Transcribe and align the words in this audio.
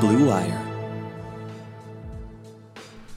Blue 0.00 0.28
Wire. 0.28 0.62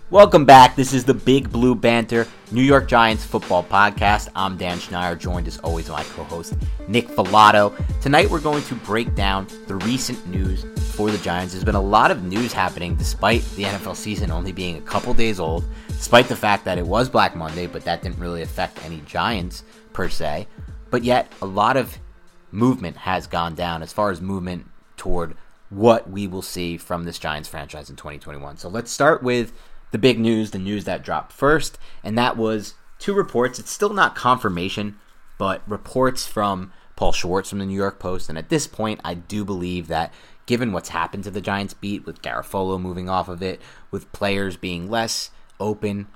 Welcome 0.09 0.45
back. 0.45 0.77
This 0.77 0.93
is 0.93 1.03
the 1.03 1.13
Big 1.13 1.51
Blue 1.51 1.75
Banter 1.75 2.25
New 2.53 2.61
York 2.61 2.87
Giants 2.87 3.25
football 3.25 3.65
podcast. 3.65 4.29
I'm 4.33 4.55
Dan 4.55 4.79
Schneider, 4.79 5.17
joined 5.17 5.47
as 5.47 5.57
always 5.57 5.89
by 5.89 5.97
my 5.97 6.03
co-host 6.03 6.55
Nick 6.87 7.09
Falato. 7.09 7.75
Tonight 7.99 8.29
we're 8.29 8.39
going 8.39 8.63
to 8.63 8.75
break 8.75 9.13
down 9.13 9.45
the 9.67 9.75
recent 9.75 10.25
news 10.27 10.65
for 10.93 11.11
the 11.11 11.17
Giants. 11.17 11.53
There's 11.53 11.65
been 11.65 11.75
a 11.75 11.81
lot 11.81 12.11
of 12.11 12.23
news 12.23 12.53
happening 12.53 12.95
despite 12.95 13.43
the 13.57 13.63
NFL 13.63 13.97
season 13.97 14.31
only 14.31 14.53
being 14.53 14.77
a 14.77 14.81
couple 14.81 15.13
days 15.13 15.39
old, 15.39 15.65
despite 15.89 16.29
the 16.29 16.35
fact 16.35 16.63
that 16.63 16.77
it 16.77 16.87
was 16.87 17.09
Black 17.09 17.35
Monday, 17.35 17.67
but 17.67 17.83
that 17.83 18.01
didn't 18.01 18.19
really 18.19 18.41
affect 18.41 18.83
any 18.85 19.01
Giants 19.05 19.63
per 19.91 20.07
se. 20.07 20.47
But 20.89 21.03
yet 21.03 21.29
a 21.41 21.45
lot 21.45 21.75
of 21.75 21.99
movement 22.51 22.95
has 22.95 23.27
gone 23.27 23.53
down 23.53 23.83
as 23.83 23.91
far 23.91 24.11
as 24.11 24.21
movement 24.21 24.65
toward 24.95 25.35
what 25.69 26.09
we 26.09 26.27
will 26.27 26.41
see 26.41 26.77
from 26.77 27.03
this 27.03 27.19
Giants 27.19 27.49
franchise 27.49 27.89
in 27.89 27.95
2021. 27.95 28.57
So 28.57 28.69
let's 28.69 28.91
start 28.91 29.21
with 29.21 29.53
the 29.91 29.97
big 29.97 30.19
news, 30.19 30.51
the 30.51 30.59
news 30.59 30.85
that 30.85 31.03
dropped 31.03 31.31
first, 31.31 31.77
and 32.03 32.17
that 32.17 32.37
was 32.37 32.75
two 32.97 33.13
reports. 33.13 33.59
It's 33.59 33.71
still 33.71 33.93
not 33.93 34.15
confirmation, 34.15 34.97
but 35.37 35.61
reports 35.67 36.27
from 36.27 36.73
Paul 36.95 37.11
Schwartz 37.11 37.49
from 37.49 37.59
the 37.59 37.65
New 37.65 37.75
York 37.75 37.99
Post. 37.99 38.29
And 38.29 38.37
at 38.37 38.49
this 38.49 38.67
point, 38.67 38.99
I 39.03 39.13
do 39.13 39.45
believe 39.45 39.87
that 39.87 40.13
given 40.45 40.71
what's 40.71 40.89
happened 40.89 41.23
to 41.23 41.31
the 41.31 41.41
Giants 41.41 41.73
beat, 41.73 42.05
with 42.05 42.21
Garafolo 42.21 42.81
moving 42.81 43.07
off 43.07 43.29
of 43.29 43.41
it, 43.41 43.61
with 43.91 44.11
players 44.11 44.57
being 44.57 44.89
less 44.89 45.29
open 45.59 46.07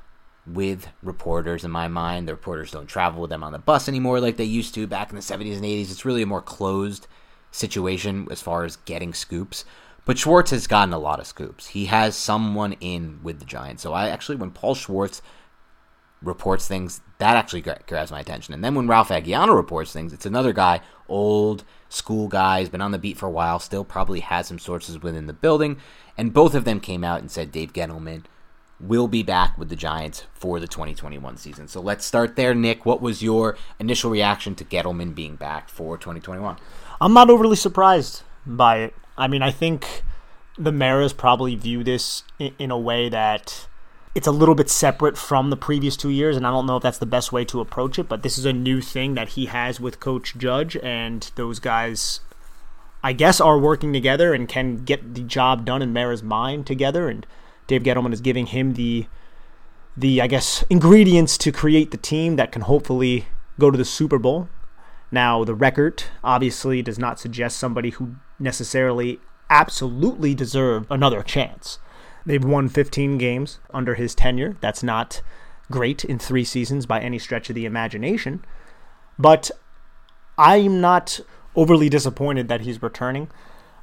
with 0.45 0.87
reporters 1.01 1.63
in 1.63 1.71
my 1.71 1.87
mind, 1.87 2.27
the 2.27 2.33
reporters 2.33 2.71
don't 2.71 2.87
travel 2.87 3.21
with 3.21 3.29
them 3.29 3.43
on 3.43 3.53
the 3.53 3.59
bus 3.59 3.87
anymore 3.87 4.19
like 4.19 4.37
they 4.37 4.43
used 4.43 4.73
to 4.75 4.87
back 4.87 5.09
in 5.09 5.15
the 5.15 5.21
70s 5.21 5.55
and 5.55 5.63
80s. 5.63 5.91
It's 5.91 6.03
really 6.03 6.23
a 6.23 6.27
more 6.27 6.41
closed 6.41 7.07
situation 7.53 8.27
as 8.29 8.41
far 8.41 8.65
as 8.65 8.75
getting 8.77 9.13
scoops. 9.13 9.63
But 10.05 10.17
Schwartz 10.17 10.51
has 10.51 10.67
gotten 10.67 10.93
a 10.93 10.99
lot 10.99 11.21
of 11.21 11.27
scoops. 11.27 11.67
He 11.67 11.85
has 11.85 12.17
someone 12.17 12.73
in 12.81 13.19
with 13.23 13.39
the 13.39 13.45
Giants. 13.45 13.83
So 13.83 13.93
I 13.93 14.09
actually, 14.09 14.35
when 14.35 14.51
Paul 14.51 14.75
Schwartz 14.75 15.21
reports 16.21 16.67
things, 16.67 17.01
that 17.19 17.37
actually 17.37 17.61
grabs 17.61 18.11
my 18.11 18.19
attention. 18.19 18.53
And 18.53 18.63
then 18.63 18.75
when 18.75 18.87
Ralph 18.87 19.09
Vacchiano 19.09 19.55
reports 19.55 19.93
things, 19.93 20.11
it's 20.11 20.25
another 20.25 20.51
guy, 20.51 20.81
old 21.07 21.63
school 21.87 22.27
guy, 22.27 22.59
has 22.59 22.69
been 22.69 22.81
on 22.81 22.91
the 22.91 22.97
beat 22.97 23.17
for 23.17 23.27
a 23.27 23.31
while, 23.31 23.59
still 23.59 23.85
probably 23.85 24.19
has 24.21 24.47
some 24.47 24.59
sources 24.59 25.01
within 25.01 25.27
the 25.27 25.33
building. 25.33 25.77
And 26.17 26.33
both 26.33 26.55
of 26.55 26.65
them 26.65 26.81
came 26.81 27.03
out 27.03 27.21
and 27.21 27.31
said 27.31 27.51
Dave 27.51 27.71
Gettleman 27.71 28.25
will 28.79 29.07
be 29.07 29.23
back 29.23 29.57
with 29.57 29.69
the 29.69 29.75
Giants 29.75 30.25
for 30.33 30.59
the 30.59 30.67
2021 30.67 31.37
season. 31.37 31.67
So 31.67 31.79
let's 31.79 32.05
start 32.05 32.35
there, 32.35 32.53
Nick. 32.53 32.85
What 32.85 33.01
was 33.01 33.23
your 33.23 33.57
initial 33.79 34.11
reaction 34.11 34.55
to 34.55 34.65
Gettleman 34.65 35.15
being 35.15 35.35
back 35.35 35.69
for 35.69 35.97
2021? 35.97 36.57
I'm 37.03 37.11
not 37.11 37.29
overly 37.29 37.57
surprised 37.57 38.21
by 38.45 38.77
it. 38.77 38.95
I 39.17 39.27
mean, 39.27 39.41
I 39.41 39.51
think 39.51 40.03
the 40.57 40.71
Maras 40.71 41.11
probably 41.11 41.53
view 41.53 41.83
this 41.83 42.23
in, 42.39 42.71
a 42.71 42.79
way 42.79 43.09
that 43.09 43.67
it's 44.15 44.25
a 44.25 44.31
little 44.31 44.55
bit 44.55 44.69
separate 44.69 45.17
from 45.17 45.49
the 45.49 45.57
previous 45.57 45.97
two 45.97 46.09
years, 46.09 46.37
and 46.37 46.47
I 46.47 46.51
don't 46.51 46.65
know 46.65 46.77
if 46.77 46.83
that's 46.83 46.99
the 46.99 47.05
best 47.05 47.33
way 47.33 47.43
to 47.43 47.59
approach 47.59 47.99
it, 47.99 48.07
but 48.07 48.23
this 48.23 48.37
is 48.37 48.45
a 48.45 48.53
new 48.53 48.79
thing 48.79 49.15
that 49.15 49.29
he 49.29 49.47
has 49.47 49.81
with 49.81 49.99
Coach 49.99 50.37
Judge, 50.37 50.77
and 50.77 51.29
those 51.35 51.59
guys, 51.59 52.21
I 53.03 53.11
guess, 53.11 53.41
are 53.41 53.59
working 53.59 53.91
together 53.91 54.33
and 54.33 54.47
can 54.47 54.85
get 54.85 55.13
the 55.13 55.23
job 55.23 55.65
done 55.65 55.81
in 55.81 55.91
Mara's 55.91 56.23
mind 56.23 56.65
together, 56.65 57.09
and 57.09 57.27
Dave 57.67 57.83
Gettleman 57.83 58.13
is 58.13 58.21
giving 58.21 58.45
him 58.45 58.75
the 58.75 59.07
the 59.97 60.21
I 60.21 60.27
guess 60.27 60.63
ingredients 60.69 61.37
to 61.39 61.51
create 61.51 61.91
the 61.91 61.97
team 61.97 62.37
that 62.37 62.53
can 62.53 62.61
hopefully 62.61 63.27
go 63.59 63.69
to 63.69 63.77
the 63.77 63.83
Super 63.83 64.17
Bowl. 64.17 64.47
Now, 65.13 65.43
the 65.43 65.53
record 65.53 66.05
obviously 66.23 66.81
does 66.81 66.97
not 66.97 67.19
suggest 67.19 67.57
somebody 67.57 67.91
who 67.91 68.15
necessarily 68.39 69.19
absolutely 69.47 70.33
deserve 70.33 70.89
another 70.89 71.21
chance. 71.21 71.77
They've 72.25 72.43
won 72.43 72.67
15 72.67 73.19
games 73.19 73.59
under 73.71 73.93
his 73.93 74.15
tenure. 74.15 74.57
That's 74.59 74.81
not 74.81 75.21
great 75.69 76.03
in 76.03 76.17
three 76.17 76.43
seasons 76.43 76.87
by 76.87 76.99
any 76.99 77.19
stretch 77.19 77.47
of 77.51 77.53
the 77.53 77.65
imagination. 77.65 78.43
But 79.19 79.51
I'm 80.35 80.81
not 80.81 81.19
overly 81.55 81.89
disappointed 81.89 82.47
that 82.47 82.61
he's 82.61 82.81
returning. 82.81 83.29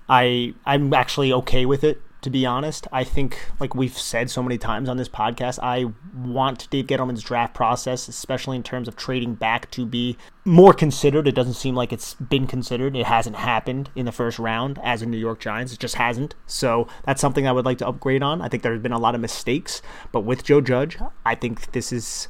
I 0.09 0.55
I'm 0.67 0.93
actually 0.93 1.33
okay 1.33 1.65
with 1.65 1.85
it 1.85 2.03
to 2.23 2.31
be 2.31 2.45
honest. 2.45 2.87
I 2.93 3.05
think, 3.05 3.39
like 3.59 3.75
we've 3.75 3.97
said 3.97 4.31
so 4.31 4.43
many 4.43 4.59
times 4.59 4.89
on 4.89 4.97
this 4.97 5.09
podcast, 5.09 5.59
I 5.63 5.87
want 6.15 6.69
Dave 6.71 6.87
Gettleman's 6.87 7.23
draft 7.23 7.55
process, 7.55 8.09
especially 8.09 8.57
in 8.57 8.63
terms 8.63 8.89
of 8.89 8.97
trading 8.97 9.35
back, 9.35 9.71
to 9.73 9.87
be 9.87 10.17
more 10.45 10.73
considered. 10.73 11.27
It 11.27 11.35
doesn't 11.35 11.55
seem 11.55 11.75
like 11.75 11.93
it's 11.93 12.15
been 12.15 12.47
considered. 12.47 12.97
It 12.97 13.07
hasn't 13.07 13.37
happened 13.37 13.91
in 13.95 14.07
the 14.07 14.13
first 14.13 14.39
round 14.39 14.79
as 14.83 15.03
a 15.03 15.07
New 15.07 15.19
York 15.19 15.41
Giants. 15.41 15.73
It 15.73 15.79
just 15.79 15.97
hasn't. 15.97 16.35
So 16.47 16.89
that's 17.05 17.21
something 17.21 17.47
I 17.47 17.53
would 17.53 17.65
like 17.65 17.79
to 17.79 17.89
upgrade 17.89 18.23
on. 18.23 18.43
I 18.43 18.49
think 18.49 18.63
there's 18.63 18.83
been 18.83 18.93
a 18.93 18.99
lot 18.99 19.15
of 19.15 19.21
mistakes, 19.21 19.83
but 20.13 20.21
with 20.21 20.45
Joe 20.45 20.61
Judge, 20.61 20.99
I 21.25 21.35
think 21.35 21.73
this 21.73 21.93
is. 21.93 22.29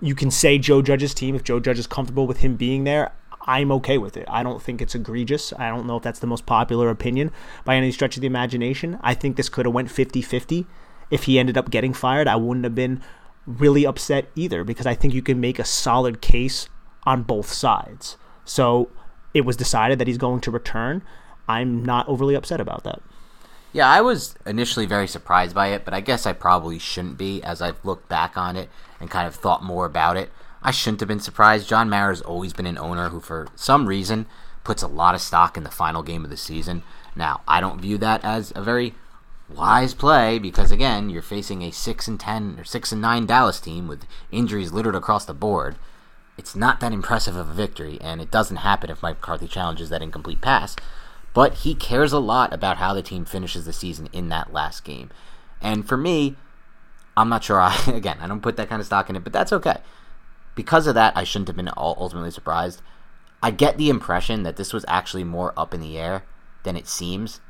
You 0.00 0.16
can 0.16 0.32
say 0.32 0.58
Joe 0.58 0.82
Judge's 0.82 1.14
team 1.14 1.36
if 1.36 1.44
Joe 1.44 1.60
Judge 1.60 1.78
is 1.78 1.86
comfortable 1.86 2.26
with 2.26 2.38
him 2.38 2.56
being 2.56 2.82
there. 2.82 3.12
I'm 3.46 3.72
okay 3.72 3.98
with 3.98 4.16
it. 4.16 4.26
I 4.28 4.42
don't 4.42 4.62
think 4.62 4.80
it's 4.80 4.94
egregious. 4.94 5.52
I 5.58 5.68
don't 5.68 5.86
know 5.86 5.96
if 5.96 6.02
that's 6.02 6.20
the 6.20 6.26
most 6.26 6.46
popular 6.46 6.90
opinion 6.90 7.32
by 7.64 7.76
any 7.76 7.90
stretch 7.90 8.16
of 8.16 8.20
the 8.20 8.26
imagination. 8.26 8.98
I 9.02 9.14
think 9.14 9.36
this 9.36 9.48
could 9.48 9.66
have 9.66 9.74
went 9.74 9.88
50-50. 9.88 10.66
If 11.10 11.24
he 11.24 11.38
ended 11.38 11.58
up 11.58 11.70
getting 11.70 11.92
fired, 11.92 12.28
I 12.28 12.36
wouldn't 12.36 12.64
have 12.64 12.74
been 12.74 13.02
really 13.46 13.84
upset 13.84 14.28
either 14.36 14.64
because 14.64 14.86
I 14.86 14.94
think 14.94 15.14
you 15.14 15.22
can 15.22 15.40
make 15.40 15.58
a 15.58 15.64
solid 15.64 16.20
case 16.20 16.68
on 17.04 17.22
both 17.24 17.52
sides. 17.52 18.16
So 18.44 18.90
it 19.34 19.42
was 19.42 19.56
decided 19.56 19.98
that 19.98 20.06
he's 20.06 20.18
going 20.18 20.40
to 20.42 20.50
return. 20.50 21.02
I'm 21.48 21.84
not 21.84 22.08
overly 22.08 22.34
upset 22.34 22.60
about 22.60 22.84
that. 22.84 23.02
Yeah, 23.72 23.88
I 23.88 24.02
was 24.02 24.34
initially 24.46 24.86
very 24.86 25.08
surprised 25.08 25.54
by 25.54 25.68
it, 25.68 25.84
but 25.84 25.94
I 25.94 26.00
guess 26.00 26.26
I 26.26 26.34
probably 26.34 26.78
shouldn't 26.78 27.16
be 27.16 27.42
as 27.42 27.62
I've 27.62 27.82
looked 27.84 28.08
back 28.08 28.36
on 28.36 28.56
it 28.56 28.68
and 29.00 29.10
kind 29.10 29.26
of 29.26 29.34
thought 29.34 29.64
more 29.64 29.86
about 29.86 30.16
it. 30.16 30.30
I 30.62 30.70
shouldn't 30.70 31.00
have 31.00 31.08
been 31.08 31.20
surprised. 31.20 31.68
John 31.68 31.90
Mara's 31.90 32.22
always 32.22 32.52
been 32.52 32.66
an 32.66 32.78
owner 32.78 33.08
who, 33.08 33.20
for 33.20 33.48
some 33.56 33.86
reason, 33.86 34.26
puts 34.62 34.82
a 34.82 34.88
lot 34.88 35.14
of 35.14 35.20
stock 35.20 35.56
in 35.56 35.64
the 35.64 35.70
final 35.70 36.02
game 36.02 36.24
of 36.24 36.30
the 36.30 36.36
season. 36.36 36.84
Now, 37.16 37.40
I 37.48 37.60
don't 37.60 37.80
view 37.80 37.98
that 37.98 38.24
as 38.24 38.52
a 38.54 38.62
very 38.62 38.94
wise 39.48 39.92
play 39.92 40.38
because, 40.38 40.70
again, 40.70 41.10
you're 41.10 41.20
facing 41.20 41.62
a 41.62 41.72
six 41.72 42.06
and 42.06 42.18
ten 42.18 42.56
or 42.58 42.64
six 42.64 42.92
and 42.92 43.02
nine 43.02 43.26
Dallas 43.26 43.60
team 43.60 43.88
with 43.88 44.06
injuries 44.30 44.72
littered 44.72 44.94
across 44.94 45.24
the 45.24 45.34
board. 45.34 45.76
It's 46.38 46.54
not 46.54 46.80
that 46.80 46.92
impressive 46.92 47.36
of 47.36 47.50
a 47.50 47.54
victory, 47.54 47.98
and 48.00 48.20
it 48.20 48.30
doesn't 48.30 48.56
happen 48.58 48.88
if 48.88 49.02
Mike 49.02 49.16
McCarthy 49.16 49.48
challenges 49.48 49.90
that 49.90 50.00
incomplete 50.00 50.40
pass. 50.40 50.76
But 51.34 51.54
he 51.54 51.74
cares 51.74 52.12
a 52.12 52.18
lot 52.18 52.52
about 52.52 52.76
how 52.76 52.94
the 52.94 53.02
team 53.02 53.24
finishes 53.24 53.64
the 53.64 53.72
season 53.72 54.08
in 54.12 54.28
that 54.28 54.52
last 54.52 54.84
game. 54.84 55.10
And 55.60 55.86
for 55.86 55.96
me, 55.96 56.36
I'm 57.16 57.28
not 57.28 57.42
sure. 57.42 57.60
I 57.60 57.76
again, 57.88 58.18
I 58.20 58.28
don't 58.28 58.42
put 58.42 58.56
that 58.56 58.68
kind 58.68 58.80
of 58.80 58.86
stock 58.86 59.10
in 59.10 59.16
it, 59.16 59.24
but 59.24 59.32
that's 59.32 59.52
okay 59.52 59.78
because 60.54 60.86
of 60.86 60.94
that, 60.94 61.16
I 61.16 61.24
shouldn't 61.24 61.48
have 61.48 61.56
been 61.56 61.70
ultimately 61.76 62.30
surprised. 62.30 62.82
I 63.42 63.50
get 63.50 63.76
the 63.76 63.90
impression 63.90 64.42
that 64.44 64.56
this 64.56 64.72
was 64.72 64.84
actually 64.86 65.24
more 65.24 65.52
up 65.56 65.74
in 65.74 65.80
the 65.80 65.98
air 65.98 66.24
than 66.62 66.76
it 66.76 66.86
seems, 66.86 67.40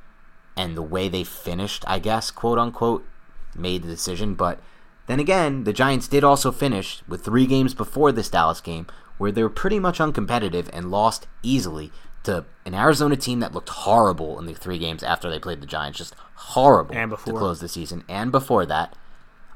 and 0.56 0.76
the 0.76 0.82
way 0.82 1.08
they 1.08 1.25
finished, 1.25 1.84
I 1.87 1.99
guess, 1.99 2.31
quote 2.31 2.58
unquote, 2.58 3.06
made 3.54 3.82
the 3.82 3.88
decision. 3.88 4.34
But 4.34 4.60
then 5.06 5.20
again, 5.20 5.64
the 5.64 5.72
Giants 5.72 6.08
did 6.08 6.25
also 6.25 6.52
finish 6.52 7.02
with 7.06 7.25
three 7.25 7.46
games 7.46 7.75
before 7.75 8.12
this 8.12 8.31
Dallas 8.31 8.60
game 8.60 8.87
where 9.19 9.32
they 9.32 9.43
were 9.43 9.50
pretty 9.50 9.78
much 9.78 9.98
uncompetitive 9.98 10.69
and 10.72 10.90
lost 10.90 11.26
easily 11.43 11.93
to 12.22 12.44
an 12.64 12.75
Arizona 12.75 13.16
team 13.16 13.40
that 13.40 13.52
looked 13.52 13.69
horrible 13.69 14.38
in 14.38 14.46
the 14.46 14.55
three 14.55 14.78
games 14.78 15.02
after 15.02 15.28
they 15.28 15.38
played 15.38 15.60
the 15.60 15.66
Giants, 15.66 15.98
just 15.98 16.14
horrible 16.34 16.94
and 16.94 17.10
before. 17.10 17.32
to 17.32 17.38
close 17.38 17.60
the 17.60 17.69
season. 17.69 18.05
And 18.08 18.32
before 18.32 18.64
that, 18.66 18.96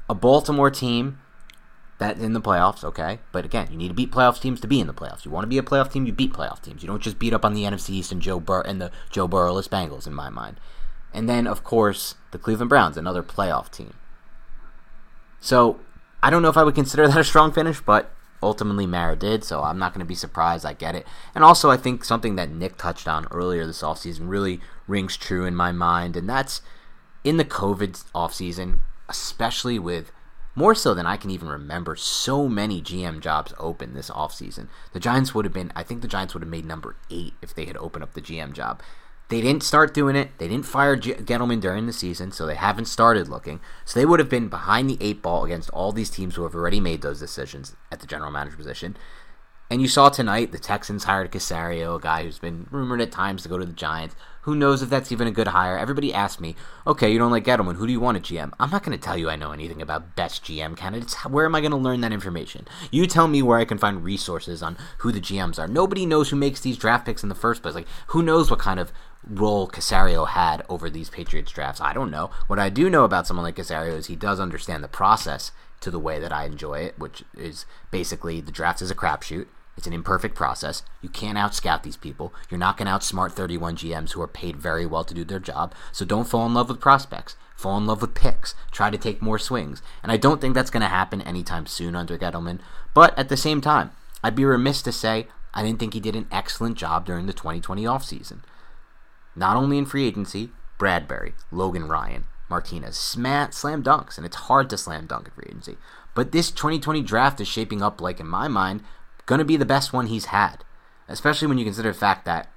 a 0.09 0.13
Baltimore 0.13 0.69
team 0.69 1.19
that 1.99 2.17
in 2.17 2.33
the 2.33 2.41
playoffs, 2.41 2.83
okay. 2.83 3.19
But 3.31 3.45
again, 3.45 3.67
you 3.71 3.77
need 3.77 3.87
to 3.87 3.93
beat 3.93 4.11
playoff 4.11 4.39
teams 4.39 4.59
to 4.61 4.67
be 4.67 4.79
in 4.79 4.87
the 4.87 4.93
playoffs. 4.93 5.25
You 5.25 5.31
want 5.31 5.43
to 5.43 5.49
be 5.49 5.57
a 5.57 5.63
playoff 5.63 5.91
team, 5.91 6.05
you 6.05 6.13
beat 6.13 6.33
playoff 6.33 6.61
teams. 6.61 6.83
You 6.83 6.87
don't 6.87 7.01
just 7.01 7.19
beat 7.19 7.33
up 7.33 7.45
on 7.45 7.53
the 7.53 7.63
NFC 7.63 7.91
East 7.91 8.11
and 8.11 8.21
Joe 8.21 8.39
Bur- 8.39 8.61
and 8.61 8.81
the 8.81 8.91
Joe 9.09 9.27
Burrowless 9.27 9.67
Bengals, 9.67 10.05
in 10.05 10.13
my 10.13 10.29
mind. 10.29 10.59
And 11.13 11.27
then, 11.27 11.47
of 11.47 11.63
course, 11.63 12.15
the 12.31 12.37
Cleveland 12.37 12.69
Browns, 12.69 12.97
another 12.97 13.23
playoff 13.23 13.71
team. 13.71 13.93
So 15.39 15.79
I 16.21 16.29
don't 16.29 16.41
know 16.41 16.49
if 16.49 16.57
I 16.57 16.63
would 16.63 16.75
consider 16.75 17.07
that 17.07 17.17
a 17.17 17.23
strong 17.23 17.51
finish, 17.51 17.81
but 17.81 18.11
Ultimately, 18.41 18.85
Mara 18.85 19.15
did, 19.15 19.43
so 19.43 19.63
I'm 19.63 19.79
not 19.79 19.93
going 19.93 20.05
to 20.05 20.05
be 20.05 20.15
surprised. 20.15 20.65
I 20.65 20.73
get 20.73 20.95
it. 20.95 21.07
And 21.33 21.43
also, 21.43 21.71
I 21.71 21.77
think 21.77 22.03
something 22.03 22.35
that 22.35 22.51
Nick 22.51 22.77
touched 22.77 23.07
on 23.07 23.25
earlier 23.31 23.65
this 23.65 23.81
offseason 23.81 24.29
really 24.29 24.61
rings 24.87 25.17
true 25.17 25.45
in 25.45 25.55
my 25.55 25.71
mind, 25.71 26.15
and 26.15 26.29
that's 26.29 26.61
in 27.23 27.37
the 27.37 27.45
COVID 27.45 28.03
offseason, 28.13 28.79
especially 29.09 29.79
with 29.79 30.11
more 30.57 30.73
so 30.73 30.95
than 30.95 31.05
I 31.05 31.17
can 31.17 31.29
even 31.29 31.49
remember, 31.49 31.95
so 31.95 32.49
many 32.49 32.81
GM 32.81 33.19
jobs 33.19 33.53
open 33.59 33.93
this 33.93 34.09
offseason. 34.09 34.69
The 34.91 34.99
Giants 34.99 35.35
would 35.35 35.45
have 35.45 35.53
been, 35.53 35.71
I 35.75 35.83
think 35.83 36.01
the 36.01 36.07
Giants 36.07 36.33
would 36.33 36.41
have 36.41 36.49
made 36.49 36.65
number 36.65 36.95
eight 37.11 37.35
if 37.43 37.53
they 37.53 37.65
had 37.65 37.77
opened 37.77 38.01
up 38.01 38.13
the 38.13 38.23
GM 38.23 38.53
job. 38.53 38.81
They 39.29 39.39
didn't 39.39 39.61
start 39.61 39.93
doing 39.93 40.15
it. 40.15 40.31
They 40.39 40.47
didn't 40.47 40.65
fire 40.65 40.95
G- 40.95 41.13
during 41.13 41.85
the 41.85 41.93
season, 41.93 42.31
so 42.31 42.47
they 42.47 42.55
haven't 42.55 42.85
started 42.85 43.27
looking. 43.27 43.59
So 43.85 43.99
they 43.99 44.05
would 44.07 44.19
have 44.19 44.29
been 44.29 44.47
behind 44.47 44.89
the 44.89 44.97
eight 44.99 45.21
ball 45.21 45.45
against 45.45 45.69
all 45.69 45.91
these 45.91 46.09
teams 46.09 46.33
who 46.33 46.43
have 46.43 46.55
already 46.55 46.79
made 46.79 47.03
those 47.03 47.19
decisions 47.19 47.75
at 47.91 47.99
the 47.99 48.07
general 48.07 48.31
manager 48.31 48.57
position. 48.57 48.97
And 49.69 49.79
you 49.79 49.87
saw 49.87 50.09
tonight 50.09 50.51
the 50.51 50.57
Texans 50.57 51.03
hired 51.03 51.31
Caserio, 51.31 51.97
a 51.97 51.99
guy 51.99 52.23
who's 52.23 52.39
been 52.39 52.65
rumored 52.71 53.01
at 53.01 53.11
times 53.11 53.43
to 53.43 53.49
go 53.49 53.59
to 53.59 53.65
the 53.65 53.73
Giants. 53.73 54.15
Who 54.47 54.55
knows 54.55 54.81
if 54.81 54.89
that's 54.89 55.11
even 55.11 55.27
a 55.27 55.31
good 55.31 55.49
hire? 55.49 55.77
Everybody 55.77 56.13
asked 56.13 56.39
me, 56.39 56.55
okay, 56.87 57.11
you 57.11 57.19
don't 57.19 57.31
like 57.31 57.43
Gettleman. 57.43 57.75
Who 57.75 57.85
do 57.85 57.91
you 57.91 57.99
want 57.99 58.15
at 58.15 58.23
GM? 58.23 58.53
I'm 58.57 58.69
not 58.69 58.81
going 58.81 58.97
to 58.97 59.03
tell 59.03 59.17
you 59.17 59.29
I 59.29 59.35
know 59.35 59.51
anything 59.51 59.81
about 59.81 60.15
best 60.15 60.45
GM 60.45 60.77
candidates. 60.77 61.15
Where 61.25 61.45
am 61.45 61.53
I 61.53 61.59
going 61.59 61.71
to 61.71 61.77
learn 61.77 61.99
that 61.99 62.13
information? 62.13 62.65
You 62.89 63.07
tell 63.07 63.27
me 63.27 63.41
where 63.41 63.59
I 63.59 63.65
can 63.65 63.77
find 63.77 64.05
resources 64.05 64.63
on 64.63 64.77
who 64.99 65.11
the 65.11 65.19
GMs 65.19 65.59
are. 65.59 65.67
Nobody 65.67 66.05
knows 66.05 66.29
who 66.29 66.37
makes 66.37 66.61
these 66.61 66.77
draft 66.77 67.05
picks 67.05 67.23
in 67.23 67.27
the 67.27 67.35
first 67.35 67.61
place. 67.61 67.75
Like, 67.75 67.89
who 68.07 68.23
knows 68.23 68.49
what 68.49 68.59
kind 68.59 68.79
of 68.79 68.93
role 69.29 69.67
Caserio 69.67 70.25
had 70.29 70.63
over 70.69 70.89
these 70.89 71.09
Patriots 71.09 71.51
drafts? 71.51 71.81
I 71.81 71.91
don't 71.91 72.09
know. 72.09 72.31
What 72.47 72.57
I 72.57 72.69
do 72.69 72.89
know 72.89 73.03
about 73.03 73.27
someone 73.27 73.43
like 73.43 73.57
Caserio 73.57 73.97
is 73.97 74.05
he 74.05 74.15
does 74.15 74.39
understand 74.39 74.81
the 74.81 74.87
process 74.87 75.51
to 75.81 75.91
the 75.91 75.99
way 75.99 76.21
that 76.21 76.31
I 76.31 76.45
enjoy 76.45 76.79
it, 76.79 76.97
which 76.97 77.25
is 77.35 77.65
basically 77.91 78.39
the 78.39 78.53
draft 78.53 78.81
is 78.81 78.89
a 78.89 78.95
crapshoot. 78.95 79.47
It's 79.77 79.87
an 79.87 79.93
imperfect 79.93 80.35
process. 80.35 80.81
You 81.01 81.09
can't 81.09 81.37
outscout 81.37 81.83
these 81.83 81.97
people. 81.97 82.33
You're 82.49 82.57
not 82.57 82.77
going 82.77 82.87
to 82.87 82.93
outsmart 82.93 83.31
31 83.33 83.77
GMs 83.77 84.11
who 84.11 84.21
are 84.21 84.27
paid 84.27 84.57
very 84.57 84.85
well 84.85 85.03
to 85.03 85.13
do 85.13 85.23
their 85.23 85.39
job. 85.39 85.73
So 85.91 86.03
don't 86.03 86.27
fall 86.27 86.47
in 86.47 86.53
love 86.55 86.67
with 86.67 86.81
prospects. 86.81 87.35
Fall 87.55 87.77
in 87.77 87.85
love 87.85 88.01
with 88.01 88.15
picks. 88.15 88.55
Try 88.71 88.89
to 88.89 88.97
take 88.97 89.21
more 89.21 89.39
swings. 89.39 89.81
And 90.01 90.11
I 90.11 90.17
don't 90.17 90.41
think 90.41 90.55
that's 90.55 90.71
going 90.71 90.81
to 90.81 90.87
happen 90.87 91.21
anytime 91.21 91.67
soon 91.67 91.95
under 91.95 92.17
Gettleman. 92.17 92.59
But 92.93 93.17
at 93.17 93.29
the 93.29 93.37
same 93.37 93.61
time, 93.61 93.91
I'd 94.23 94.35
be 94.35 94.45
remiss 94.45 94.81
to 94.81 94.91
say 94.91 95.27
I 95.53 95.63
didn't 95.63 95.79
think 95.79 95.93
he 95.93 95.99
did 95.99 96.15
an 96.15 96.27
excellent 96.31 96.77
job 96.77 97.05
during 97.05 97.25
the 97.25 97.33
2020 97.33 97.83
offseason. 97.83 98.39
Not 99.35 99.55
only 99.55 99.77
in 99.77 99.85
free 99.85 100.07
agency, 100.07 100.51
Bradberry, 100.79 101.33
Logan 101.51 101.87
Ryan, 101.87 102.25
Martinez, 102.49 102.97
slam, 102.97 103.51
slam 103.51 103.83
dunks, 103.83 104.17
and 104.17 104.25
it's 104.25 104.35
hard 104.35 104.69
to 104.69 104.77
slam 104.77 105.05
dunk 105.05 105.27
in 105.27 105.33
free 105.33 105.47
agency. 105.47 105.77
But 106.15 106.31
this 106.31 106.49
2020 106.51 107.01
draft 107.03 107.39
is 107.41 107.47
shaping 107.47 107.81
up 107.81 108.01
like, 108.01 108.19
in 108.19 108.27
my 108.27 108.47
mind, 108.47 108.83
going 109.27 109.39
to 109.39 109.45
be 109.45 109.57
the 109.57 109.65
best 109.65 109.93
one 109.93 110.07
he's 110.07 110.25
had, 110.25 110.63
especially 111.07 111.47
when 111.47 111.59
you 111.59 111.65
consider 111.65 111.91
the 111.91 111.97
fact 111.97 112.25
that 112.25 112.49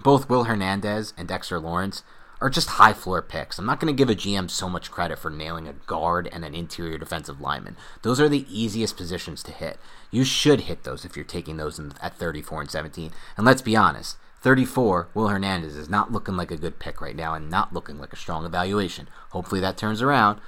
both 0.00 0.28
Will 0.28 0.44
Hernandez 0.44 1.12
and 1.16 1.26
Dexter 1.26 1.58
Lawrence 1.58 2.04
are 2.40 2.50
just 2.50 2.70
high 2.70 2.92
floor 2.92 3.22
picks. 3.22 3.58
I'm 3.58 3.66
not 3.66 3.80
going 3.80 3.94
to 3.94 3.96
give 3.96 4.10
a 4.10 4.14
GM 4.14 4.50
so 4.50 4.68
much 4.68 4.90
credit 4.90 5.18
for 5.18 5.30
nailing 5.30 5.66
a 5.66 5.72
guard 5.72 6.28
and 6.30 6.44
an 6.44 6.54
interior 6.54 6.98
defensive 6.98 7.40
lineman. 7.40 7.76
Those 8.02 8.20
are 8.20 8.28
the 8.28 8.46
easiest 8.50 8.96
positions 8.96 9.42
to 9.44 9.52
hit. 9.52 9.78
You 10.10 10.24
should 10.24 10.62
hit 10.62 10.84
those 10.84 11.04
if 11.04 11.16
you're 11.16 11.24
taking 11.24 11.56
those 11.56 11.78
in, 11.78 11.92
at 12.02 12.18
34 12.18 12.62
and 12.62 12.70
17. 12.70 13.12
And 13.36 13.46
let's 13.46 13.62
be 13.62 13.76
honest, 13.76 14.18
34, 14.42 15.08
Will 15.14 15.28
Hernandez 15.28 15.74
is 15.74 15.88
not 15.88 16.12
looking 16.12 16.36
like 16.36 16.50
a 16.50 16.58
good 16.58 16.78
pick 16.78 17.00
right 17.00 17.16
now 17.16 17.32
and 17.34 17.48
not 17.48 17.72
looking 17.72 17.98
like 17.98 18.12
a 18.12 18.16
strong 18.16 18.44
evaluation. 18.44 19.08
Hopefully 19.30 19.60
that 19.62 19.78
turns 19.78 20.02
around. 20.02 20.38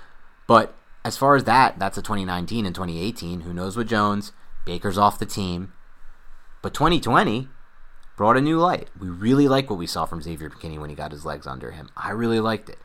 But 0.46 0.74
as 1.04 1.16
far 1.16 1.34
as 1.34 1.44
that, 1.44 1.78
that's 1.78 1.96
a 1.96 2.02
2019 2.02 2.66
and 2.66 2.74
2018. 2.74 3.40
Who 3.40 3.54
knows 3.54 3.74
with 3.76 3.88
Jones? 3.88 4.32
Baker's 4.66 4.98
off 4.98 5.18
the 5.18 5.24
team. 5.24 5.72
But 6.60 6.74
2020 6.74 7.48
brought 8.16 8.36
a 8.36 8.42
new 8.42 8.58
light. 8.58 8.90
We 8.98 9.08
really 9.08 9.48
like 9.48 9.70
what 9.70 9.78
we 9.78 9.86
saw 9.86 10.04
from 10.04 10.20
Xavier 10.20 10.50
McKinney 10.50 10.78
when 10.78 10.90
he 10.90 10.96
got 10.96 11.12
his 11.12 11.24
legs 11.24 11.46
under 11.46 11.70
him. 11.70 11.88
I 11.96 12.10
really 12.10 12.40
liked 12.40 12.68
it. 12.68 12.78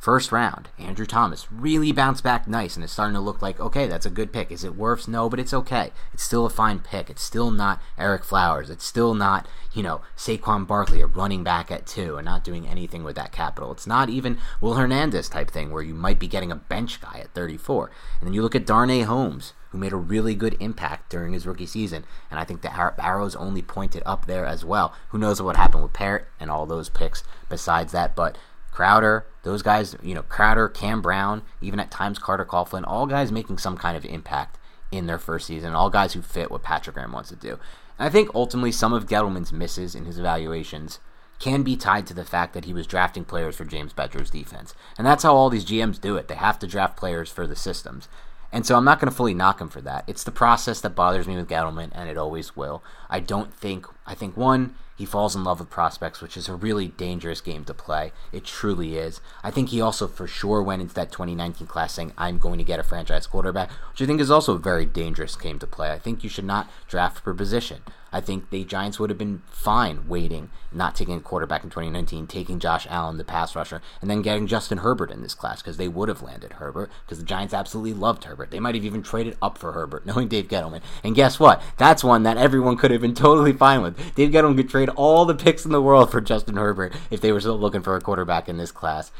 First 0.00 0.32
round, 0.32 0.70
Andrew 0.78 1.04
Thomas 1.04 1.52
really 1.52 1.92
bounced 1.92 2.24
back 2.24 2.48
nice, 2.48 2.74
and 2.74 2.82
it's 2.82 2.92
starting 2.94 3.14
to 3.14 3.20
look 3.20 3.42
like, 3.42 3.60
okay, 3.60 3.86
that's 3.86 4.06
a 4.06 4.10
good 4.10 4.32
pick. 4.32 4.50
Is 4.50 4.64
it 4.64 4.78
Wirfs? 4.78 5.06
No, 5.06 5.28
but 5.28 5.38
it's 5.38 5.52
okay. 5.52 5.92
It's 6.14 6.22
still 6.22 6.46
a 6.46 6.50
fine 6.50 6.78
pick. 6.78 7.10
It's 7.10 7.22
still 7.22 7.50
not 7.50 7.82
Ereck 7.98 8.24
Flowers. 8.24 8.70
It's 8.70 8.84
still 8.84 9.12
not, 9.12 9.46
you 9.74 9.82
know, 9.82 10.00
Saquon 10.16 10.66
Barkley, 10.66 11.02
a 11.02 11.06
running 11.06 11.44
back 11.44 11.70
at 11.70 11.86
two, 11.86 12.16
and 12.16 12.24
not 12.24 12.44
doing 12.44 12.66
anything 12.66 13.04
with 13.04 13.14
that 13.16 13.30
capital. 13.30 13.70
It's 13.72 13.86
not 13.86 14.08
even 14.08 14.38
Will 14.62 14.74
Hernandez 14.74 15.28
type 15.28 15.50
thing 15.50 15.70
where 15.70 15.82
you 15.82 15.94
might 15.94 16.18
be 16.18 16.28
getting 16.28 16.50
a 16.50 16.56
bench 16.56 17.02
guy 17.02 17.20
at 17.20 17.34
34. 17.34 17.90
And 18.20 18.26
then 18.26 18.32
you 18.32 18.40
look 18.40 18.54
at 18.54 18.64
Darnay 18.64 19.02
Holmes, 19.02 19.52
who 19.70 19.78
made 19.78 19.92
a 19.92 19.96
really 19.96 20.34
good 20.34 20.56
impact 20.60 21.10
during 21.10 21.32
his 21.32 21.46
rookie 21.46 21.66
season, 21.66 22.04
and 22.30 22.38
I 22.38 22.44
think 22.44 22.62
the 22.62 23.02
arrows 23.02 23.36
only 23.36 23.62
pointed 23.62 24.02
up 24.04 24.26
there 24.26 24.44
as 24.44 24.64
well. 24.64 24.94
Who 25.08 25.18
knows 25.18 25.40
what 25.40 25.56
happened 25.56 25.82
with 25.82 25.92
Parrott 25.92 26.26
and 26.38 26.50
all 26.50 26.66
those 26.66 26.88
picks 26.88 27.24
besides 27.48 27.92
that, 27.92 28.14
but 28.14 28.36
Crowder, 28.72 29.26
those 29.42 29.62
guys, 29.62 29.96
you 30.02 30.14
know, 30.14 30.22
Crowder, 30.22 30.68
Cam 30.68 31.02
Brown, 31.02 31.42
even 31.60 31.80
at 31.80 31.90
times 31.90 32.18
Carter 32.18 32.44
Coughlin, 32.44 32.84
all 32.86 33.06
guys 33.06 33.32
making 33.32 33.58
some 33.58 33.76
kind 33.76 33.96
of 33.96 34.04
impact 34.04 34.58
in 34.92 35.06
their 35.06 35.18
first 35.18 35.46
season, 35.46 35.74
all 35.74 35.90
guys 35.90 36.12
who 36.12 36.22
fit 36.22 36.50
what 36.50 36.62
Patrick 36.62 36.94
Graham 36.94 37.12
wants 37.12 37.28
to 37.30 37.36
do. 37.36 37.58
And 37.98 38.06
I 38.06 38.10
think 38.10 38.30
ultimately 38.34 38.72
some 38.72 38.92
of 38.92 39.06
Gettleman's 39.06 39.52
misses 39.52 39.94
in 39.94 40.04
his 40.04 40.18
evaluations 40.18 40.98
can 41.38 41.62
be 41.62 41.76
tied 41.76 42.06
to 42.06 42.14
the 42.14 42.24
fact 42.24 42.52
that 42.54 42.66
he 42.66 42.72
was 42.72 42.86
drafting 42.86 43.24
players 43.24 43.56
for 43.56 43.64
James 43.64 43.92
Bettcher's 43.92 44.30
defense. 44.30 44.74
And 44.98 45.06
that's 45.06 45.22
how 45.22 45.34
all 45.34 45.50
these 45.50 45.64
GMs 45.64 46.00
do 46.00 46.16
it. 46.16 46.28
They 46.28 46.34
have 46.34 46.58
to 46.58 46.66
draft 46.66 46.96
players 46.96 47.30
for 47.30 47.46
the 47.46 47.56
systems. 47.56 48.08
And 48.52 48.66
so 48.66 48.76
I'm 48.76 48.84
not 48.84 49.00
going 49.00 49.10
to 49.10 49.16
fully 49.16 49.34
knock 49.34 49.60
him 49.60 49.68
for 49.68 49.80
that. 49.82 50.04
It's 50.06 50.24
the 50.24 50.30
process 50.30 50.80
that 50.80 50.96
bothers 50.96 51.28
me 51.28 51.36
with 51.36 51.48
Gettleman, 51.48 51.90
and 51.94 52.08
it 52.08 52.18
always 52.18 52.56
will. 52.56 52.82
I 53.08 53.20
don't 53.20 53.54
think, 53.54 53.86
I 54.06 54.14
think, 54.14 54.36
one, 54.36 54.74
he 54.96 55.06
falls 55.06 55.34
in 55.34 55.44
love 55.44 55.60
with 55.60 55.70
prospects, 55.70 56.20
which 56.20 56.36
is 56.36 56.48
a 56.48 56.54
really 56.54 56.88
dangerous 56.88 57.40
game 57.40 57.64
to 57.64 57.72
play. 57.72 58.12
It 58.32 58.44
truly 58.44 58.98
is. 58.98 59.20
I 59.42 59.50
think 59.50 59.70
he 59.70 59.80
also 59.80 60.06
for 60.06 60.26
sure 60.26 60.62
went 60.62 60.82
into 60.82 60.94
that 60.94 61.10
2019 61.10 61.66
class 61.66 61.94
saying, 61.94 62.12
I'm 62.18 62.38
going 62.38 62.58
to 62.58 62.64
get 62.64 62.80
a 62.80 62.82
franchise 62.82 63.26
quarterback, 63.26 63.70
which 63.92 64.02
I 64.02 64.06
think 64.06 64.20
is 64.20 64.30
also 64.30 64.56
a 64.56 64.58
very 64.58 64.84
dangerous 64.84 65.36
game 65.36 65.58
to 65.60 65.66
play. 65.66 65.90
I 65.90 65.98
think 65.98 66.22
you 66.22 66.28
should 66.28 66.44
not 66.44 66.68
draft 66.86 67.24
per 67.24 67.32
position. 67.32 67.82
I 68.12 68.20
think 68.20 68.50
the 68.50 68.64
Giants 68.64 68.98
would 68.98 69.10
have 69.10 69.18
been 69.18 69.42
fine 69.46 70.08
waiting, 70.08 70.50
not 70.72 70.96
taking 70.96 71.14
a 71.14 71.20
quarterback 71.20 71.62
in 71.62 71.70
2019, 71.70 72.26
taking 72.26 72.58
Josh 72.58 72.86
Allen, 72.90 73.18
the 73.18 73.24
pass 73.24 73.54
rusher, 73.54 73.80
and 74.00 74.10
then 74.10 74.22
getting 74.22 74.46
Justin 74.46 74.78
Herbert 74.78 75.10
in 75.10 75.22
this 75.22 75.34
class 75.34 75.62
because 75.62 75.76
they 75.76 75.88
would 75.88 76.08
have 76.08 76.22
landed 76.22 76.54
Herbert 76.54 76.90
because 77.04 77.18
the 77.18 77.24
Giants 77.24 77.54
absolutely 77.54 77.94
loved 77.94 78.24
Herbert. 78.24 78.50
They 78.50 78.60
might 78.60 78.74
have 78.74 78.84
even 78.84 79.02
traded 79.02 79.36
up 79.40 79.58
for 79.58 79.72
Herbert, 79.72 80.06
knowing 80.10 80.28
Dave 80.28 80.48
Gettleman. 80.48 80.82
And 81.04 81.14
guess 81.14 81.38
what? 81.38 81.62
That's 81.76 82.04
one 82.04 82.24
that 82.24 82.36
everyone 82.36 82.76
could 82.76 82.90
have 82.90 83.00
been 83.00 83.14
totally 83.14 83.52
fine 83.52 83.82
with. 83.82 84.14
Dave 84.14 84.30
Gettleman 84.30 84.56
could 84.56 84.70
trade 84.70 84.88
all 84.90 85.24
the 85.24 85.34
picks 85.34 85.64
in 85.64 85.72
the 85.72 85.82
world 85.82 86.10
for 86.10 86.20
Justin 86.20 86.56
Herbert 86.56 86.94
if 87.10 87.20
they 87.20 87.32
were 87.32 87.40
still 87.40 87.58
looking 87.58 87.82
for 87.82 87.96
a 87.96 88.00
quarterback 88.00 88.48
in 88.48 88.56
this 88.56 88.72
class, 88.72 89.12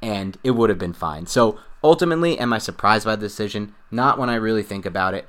and 0.00 0.38
it 0.42 0.52
would 0.52 0.70
have 0.70 0.78
been 0.78 0.92
fine. 0.92 1.26
So 1.26 1.58
ultimately, 1.82 2.38
am 2.38 2.52
I 2.52 2.58
surprised 2.58 3.04
by 3.04 3.16
the 3.16 3.26
decision? 3.26 3.74
Not 3.90 4.18
when 4.18 4.30
I 4.30 4.36
really 4.36 4.62
think 4.62 4.86
about 4.86 5.14
it. 5.14 5.26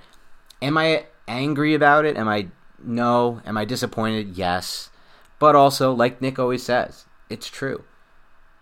Am 0.61 0.77
I 0.77 1.05
angry 1.27 1.73
about 1.73 2.05
it? 2.05 2.17
Am 2.17 2.27
I 2.27 2.47
no. 2.83 3.41
Am 3.45 3.57
I 3.57 3.65
disappointed? 3.65 4.37
Yes. 4.37 4.89
But 5.39 5.55
also, 5.55 5.93
like 5.93 6.21
Nick 6.21 6.37
always 6.37 6.63
says, 6.63 7.05
it's 7.29 7.47
true. 7.47 7.83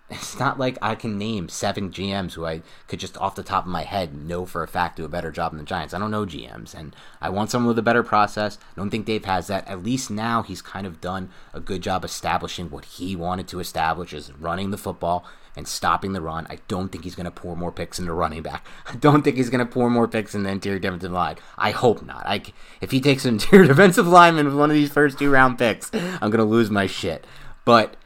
It's 0.09 0.39
not 0.39 0.57
like 0.57 0.77
I 0.81 0.95
can 0.95 1.17
name 1.17 1.50
seven 1.50 1.91
GMs 1.91 2.33
who 2.33 2.45
I 2.45 2.62
could 2.88 3.00
just 3.00 3.17
off 3.17 3.36
the 3.36 3.43
top 3.43 3.65
of 3.65 3.71
my 3.71 3.83
head 3.83 4.13
know 4.13 4.45
for 4.45 4.63
a 4.63 4.67
fact 4.67 4.95
do 4.95 5.03
a 5.03 5.09
better 5.09 5.31
job 5.31 5.51
than 5.51 5.59
the 5.59 5.65
Giants. 5.65 5.93
I 5.93 6.00
don't 6.00 6.12
know 6.12 6.25
GMs, 6.25 6.74
and 6.74 6.95
I 7.19 7.29
want 7.29 7.51
someone 7.51 7.67
with 7.67 7.79
a 7.79 7.83
better 7.83 8.03
process. 8.03 8.57
I 8.62 8.79
don't 8.79 8.89
think 8.89 9.05
Dave 9.05 9.25
has 9.25 9.47
that. 9.47 9.67
At 9.67 9.83
least 9.83 10.09
now 10.09 10.43
he's 10.43 10.62
kind 10.62 10.88
of 10.88 11.01
done 11.01 11.29
a 11.53 11.59
good 11.59 11.81
job 11.81 12.05
establishing 12.05 12.69
what 12.69 12.86
he 12.86 13.17
wanted 13.17 13.50
to 13.50 13.59
establish 13.59 14.13
is 14.13 14.31
running 14.31 14.71
the 14.71 14.77
football 14.77 15.25
and 15.57 15.67
stopping 15.67 16.13
the 16.13 16.21
run. 16.21 16.47
I 16.49 16.59
don't 16.67 16.89
think 16.89 17.03
he's 17.03 17.15
going 17.15 17.25
to 17.25 17.31
pour 17.31 17.55
more 17.55 17.71
picks 17.71 17.99
into 17.99 18.13
running 18.13 18.43
back. 18.43 18.65
I 18.85 18.95
don't 18.95 19.23
think 19.23 19.35
he's 19.35 19.49
going 19.49 19.65
to 19.65 19.71
pour 19.71 19.89
more 19.89 20.07
picks 20.07 20.35
in 20.35 20.43
the 20.43 20.51
interior 20.51 20.79
defensive 20.79 21.11
line. 21.11 21.37
I 21.57 21.71
hope 21.71 22.05
not. 22.05 22.23
I, 22.25 22.43
if 22.79 22.91
he 22.91 23.01
takes 23.01 23.25
an 23.25 23.33
interior 23.35 23.67
defensive 23.67 24.07
lineman 24.07 24.45
with 24.45 24.55
one 24.55 24.69
of 24.69 24.75
these 24.75 24.91
first 24.91 25.19
two 25.19 25.31
round 25.31 25.57
picks, 25.57 25.89
I'm 25.93 26.29
going 26.29 26.37
to 26.37 26.43
lose 26.43 26.69
my 26.69 26.85
shit. 26.85 27.25
But 27.65 27.97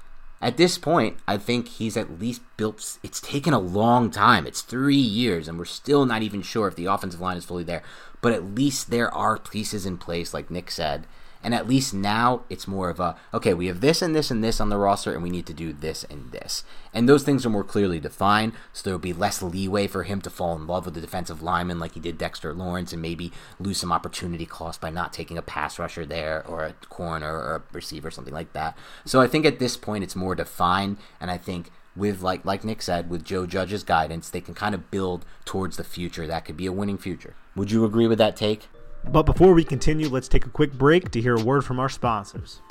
at 0.42 0.58
this 0.58 0.78
point, 0.78 1.18
I 1.28 1.38
think 1.38 1.68
he's 1.68 1.96
at 1.96 2.20
least 2.20 2.42
built. 2.58 2.98
It's 3.04 3.22
taken 3.22 3.54
a 3.54 3.60
long 3.60 4.10
time. 4.10 4.48
It's 4.48 4.62
three 4.62 4.96
years, 4.96 5.48
and 5.48 5.60
we're 5.60 5.66
still 5.66 6.06
not 6.06 6.24
even 6.24 6.42
sure 6.42 6.68
if 6.68 6.76
the 6.76 6.86
offensive 6.86 7.22
line 7.22 7.38
is 7.38 7.46
fully 7.46 7.64
there. 7.64 7.84
But 8.22 8.34
at 8.34 8.56
least 8.56 8.90
there 8.90 9.14
are 9.14 9.38
pieces 9.38 9.86
in 9.86 9.98
place, 9.98 10.34
like 10.34 10.50
Nick 10.50 10.72
said, 10.72 11.06
and 11.44 11.54
at 11.54 11.68
least 11.68 11.94
now 11.94 12.44
it's 12.50 12.68
more 12.68 12.90
of 12.90 13.00
a 13.00 13.16
okay, 13.34 13.54
we 13.54 13.68
have 13.68 13.82
this 13.82 14.02
and 14.02 14.16
this 14.16 14.32
and 14.32 14.44
this 14.44 14.60
on 14.60 14.70
the 14.70 14.78
roster, 14.78 15.14
and 15.14 15.24
we 15.24 15.30
need 15.30 15.46
to 15.46 15.54
do 15.54 15.74
this 15.74 16.04
and 16.06 16.32
this. 16.32 16.64
And 16.94 17.08
those 17.08 17.24
things 17.24 17.46
are 17.46 17.50
more 17.50 17.64
clearly 17.64 18.00
defined, 18.00 18.54
so 18.74 18.84
there 18.84 18.94
will 18.94 19.00
be 19.00 19.14
less 19.14 19.42
leeway 19.42 19.88
for 19.88 20.04
him 20.04 20.22
to 20.22 20.30
fall 20.30 20.56
in 20.56 20.68
love 20.68 20.86
with 20.86 20.94
the 20.94 21.02
defensive 21.02 21.42
lineman 21.42 21.80
like 21.80 21.94
he 21.94 22.00
did 22.00 22.18
Dexter 22.18 22.54
Lawrence 22.54 22.94
and 22.94 23.02
maybe 23.02 23.32
lose 23.60 23.78
some 23.78 23.92
opportunity 23.92 24.46
cost 24.46 24.82
by 24.82 24.90
not 24.90 25.14
taking 25.14 25.38
a 25.38 25.42
pass 25.42 25.80
rusher 25.80 26.06
there 26.06 26.46
or 26.46 26.66
a 26.66 26.74
corner 26.90 27.34
or 27.34 27.56
a 27.56 27.64
receiver, 27.74 28.12
something 28.12 28.34
like 28.34 28.54
that. 28.54 28.78
So 29.06 29.22
I 29.22 29.28
think 29.28 29.46
at 29.46 29.60
this 29.60 29.78
point 29.78 30.04
it's 30.04 30.16
more 30.16 30.36
defined, 30.36 30.98
and 31.20 31.32
I 31.32 31.38
think 31.38 31.72
with 31.96 32.22
like 32.22 32.46
like 32.46 32.64
Nick 32.64 32.82
said, 32.82 33.10
with 33.10 33.26
Joe 33.26 33.46
Judge's 33.46 33.84
guidance, 33.84 34.30
they 34.30 34.42
can 34.42 34.54
kind 34.54 34.76
of 34.76 34.92
build 34.92 35.26
towards 35.46 35.78
the 35.78 35.84
future. 35.84 36.28
That 36.28 36.46
could 36.46 36.58
be 36.58 36.66
a 36.66 36.72
winning 36.72 36.98
future. 36.98 37.36
Would 37.56 37.72
you 37.72 37.86
agree 37.86 38.08
with 38.08 38.18
that 38.18 38.36
take? 38.36 38.70
But 39.10 39.24
before 39.24 39.54
we 39.54 39.64
continue, 39.64 40.08
let's 40.08 40.28
take 40.28 40.46
a 40.46 40.50
quick 40.50 40.74
break 40.74 41.12
to 41.12 41.22
hear 41.22 41.36
a 41.36 41.44
word 41.44 41.66
from 41.66 41.80
our 41.80 41.90
sponsors. 41.90 42.62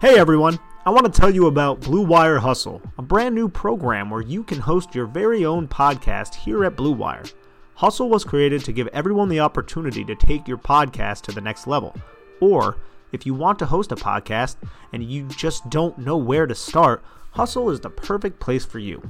Hey 0.00 0.18
everyone, 0.18 0.58
I 0.84 0.90
want 0.90 1.06
to 1.06 1.20
tell 1.20 1.32
you 1.32 1.46
about 1.46 1.80
Blue 1.80 2.02
Wire 2.02 2.38
Hustle, 2.38 2.82
a 2.98 3.02
brand 3.02 3.34
new 3.34 3.48
program 3.48 4.10
where 4.10 4.22
you 4.22 4.42
can 4.42 4.58
host 4.58 4.94
your 4.94 5.06
very 5.06 5.44
own 5.44 5.68
podcast 5.68 6.34
here 6.34 6.64
at 6.64 6.76
Blue 6.76 6.92
Wire. 6.92 7.24
Hustle 7.74 8.08
was 8.08 8.24
created 8.24 8.64
to 8.64 8.72
give 8.72 8.88
everyone 8.88 9.28
the 9.28 9.40
opportunity 9.40 10.04
to 10.04 10.14
take 10.14 10.48
your 10.48 10.58
podcast 10.58 11.22
to 11.22 11.32
the 11.32 11.40
next 11.40 11.66
level. 11.66 11.94
Or, 12.40 12.76
if 13.12 13.24
you 13.24 13.34
want 13.34 13.58
to 13.60 13.66
host 13.66 13.92
a 13.92 13.96
podcast 13.96 14.56
and 14.92 15.04
you 15.04 15.28
just 15.28 15.68
don't 15.70 15.98
know 15.98 16.16
where 16.16 16.46
to 16.46 16.54
start, 16.54 17.02
Hustle 17.34 17.70
is 17.70 17.80
the 17.80 17.90
perfect 17.90 18.38
place 18.38 18.64
for 18.64 18.78
you. 18.78 19.02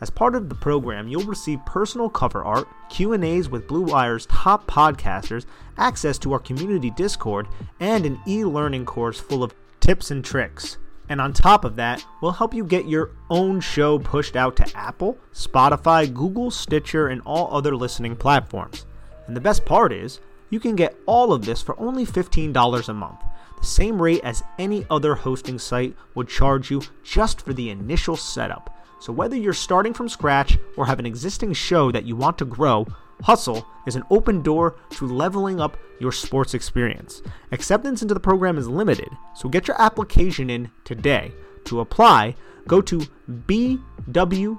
As 0.00 0.08
part 0.08 0.36
of 0.36 0.48
the 0.48 0.54
program, 0.54 1.08
you'll 1.08 1.24
receive 1.24 1.66
personal 1.66 2.08
cover 2.08 2.44
art, 2.44 2.68
Q&As 2.88 3.48
with 3.48 3.66
Blue 3.66 3.82
Wire's 3.82 4.26
top 4.26 4.68
podcasters, 4.70 5.46
access 5.76 6.16
to 6.18 6.32
our 6.32 6.38
community 6.38 6.90
Discord, 6.90 7.48
and 7.80 8.06
an 8.06 8.20
e-learning 8.24 8.84
course 8.84 9.18
full 9.18 9.42
of 9.42 9.52
tips 9.80 10.12
and 10.12 10.24
tricks. 10.24 10.78
And 11.08 11.20
on 11.20 11.32
top 11.32 11.64
of 11.64 11.74
that, 11.74 12.06
we'll 12.20 12.30
help 12.30 12.54
you 12.54 12.64
get 12.64 12.86
your 12.86 13.10
own 13.28 13.60
show 13.60 13.98
pushed 13.98 14.36
out 14.36 14.54
to 14.58 14.76
Apple, 14.76 15.18
Spotify, 15.34 16.12
Google, 16.14 16.52
Stitcher, 16.52 17.08
and 17.08 17.20
all 17.26 17.52
other 17.52 17.74
listening 17.74 18.14
platforms. 18.14 18.86
And 19.26 19.36
the 19.36 19.40
best 19.40 19.64
part 19.64 19.92
is, 19.92 20.20
you 20.50 20.60
can 20.60 20.76
get 20.76 20.96
all 21.04 21.32
of 21.32 21.44
this 21.44 21.60
for 21.60 21.78
only 21.80 22.06
$15 22.06 22.88
a 22.88 22.94
month, 22.94 23.18
same 23.62 24.00
rate 24.00 24.22
as 24.24 24.42
any 24.58 24.84
other 24.90 25.14
hosting 25.14 25.58
site 25.58 25.96
would 26.14 26.28
charge 26.28 26.70
you 26.70 26.82
just 27.02 27.40
for 27.40 27.52
the 27.52 27.70
initial 27.70 28.16
setup. 28.16 28.76
So 29.00 29.12
whether 29.12 29.36
you're 29.36 29.52
starting 29.52 29.94
from 29.94 30.08
scratch 30.08 30.58
or 30.76 30.86
have 30.86 30.98
an 30.98 31.06
existing 31.06 31.54
show 31.54 31.90
that 31.90 32.04
you 32.04 32.14
want 32.16 32.38
to 32.38 32.44
grow, 32.44 32.86
Hustle 33.22 33.66
is 33.86 33.96
an 33.96 34.04
open 34.10 34.42
door 34.42 34.76
to 34.90 35.06
leveling 35.06 35.60
up 35.60 35.76
your 36.00 36.12
sports 36.12 36.54
experience. 36.54 37.22
Acceptance 37.52 38.02
into 38.02 38.14
the 38.14 38.20
program 38.20 38.58
is 38.58 38.68
limited, 38.68 39.08
so 39.34 39.48
get 39.48 39.66
your 39.68 39.80
application 39.80 40.50
in 40.50 40.70
today. 40.84 41.32
To 41.64 41.80
apply, 41.80 42.34
go 42.66 42.80
to 42.82 43.02
bwhustle.com 43.30 44.56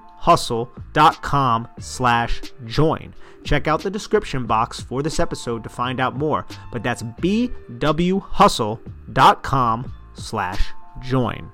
slash 1.79 2.41
join. 2.65 3.13
Check 3.43 3.67
out 3.67 3.81
the 3.81 3.91
description 3.91 4.45
box 4.45 4.79
for 4.79 5.03
this 5.03 5.19
episode 5.19 5.63
to 5.63 5.69
find 5.69 6.00
out 6.00 6.15
more, 6.15 6.45
but 6.72 6.83
that's 6.83 7.03
bwhustle.com 7.03 8.92
slash 10.13 10.74
join. 11.01 11.51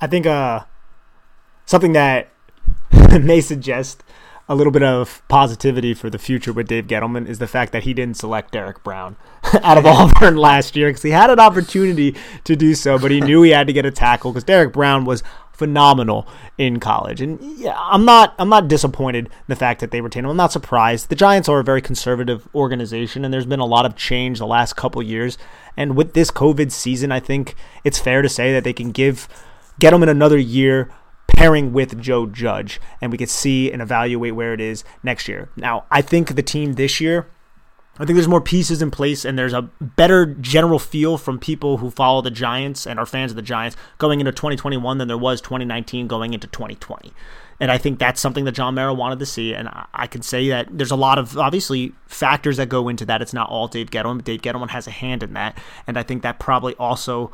I 0.00 0.06
think 0.06 0.26
uh, 0.26 0.60
something 1.64 1.92
that 1.92 2.28
may 3.20 3.40
suggest 3.40 4.02
a 4.48 4.54
little 4.54 4.70
bit 4.70 4.82
of 4.82 5.22
positivity 5.28 5.92
for 5.92 6.08
the 6.08 6.18
future 6.18 6.52
with 6.52 6.68
Dave 6.68 6.86
Gettleman 6.86 7.26
is 7.26 7.40
the 7.40 7.48
fact 7.48 7.72
that 7.72 7.82
he 7.82 7.92
didn't 7.92 8.16
select 8.16 8.52
Derrick 8.52 8.84
Brown 8.84 9.16
out 9.62 9.76
of 9.76 9.84
Auburn 9.84 10.36
last 10.36 10.76
year 10.76 10.88
because 10.88 11.02
he 11.02 11.10
had 11.10 11.30
an 11.30 11.40
opportunity 11.40 12.14
to 12.44 12.54
do 12.54 12.74
so, 12.74 12.98
but 12.98 13.10
he 13.10 13.20
knew 13.20 13.42
he 13.42 13.50
had 13.50 13.66
to 13.66 13.72
get 13.72 13.84
a 13.84 13.90
tackle 13.90 14.30
because 14.32 14.44
Derrick 14.44 14.72
Brown 14.72 15.04
was 15.04 15.24
phenomenal 15.56 16.26
in 16.58 16.80
college. 16.80 17.20
And 17.20 17.38
yeah, 17.58 17.76
I'm 17.78 18.04
not 18.04 18.34
I'm 18.38 18.48
not 18.48 18.68
disappointed 18.68 19.26
in 19.26 19.32
the 19.48 19.56
fact 19.56 19.80
that 19.80 19.90
they 19.90 20.00
retain 20.00 20.24
him. 20.24 20.30
I'm 20.30 20.36
not 20.36 20.52
surprised. 20.52 21.08
The 21.08 21.14
Giants 21.14 21.48
are 21.48 21.60
a 21.60 21.64
very 21.64 21.80
conservative 21.82 22.48
organization 22.54 23.24
and 23.24 23.32
there's 23.32 23.46
been 23.46 23.60
a 23.60 23.66
lot 23.66 23.86
of 23.86 23.96
change 23.96 24.38
the 24.38 24.46
last 24.46 24.74
couple 24.76 25.02
years. 25.02 25.38
And 25.76 25.96
with 25.96 26.14
this 26.14 26.30
COVID 26.30 26.72
season, 26.72 27.12
I 27.12 27.20
think 27.20 27.54
it's 27.84 27.98
fair 27.98 28.22
to 28.22 28.28
say 28.28 28.52
that 28.52 28.64
they 28.64 28.72
can 28.72 28.90
give 28.90 29.28
get 29.78 29.92
him 29.92 30.02
in 30.02 30.08
another 30.08 30.38
year 30.38 30.90
pairing 31.26 31.72
with 31.72 32.00
Joe 32.00 32.26
Judge, 32.26 32.80
and 33.00 33.12
we 33.12 33.18
could 33.18 33.28
see 33.28 33.70
and 33.70 33.82
evaluate 33.82 34.34
where 34.34 34.54
it 34.54 34.60
is 34.60 34.84
next 35.02 35.28
year. 35.28 35.50
Now, 35.54 35.84
I 35.90 36.00
think 36.00 36.34
the 36.34 36.42
team 36.42 36.74
this 36.74 37.00
year, 37.00 37.28
I 37.98 38.04
think 38.04 38.16
there's 38.16 38.28
more 38.28 38.40
pieces 38.40 38.82
in 38.82 38.90
place, 38.90 39.24
and 39.24 39.38
there's 39.38 39.52
a 39.52 39.62
better 39.80 40.26
general 40.26 40.78
feel 40.78 41.16
from 41.16 41.38
people 41.38 41.78
who 41.78 41.90
follow 41.90 42.20
the 42.20 42.30
Giants 42.30 42.86
and 42.86 42.98
are 42.98 43.06
fans 43.06 43.32
of 43.32 43.36
the 43.36 43.42
Giants 43.42 43.76
going 43.98 44.20
into 44.20 44.32
2021 44.32 44.98
than 44.98 45.08
there 45.08 45.16
was 45.16 45.40
2019 45.40 46.06
going 46.06 46.34
into 46.34 46.46
2020. 46.46 47.12
And 47.58 47.70
I 47.70 47.78
think 47.78 47.98
that's 47.98 48.20
something 48.20 48.44
that 48.44 48.52
John 48.52 48.74
Mara 48.74 48.92
wanted 48.92 49.18
to 49.18 49.26
see. 49.26 49.54
And 49.54 49.70
I 49.94 50.06
can 50.06 50.20
say 50.20 50.50
that 50.50 50.68
there's 50.70 50.90
a 50.90 50.96
lot 50.96 51.18
of 51.18 51.38
obviously 51.38 51.94
factors 52.06 52.58
that 52.58 52.68
go 52.68 52.88
into 52.88 53.06
that. 53.06 53.22
It's 53.22 53.32
not 53.32 53.48
all 53.48 53.66
Dave 53.66 53.90
Gettleman, 53.90 54.16
but 54.16 54.26
Dave 54.26 54.42
Gettleman 54.42 54.70
has 54.70 54.86
a 54.86 54.90
hand 54.90 55.22
in 55.22 55.32
that. 55.32 55.58
And 55.86 55.96
I 55.96 56.02
think 56.02 56.22
that 56.22 56.38
probably 56.38 56.74
also 56.74 57.30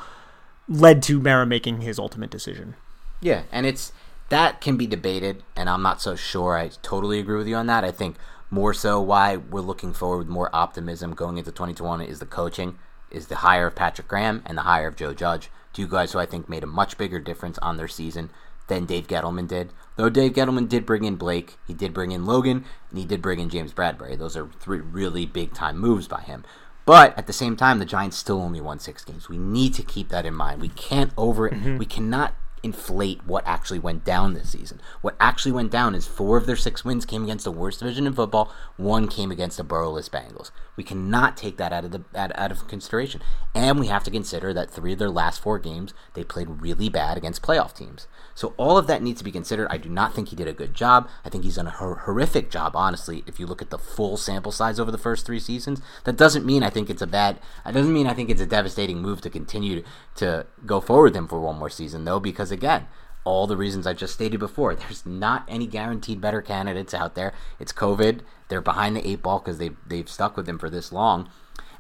led 0.69 1.03
to 1.05 1.21
Mara 1.21 1.45
making 1.45 1.81
his 1.81 1.99
ultimate 1.99 2.31
decision. 2.31 2.77
Yeah, 3.21 3.43
and 3.51 3.67
it's 3.67 3.93
that 4.29 4.61
can 4.61 4.77
be 4.77 4.87
debated, 4.87 5.43
and 5.57 5.69
I'm 5.69 5.83
not 5.83 6.01
so 6.01 6.17
sure. 6.17 6.57
I 6.57 6.71
totally 6.83 7.19
agree 7.19 7.37
with 7.37 7.49
you 7.49 7.57
on 7.57 7.67
that. 7.67 7.85
I 7.85 7.91
think 7.91 8.17
more 8.53 8.75
so 8.75 9.01
why 9.01 9.37
we're 9.37 9.61
looking 9.61 9.95
forward 9.95 10.19
with 10.19 10.29
more 10.29 10.51
optimism 10.53 11.15
going 11.15 11.39
into 11.39 11.51
2021 11.51 12.03
is 12.03 12.19
the 12.19 12.27
coaching, 12.27 12.79
is 13.11 13.29
the 13.29 13.37
hire 13.37 13.67
of 13.67 13.75
Patrick 13.75 14.07
Graham 14.07 14.43
and 14.45 14.59
the 14.59 14.63
hire 14.63 14.87
of 14.87 14.95
Joe 14.95 15.15
Judge. 15.15 15.51
Two 15.73 15.89
guys 15.89 16.13
who 16.13 16.19
I 16.19 16.27
think 16.27 16.51
made 16.51 16.63
a 16.63 16.67
much 16.67 16.99
bigger 16.99 17.19
difference 17.19 17.57
on 17.59 17.79
their 17.79 17.89
season 17.89 18.29
than 18.67 18.85
Dave 18.85 19.09
Gettleman 19.09 19.49
did. 19.49 19.73
Though 19.97 20.11
Dave 20.11 20.35
Gettleman 20.35 20.69
did 20.69 20.85
bring 20.85 21.05
in 21.05 21.17
Blake, 21.17 21.57
he 21.67 21.73
did 21.73 21.95
bring 21.95 22.13
in 22.13 22.27
Logan, 22.27 22.67
and 22.91 22.99
he 22.99 23.07
did 23.07 23.23
bring 23.23 23.41
in 23.41 23.49
James 23.49 23.73
Bradberry. 23.73 24.19
Those 24.19 24.37
are 24.37 24.47
three 24.61 24.81
really 24.81 25.25
big 25.25 25.55
time 25.55 25.79
moves 25.79 26.07
by 26.07 26.21
him. 26.21 26.45
But 26.85 27.17
at 27.17 27.27
the 27.27 27.33
same 27.33 27.57
time, 27.57 27.79
the 27.79 27.87
Giants 27.87 28.19
still 28.19 28.41
only 28.41 28.61
won 28.61 28.79
six 28.79 29.03
games. 29.03 29.31
We 29.31 29.39
need 29.39 29.73
to 29.75 29.83
keep 29.83 30.11
that 30.11 30.27
in 30.27 30.35
mind. 30.35 30.61
We 30.61 30.69
can't 30.69 31.13
over. 31.17 31.49
Mm-hmm. 31.49 31.79
We 31.79 31.87
cannot 31.87 32.35
inflate 32.63 33.27
what 33.27 33.47
actually 33.47 33.79
went 33.79 34.05
down 34.05 34.35
this 34.35 34.51
season. 34.51 34.81
What 35.01 35.17
actually 35.19 35.53
went 35.53 35.73
down 35.73 35.95
is 35.95 36.07
four 36.07 36.37
of 36.37 36.47
their 36.47 36.57
six 36.57 36.85
wins 36.85 37.05
came 37.05 37.25
against 37.25 37.45
the 37.45 37.51
worst 37.51 37.81
division 37.81 38.07
in 38.07 38.13
football. 38.13 38.53
One 38.77 39.09
came 39.09 39.31
against 39.33 39.57
the 39.57 39.65
Burrowless 39.65 40.09
Bengals. 40.09 40.51
We 40.77 40.85
cannot 40.85 41.37
take 41.37 41.57
that 41.59 41.73
out 41.73 41.85
of 41.85 41.91
the 41.91 42.05
out, 42.15 42.31
out 42.35 42.53
of 42.53 42.69
consideration, 42.69 43.21
and 43.55 43.79
we 43.79 43.89
have 43.89 44.05
to 44.05 44.11
consider 44.11 44.55
that 44.55 44.71
three 44.71 44.93
of 44.93 44.99
their 44.99 45.11
last 45.11 45.43
four 45.43 45.59
games 45.59 45.93
they 46.15 46.25
played 46.25 46.63
really 46.63 46.89
bad 46.89 47.17
against 47.17 47.43
playoff 47.43 47.75
teams. 47.75 48.07
So 48.35 48.55
all 48.57 48.79
of 48.79 48.87
that 48.87 49.03
needs 49.03 49.19
to 49.19 49.25
be 49.25 49.33
considered. 49.33 49.69
I 49.71 49.77
do 49.77 49.89
not 49.89 50.15
think 50.15 50.29
he 50.29 50.37
did 50.37 50.49
a 50.49 50.53
good 50.53 50.73
job. 50.73 51.09
I 51.25 51.29
think 51.29 51.45
he's 51.45 51.57
done 51.57 51.67
a 51.67 51.71
hor- 51.71 51.97
horrific 51.97 52.51
job, 52.51 52.75
honestly. 52.75 53.25
If 53.27 53.39
you 53.39 53.47
look 53.47 53.61
at 53.61 53.71
the 53.71 53.79
full 53.79 54.17
sample 54.17 54.53
size 54.53 54.81
over 54.81 54.91
the 54.91 54.99
first 54.99 55.27
three 55.27 55.41
seasons, 55.41 55.83
that 56.05 56.17
doesn't 56.17 56.47
mean 56.47 56.63
I 56.63 56.71
think 56.71 56.89
it's 56.89 57.03
a 57.03 57.07
bad. 57.07 57.41
It 57.67 57.73
doesn't 57.73 57.93
mean 57.93 58.07
I 58.07 58.15
think 58.15 58.31
it's 58.31 58.41
a 58.41 58.47
devastating 58.47 59.03
move 59.03 59.21
to 59.23 59.31
continue 59.31 59.83
to 60.17 60.47
go 60.65 60.81
forward 60.81 61.13
with 61.13 61.17
him 61.17 61.29
for 61.29 61.41
one 61.41 61.59
more 61.59 61.71
season, 61.71 62.05
though, 62.05 62.21
because 62.21 62.52
again, 62.53 62.87
all 63.25 63.47
the 63.47 63.57
reasons 63.57 63.87
I 63.87 63.93
just 63.93 64.15
stated 64.15 64.41
before. 64.41 64.75
There's 64.77 65.07
not 65.07 65.45
any 65.49 65.67
guaranteed 65.67 66.21
better 66.21 66.43
candidates 66.43 66.95
out 66.95 67.15
there. 67.15 67.33
It's 67.59 67.73
COVID. 67.73 68.21
They're 68.49 68.61
behind 68.61 68.97
the 68.97 69.09
eight 69.09 69.23
ball 69.23 69.39
because 69.39 69.59
they've, 69.59 69.77
they've 69.87 70.09
stuck 70.09 70.37
with 70.37 70.49
him 70.49 70.59
for 70.59 70.71
this 70.71 70.93
long. 70.93 71.29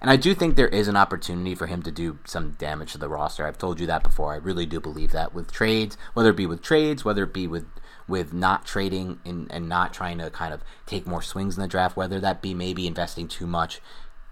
And 0.00 0.10
I 0.10 0.16
do 0.16 0.34
think 0.34 0.56
there 0.56 0.68
is 0.68 0.88
an 0.88 0.96
opportunity 0.96 1.54
for 1.54 1.68
him 1.68 1.82
to 1.84 1.92
do 1.92 2.18
some 2.24 2.52
damage 2.52 2.90
to 2.92 2.98
the 2.98 3.08
roster. 3.08 3.46
I've 3.46 3.56
told 3.56 3.78
you 3.78 3.86
that 3.86 4.02
before. 4.02 4.32
I 4.32 4.36
really 4.36 4.66
do 4.66 4.80
believe 4.80 5.12
that 5.12 5.32
with 5.32 5.52
trades, 5.52 5.96
whether 6.12 6.30
it 6.30 6.36
be 6.36 6.46
with 6.46 6.60
trades, 6.60 7.04
whether 7.04 7.22
it 7.22 7.32
be 7.32 7.46
with 7.46 7.66
with 8.08 8.32
not 8.32 8.66
trading 8.66 9.20
and, 9.24 9.50
and 9.52 9.68
not 9.68 9.94
trying 9.94 10.18
to 10.18 10.28
kind 10.28 10.52
of 10.52 10.62
take 10.86 11.06
more 11.06 11.22
swings 11.22 11.56
in 11.56 11.62
the 11.62 11.68
draft, 11.68 11.96
whether 11.96 12.18
that 12.18 12.42
be 12.42 12.52
maybe 12.52 12.88
investing 12.88 13.28
too 13.28 13.46
much 13.46 13.80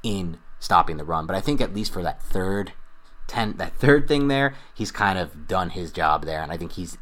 in 0.03 0.39
stopping 0.59 0.97
the 0.97 1.05
run. 1.05 1.25
But 1.25 1.37
I 1.37 1.41
think 1.41 1.61
at 1.61 1.73
least 1.73 1.93
for 1.93 2.03
that 2.03 2.21
third 2.21 2.73
ten 3.31 3.57
that 3.59 3.75
third 3.75 4.09
thing 4.09 4.27
there, 4.27 4.55
he's 4.75 4.91
kind 4.91 5.17
of 5.17 5.47
done 5.47 5.71
his 5.71 5.93
job 5.93 6.25
there, 6.25 6.43
and 6.43 6.51
I 6.51 6.57
think 6.57 6.73
he's 6.73 6.99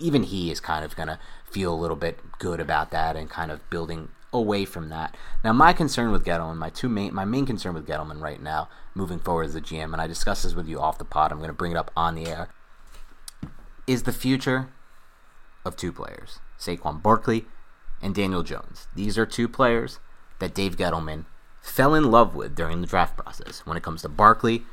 even 0.00 0.22
he 0.22 0.50
is 0.52 0.60
kind 0.60 0.84
of 0.84 0.94
gonna 0.94 1.18
feel 1.50 1.74
a 1.74 1.76
little 1.76 1.96
bit 1.96 2.20
good 2.38 2.60
about 2.60 2.92
that 2.92 3.16
and 3.16 3.28
kind 3.28 3.50
of 3.50 3.68
building 3.70 4.08
away 4.32 4.64
from 4.64 4.88
that. 4.90 5.16
Now, 5.42 5.52
my 5.52 5.72
concern 5.72 6.12
with 6.12 6.24
Gettleman, 6.24 6.58
my 6.58 6.70
two 6.70 6.88
main 6.88 7.12
my 7.12 7.24
main 7.24 7.44
concern 7.44 7.74
with 7.74 7.88
Gettleman 7.88 8.20
right 8.20 8.40
now, 8.40 8.68
moving 8.94 9.18
forward 9.18 9.46
as 9.46 9.54
the 9.54 9.60
GM, 9.60 9.92
and 9.92 10.00
I 10.00 10.06
discussed 10.06 10.44
this 10.44 10.54
with 10.54 10.68
you 10.68 10.80
off 10.80 10.98
the 10.98 11.04
pod. 11.04 11.32
I'm 11.32 11.38
going 11.38 11.48
to 11.48 11.54
bring 11.54 11.72
it 11.72 11.76
up 11.76 11.90
on 11.96 12.14
the 12.14 12.26
air. 12.26 12.48
Is 13.86 14.04
the 14.04 14.12
future 14.12 14.68
of 15.64 15.76
two 15.76 15.92
players, 15.92 16.38
Saquon 16.58 17.02
Barkley 17.02 17.46
and 18.00 18.14
Daniel 18.14 18.42
Jones. 18.44 18.86
These 18.94 19.18
are 19.18 19.26
two 19.26 19.48
players 19.48 19.98
that 20.38 20.54
Dave 20.54 20.76
Gettleman 20.76 21.24
fell 21.60 21.94
in 21.94 22.10
love 22.10 22.34
with 22.34 22.54
during 22.54 22.80
the 22.80 22.86
draft 22.86 23.16
process. 23.16 23.66
When 23.66 23.76
it 23.76 23.82
comes 23.82 24.02
to 24.02 24.08
Barkley, 24.08 24.64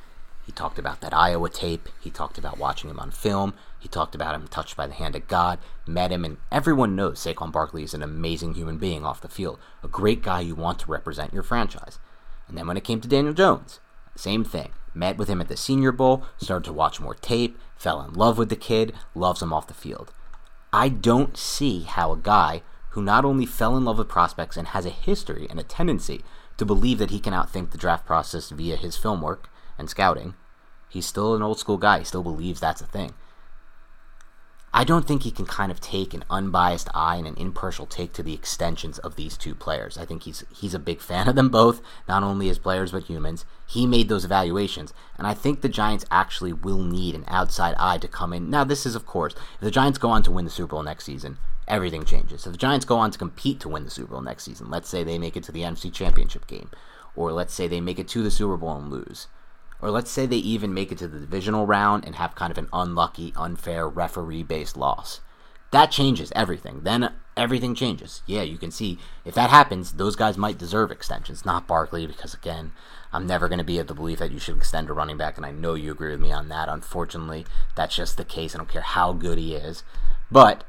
he 0.45 0.51
talked 0.51 0.79
about 0.79 1.01
that 1.01 1.13
Iowa 1.13 1.49
tape. 1.49 1.87
He 1.99 2.09
talked 2.09 2.37
about 2.37 2.57
watching 2.57 2.89
him 2.89 2.99
on 2.99 3.11
film. 3.11 3.53
He 3.79 3.87
talked 3.87 4.15
about 4.15 4.35
him 4.35 4.47
touched 4.47 4.75
by 4.75 4.87
the 4.87 4.93
hand 4.93 5.15
of 5.15 5.27
God, 5.27 5.59
met 5.87 6.11
him, 6.11 6.25
and 6.25 6.37
everyone 6.51 6.95
knows 6.95 7.19
Saquon 7.19 7.51
Barkley 7.51 7.83
is 7.83 7.93
an 7.93 8.03
amazing 8.03 8.55
human 8.55 8.77
being 8.77 9.05
off 9.05 9.21
the 9.21 9.27
field, 9.27 9.59
a 9.83 9.87
great 9.87 10.21
guy 10.21 10.41
you 10.41 10.55
want 10.55 10.79
to 10.79 10.91
represent 10.91 11.33
your 11.33 11.43
franchise. 11.43 11.99
And 12.47 12.57
then 12.57 12.67
when 12.67 12.77
it 12.77 12.83
came 12.83 13.01
to 13.01 13.07
Daniel 13.07 13.33
Jones, 13.33 13.79
same 14.15 14.43
thing. 14.43 14.71
Met 14.93 15.17
with 15.17 15.29
him 15.29 15.39
at 15.39 15.47
the 15.47 15.55
Senior 15.55 15.91
Bowl, 15.91 16.25
started 16.37 16.65
to 16.65 16.73
watch 16.73 16.99
more 16.99 17.15
tape, 17.15 17.57
fell 17.77 18.01
in 18.01 18.13
love 18.13 18.37
with 18.37 18.49
the 18.49 18.55
kid, 18.55 18.93
loves 19.15 19.41
him 19.41 19.53
off 19.53 19.67
the 19.67 19.73
field. 19.73 20.13
I 20.73 20.89
don't 20.89 21.37
see 21.37 21.83
how 21.83 22.11
a 22.11 22.17
guy 22.17 22.61
who 22.89 23.01
not 23.01 23.23
only 23.23 23.45
fell 23.45 23.77
in 23.77 23.85
love 23.85 23.97
with 23.97 24.09
prospects 24.09 24.57
and 24.57 24.69
has 24.69 24.85
a 24.85 24.89
history 24.89 25.47
and 25.49 25.59
a 25.59 25.63
tendency 25.63 26.23
to 26.57 26.65
believe 26.65 26.97
that 26.97 27.09
he 27.09 27.19
can 27.19 27.33
outthink 27.33 27.71
the 27.71 27.77
draft 27.77 28.05
process 28.05 28.49
via 28.49 28.75
his 28.75 28.97
film 28.97 29.21
work 29.21 29.49
and 29.77 29.89
scouting, 29.89 30.35
he's 30.89 31.05
still 31.05 31.35
an 31.35 31.41
old 31.41 31.59
school 31.59 31.77
guy. 31.77 31.99
He 31.99 32.05
still 32.05 32.23
believes 32.23 32.59
that's 32.59 32.81
a 32.81 32.85
thing. 32.85 33.13
I 34.73 34.85
don't 34.85 35.05
think 35.05 35.23
he 35.23 35.31
can 35.31 35.45
kind 35.45 35.69
of 35.69 35.81
take 35.81 36.13
an 36.13 36.23
unbiased 36.29 36.87
eye 36.93 37.17
and 37.17 37.27
an 37.27 37.35
impartial 37.35 37.85
take 37.85 38.13
to 38.13 38.23
the 38.23 38.33
extensions 38.33 38.99
of 38.99 39.17
these 39.17 39.35
two 39.35 39.53
players. 39.53 39.97
I 39.97 40.05
think 40.05 40.23
he's 40.23 40.45
he's 40.49 40.73
a 40.73 40.79
big 40.79 41.01
fan 41.01 41.27
of 41.27 41.35
them 41.35 41.49
both, 41.49 41.81
not 42.07 42.23
only 42.23 42.49
as 42.49 42.57
players 42.57 42.93
but 42.93 43.03
humans. 43.03 43.45
He 43.67 43.85
made 43.85 44.07
those 44.07 44.23
evaluations, 44.23 44.93
and 45.17 45.27
I 45.27 45.33
think 45.33 45.59
the 45.59 45.67
Giants 45.67 46.05
actually 46.09 46.53
will 46.53 46.81
need 46.81 47.15
an 47.15 47.25
outside 47.27 47.75
eye 47.77 47.97
to 47.97 48.07
come 48.07 48.31
in. 48.31 48.49
Now, 48.49 48.63
this 48.63 48.85
is 48.85 48.95
of 48.95 49.05
course, 49.05 49.33
if 49.55 49.59
the 49.59 49.71
Giants 49.71 49.99
go 49.99 50.09
on 50.09 50.23
to 50.23 50.31
win 50.31 50.45
the 50.45 50.51
Super 50.51 50.71
Bowl 50.71 50.83
next 50.83 51.03
season, 51.03 51.37
everything 51.67 52.05
changes. 52.05 52.45
If 52.45 52.53
the 52.53 52.57
Giants 52.57 52.85
go 52.85 52.95
on 52.95 53.11
to 53.11 53.19
compete 53.19 53.59
to 53.61 53.69
win 53.69 53.83
the 53.83 53.91
Super 53.91 54.13
Bowl 54.13 54.21
next 54.21 54.45
season, 54.45 54.69
let's 54.69 54.87
say 54.87 55.03
they 55.03 55.17
make 55.17 55.35
it 55.35 55.43
to 55.43 55.51
the 55.51 55.63
NFC 55.63 55.91
Championship 55.91 56.47
game, 56.47 56.69
or 57.13 57.33
let's 57.33 57.53
say 57.53 57.67
they 57.67 57.81
make 57.81 57.99
it 57.99 58.07
to 58.09 58.23
the 58.23 58.31
Super 58.31 58.55
Bowl 58.55 58.77
and 58.77 58.89
lose 58.89 59.27
or 59.81 59.91
let's 59.91 60.11
say 60.11 60.25
they 60.25 60.37
even 60.37 60.73
make 60.73 60.91
it 60.91 60.97
to 60.99 61.07
the 61.07 61.19
divisional 61.19 61.65
round 61.65 62.05
and 62.05 62.15
have 62.15 62.35
kind 62.35 62.51
of 62.51 62.57
an 62.57 62.69
unlucky, 62.71 63.33
unfair 63.35 63.87
referee 63.87 64.43
based 64.43 64.77
loss. 64.77 65.21
That 65.71 65.91
changes 65.91 66.33
everything. 66.35 66.81
Then 66.83 67.13
everything 67.37 67.75
changes. 67.75 68.21
Yeah, 68.25 68.41
you 68.41 68.57
can 68.57 68.71
see 68.71 68.99
if 69.23 69.33
that 69.35 69.49
happens, 69.49 69.93
those 69.93 70.15
guys 70.15 70.37
might 70.37 70.57
deserve 70.57 70.91
extensions, 70.91 71.45
not 71.45 71.67
Barkley, 71.67 72.05
because 72.05 72.33
again, 72.33 72.73
I'm 73.13 73.25
never 73.25 73.47
going 73.47 73.59
to 73.59 73.63
be 73.63 73.79
of 73.79 73.87
the 73.87 73.93
belief 73.93 74.19
that 74.19 74.31
you 74.31 74.39
should 74.39 74.57
extend 74.57 74.89
a 74.89 74.93
running 74.93 75.17
back, 75.17 75.37
and 75.37 75.45
I 75.45 75.51
know 75.51 75.73
you 75.73 75.91
agree 75.91 76.11
with 76.11 76.19
me 76.19 76.31
on 76.31 76.49
that. 76.49 76.69
Unfortunately, 76.69 77.45
that's 77.75 77.95
just 77.95 78.17
the 78.17 78.25
case. 78.25 78.53
I 78.53 78.57
don't 78.57 78.69
care 78.69 78.81
how 78.81 79.13
good 79.13 79.37
he 79.37 79.55
is. 79.55 79.83
But 80.29 80.63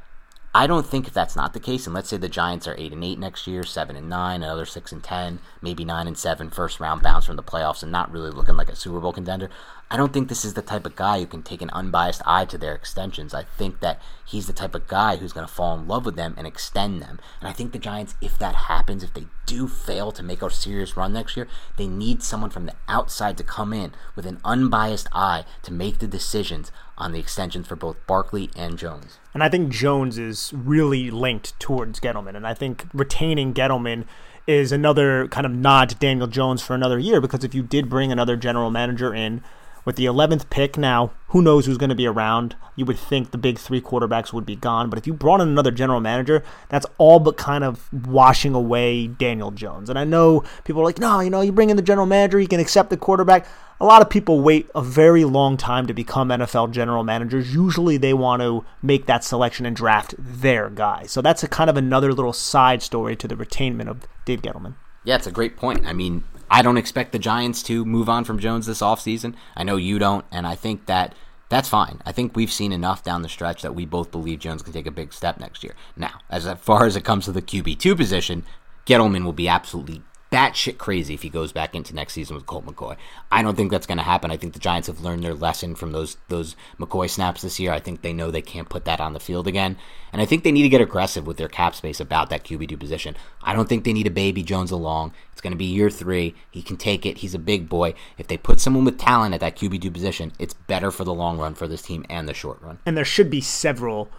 I 0.54 0.66
don't 0.66 0.84
think 0.84 1.06
if 1.06 1.14
that's 1.14 1.34
not 1.34 1.54
the 1.54 1.60
case, 1.60 1.86
and 1.86 1.94
let's 1.94 2.10
say 2.10 2.18
the 2.18 2.28
Giants 2.28 2.68
are 2.68 2.74
eight 2.76 2.92
and 2.92 3.02
eight 3.02 3.18
next 3.18 3.46
year, 3.46 3.64
seven 3.64 3.96
and 3.96 4.10
nine, 4.10 4.42
another 4.42 4.66
six 4.66 4.92
and 4.92 5.02
ten, 5.02 5.38
maybe 5.62 5.82
nine 5.82 6.06
and 6.06 6.18
seven, 6.18 6.50
first 6.50 6.78
round 6.78 7.00
bounce 7.02 7.24
from 7.24 7.36
the 7.36 7.42
playoffs, 7.42 7.82
and 7.82 7.90
not 7.90 8.12
really 8.12 8.30
looking 8.30 8.56
like 8.56 8.68
a 8.68 8.76
Super 8.76 9.00
Bowl 9.00 9.14
contender. 9.14 9.48
I 9.90 9.98
don't 9.98 10.12
think 10.12 10.28
this 10.28 10.44
is 10.44 10.54
the 10.54 10.62
type 10.62 10.86
of 10.86 10.96
guy 10.96 11.20
who 11.20 11.26
can 11.26 11.42
take 11.42 11.60
an 11.60 11.68
unbiased 11.70 12.22
eye 12.24 12.46
to 12.46 12.56
their 12.56 12.74
extensions. 12.74 13.34
I 13.34 13.44
think 13.44 13.80
that 13.80 14.00
he's 14.24 14.46
the 14.46 14.54
type 14.54 14.74
of 14.74 14.88
guy 14.88 15.16
who's 15.16 15.34
going 15.34 15.46
to 15.46 15.52
fall 15.52 15.78
in 15.78 15.86
love 15.86 16.06
with 16.06 16.16
them 16.16 16.34
and 16.38 16.46
extend 16.46 17.02
them. 17.02 17.20
And 17.40 17.48
I 17.48 17.52
think 17.52 17.72
the 17.72 17.78
Giants, 17.78 18.14
if 18.22 18.38
that 18.38 18.54
happens, 18.54 19.02
if 19.02 19.12
they 19.12 19.26
do 19.44 19.68
fail 19.68 20.10
to 20.12 20.22
make 20.22 20.40
a 20.40 20.48
serious 20.48 20.96
run 20.96 21.12
next 21.12 21.36
year, 21.36 21.46
they 21.76 21.86
need 21.86 22.22
someone 22.22 22.48
from 22.48 22.64
the 22.64 22.74
outside 22.88 23.36
to 23.36 23.44
come 23.44 23.74
in 23.74 23.92
with 24.16 24.24
an 24.24 24.40
unbiased 24.46 25.08
eye 25.12 25.44
to 25.62 25.72
make 25.72 25.98
the 25.98 26.06
decisions 26.06 26.72
on 26.96 27.12
the 27.12 27.20
extensions 27.20 27.66
for 27.66 27.76
both 27.76 27.96
Barkley 28.06 28.50
and 28.56 28.78
Jones. 28.78 29.18
And 29.34 29.42
I 29.42 29.50
think 29.50 29.70
Jones 29.70 30.18
is 30.18 30.52
really 30.54 31.10
linked 31.10 31.58
towards 31.60 32.00
Gettleman. 32.00 32.34
And 32.34 32.46
I 32.46 32.54
think 32.54 32.86
retaining 32.94 33.52
Gettleman 33.52 34.04
is 34.46 34.72
another 34.72 35.28
kind 35.28 35.46
of 35.46 35.52
nod 35.52 35.90
to 35.90 35.94
Daniel 35.96 36.26
Jones 36.26 36.62
for 36.62 36.74
another 36.74 36.98
year 36.98 37.20
because 37.20 37.44
if 37.44 37.54
you 37.54 37.62
did 37.62 37.88
bring 37.88 38.10
another 38.10 38.36
general 38.36 38.70
manager 38.70 39.14
in 39.14 39.42
with 39.84 39.96
the 39.96 40.04
11th 40.04 40.48
pick 40.50 40.78
now, 40.78 41.12
who 41.28 41.42
knows 41.42 41.66
who's 41.66 41.78
going 41.78 41.90
to 41.90 41.96
be 41.96 42.06
around? 42.06 42.56
You 42.76 42.84
would 42.86 42.98
think 42.98 43.30
the 43.30 43.38
big 43.38 43.58
three 43.58 43.80
quarterbacks 43.80 44.32
would 44.32 44.46
be 44.46 44.56
gone, 44.56 44.88
but 44.88 44.98
if 44.98 45.06
you 45.06 45.12
brought 45.12 45.40
in 45.40 45.48
another 45.48 45.70
general 45.70 46.00
manager, 46.00 46.42
that's 46.68 46.86
all 46.98 47.18
but 47.18 47.36
kind 47.36 47.64
of 47.64 47.92
washing 48.06 48.54
away 48.54 49.06
Daniel 49.06 49.50
Jones. 49.50 49.90
And 49.90 49.98
I 49.98 50.04
know 50.04 50.44
people 50.64 50.82
are 50.82 50.84
like, 50.84 50.98
no, 50.98 51.20
you 51.20 51.30
know, 51.30 51.40
you 51.40 51.52
bring 51.52 51.70
in 51.70 51.76
the 51.76 51.82
general 51.82 52.06
manager, 52.06 52.38
he 52.38 52.46
can 52.46 52.60
accept 52.60 52.90
the 52.90 52.96
quarterback. 52.96 53.46
A 53.80 53.84
lot 53.84 54.00
of 54.00 54.08
people 54.08 54.40
wait 54.40 54.70
a 54.74 54.82
very 54.82 55.24
long 55.24 55.56
time 55.56 55.88
to 55.88 55.94
become 55.94 56.28
NFL 56.28 56.70
general 56.70 57.02
managers. 57.02 57.52
Usually 57.52 57.96
they 57.96 58.14
want 58.14 58.40
to 58.40 58.64
make 58.80 59.06
that 59.06 59.24
selection 59.24 59.66
and 59.66 59.74
draft 59.74 60.14
their 60.16 60.70
guy. 60.70 61.04
So 61.06 61.20
that's 61.20 61.42
a 61.42 61.48
kind 61.48 61.68
of 61.68 61.76
another 61.76 62.12
little 62.12 62.32
side 62.32 62.82
story 62.82 63.16
to 63.16 63.26
the 63.26 63.34
retainment 63.34 63.88
of 63.88 64.06
Dave 64.24 64.42
Gettleman. 64.42 64.74
Yeah, 65.04 65.16
it's 65.16 65.26
a 65.26 65.32
great 65.32 65.56
point. 65.56 65.84
I 65.84 65.92
mean, 65.92 66.22
I 66.52 66.60
don't 66.60 66.76
expect 66.76 67.12
the 67.12 67.18
Giants 67.18 67.62
to 67.62 67.82
move 67.86 68.10
on 68.10 68.24
from 68.24 68.38
Jones 68.38 68.66
this 68.66 68.82
offseason. 68.82 69.34
I 69.56 69.64
know 69.64 69.76
you 69.76 69.98
don't, 69.98 70.26
and 70.30 70.46
I 70.46 70.54
think 70.54 70.84
that 70.84 71.14
that's 71.48 71.70
fine. 71.70 72.02
I 72.04 72.12
think 72.12 72.36
we've 72.36 72.52
seen 72.52 72.72
enough 72.72 73.02
down 73.02 73.22
the 73.22 73.28
stretch 73.30 73.62
that 73.62 73.74
we 73.74 73.86
both 73.86 74.10
believe 74.10 74.40
Jones 74.40 74.60
can 74.60 74.74
take 74.74 74.86
a 74.86 74.90
big 74.90 75.14
step 75.14 75.40
next 75.40 75.64
year. 75.64 75.74
Now, 75.96 76.20
as 76.28 76.46
far 76.60 76.84
as 76.84 76.94
it 76.94 77.04
comes 77.04 77.24
to 77.24 77.32
the 77.32 77.40
QB2 77.40 77.96
position, 77.96 78.44
Gettleman 78.84 79.24
will 79.24 79.32
be 79.32 79.48
absolutely 79.48 80.02
batshit 80.32 80.78
crazy 80.78 81.14
if 81.14 81.22
he 81.22 81.28
goes 81.28 81.52
back 81.52 81.74
into 81.74 81.94
next 81.94 82.14
season 82.14 82.34
with 82.34 82.46
Colt 82.46 82.64
McCoy. 82.64 82.96
I 83.30 83.42
don't 83.42 83.54
think 83.54 83.70
that's 83.70 83.86
going 83.86 83.98
to 83.98 84.04
happen. 84.04 84.30
I 84.30 84.36
think 84.38 84.54
the 84.54 84.58
Giants 84.58 84.88
have 84.88 85.02
learned 85.02 85.22
their 85.22 85.34
lesson 85.34 85.74
from 85.74 85.92
those 85.92 86.16
those 86.28 86.56
McCoy 86.80 87.08
snaps 87.08 87.42
this 87.42 87.60
year. 87.60 87.72
I 87.72 87.80
think 87.80 88.00
they 88.00 88.12
know 88.12 88.30
they 88.30 88.42
can't 88.42 88.68
put 88.68 88.86
that 88.86 89.00
on 89.00 89.12
the 89.12 89.20
field 89.20 89.46
again, 89.46 89.76
and 90.12 90.22
I 90.22 90.24
think 90.24 90.42
they 90.42 90.52
need 90.52 90.62
to 90.62 90.68
get 90.68 90.80
aggressive 90.80 91.26
with 91.26 91.36
their 91.36 91.48
cap 91.48 91.74
space 91.74 92.00
about 92.00 92.30
that 92.30 92.44
QB 92.44 92.68
two 92.68 92.76
position. 92.78 93.16
I 93.42 93.54
don't 93.54 93.68
think 93.68 93.84
they 93.84 93.92
need 93.92 94.06
a 94.06 94.10
baby 94.10 94.42
Jones 94.42 94.70
along. 94.70 95.12
It's 95.32 95.40
going 95.40 95.52
to 95.52 95.58
be 95.58 95.66
year 95.66 95.90
three. 95.90 96.34
He 96.50 96.62
can 96.62 96.76
take 96.76 97.04
it. 97.04 97.18
He's 97.18 97.34
a 97.34 97.38
big 97.38 97.68
boy. 97.68 97.94
If 98.16 98.28
they 98.28 98.38
put 98.38 98.58
someone 98.58 98.84
with 98.84 98.98
talent 98.98 99.34
at 99.34 99.40
that 99.40 99.56
QB 99.56 99.82
two 99.82 99.90
position, 99.90 100.32
it's 100.38 100.54
better 100.54 100.90
for 100.90 101.04
the 101.04 101.14
long 101.14 101.38
run 101.38 101.54
for 101.54 101.68
this 101.68 101.82
team 101.82 102.06
and 102.08 102.26
the 102.26 102.34
short 102.34 102.60
run. 102.62 102.78
And 102.86 102.96
there 102.96 103.04
should 103.04 103.30
be 103.30 103.42
several 103.42 104.10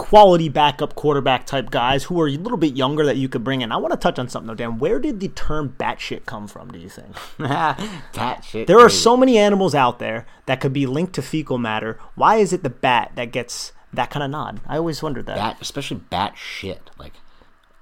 quality 0.00 0.48
backup 0.48 0.94
quarterback 0.94 1.44
type 1.44 1.70
guys 1.70 2.04
who 2.04 2.18
are 2.22 2.26
a 2.26 2.30
little 2.30 2.56
bit 2.56 2.74
younger 2.74 3.04
that 3.04 3.18
you 3.18 3.28
could 3.28 3.44
bring 3.44 3.60
in. 3.60 3.70
I 3.70 3.76
want 3.76 3.92
to 3.92 3.98
touch 3.98 4.18
on 4.18 4.30
something 4.30 4.48
though, 4.48 4.54
Dan. 4.54 4.78
Where 4.78 4.98
did 4.98 5.20
the 5.20 5.28
term 5.28 5.74
batshit 5.78 6.24
come 6.24 6.48
from, 6.48 6.70
do 6.70 6.78
you 6.78 6.88
think? 6.88 7.14
batshit. 7.38 8.66
There 8.66 8.80
are 8.80 8.88
so 8.88 9.14
many 9.14 9.36
animals 9.36 9.74
out 9.74 9.98
there 9.98 10.26
that 10.46 10.58
could 10.58 10.72
be 10.72 10.86
linked 10.86 11.12
to 11.16 11.22
fecal 11.22 11.58
matter. 11.58 11.98
Why 12.14 12.36
is 12.36 12.54
it 12.54 12.62
the 12.62 12.70
bat 12.70 13.12
that 13.16 13.30
gets 13.30 13.72
that 13.92 14.08
kind 14.08 14.22
of 14.24 14.30
nod? 14.30 14.60
I 14.66 14.78
always 14.78 15.02
wondered 15.02 15.26
that. 15.26 15.36
Bat, 15.36 15.58
especially 15.60 15.98
bat 15.98 16.32
shit. 16.34 16.90
Like, 16.98 17.12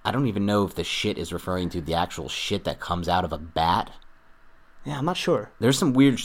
I 0.05 0.11
don't 0.11 0.27
even 0.27 0.45
know 0.45 0.65
if 0.65 0.75
the 0.75 0.83
shit 0.83 1.19
is 1.19 1.33
referring 1.33 1.71
to 1.71 1.81
the 1.81 1.95
actual 1.95 2.29
shit 2.29 2.65
that 2.65 2.81
comes 2.81 3.09
out 3.09 3.25
of 3.25 3.33
a 3.33 3.39
bat. 3.39 3.93
Yeah, 4.85 4.99
I'm 4.99 5.05
not 5.05 5.17
sure. 5.17 5.53
There's 5.61 5.79
some 5.79 5.93
weird. 5.93 6.21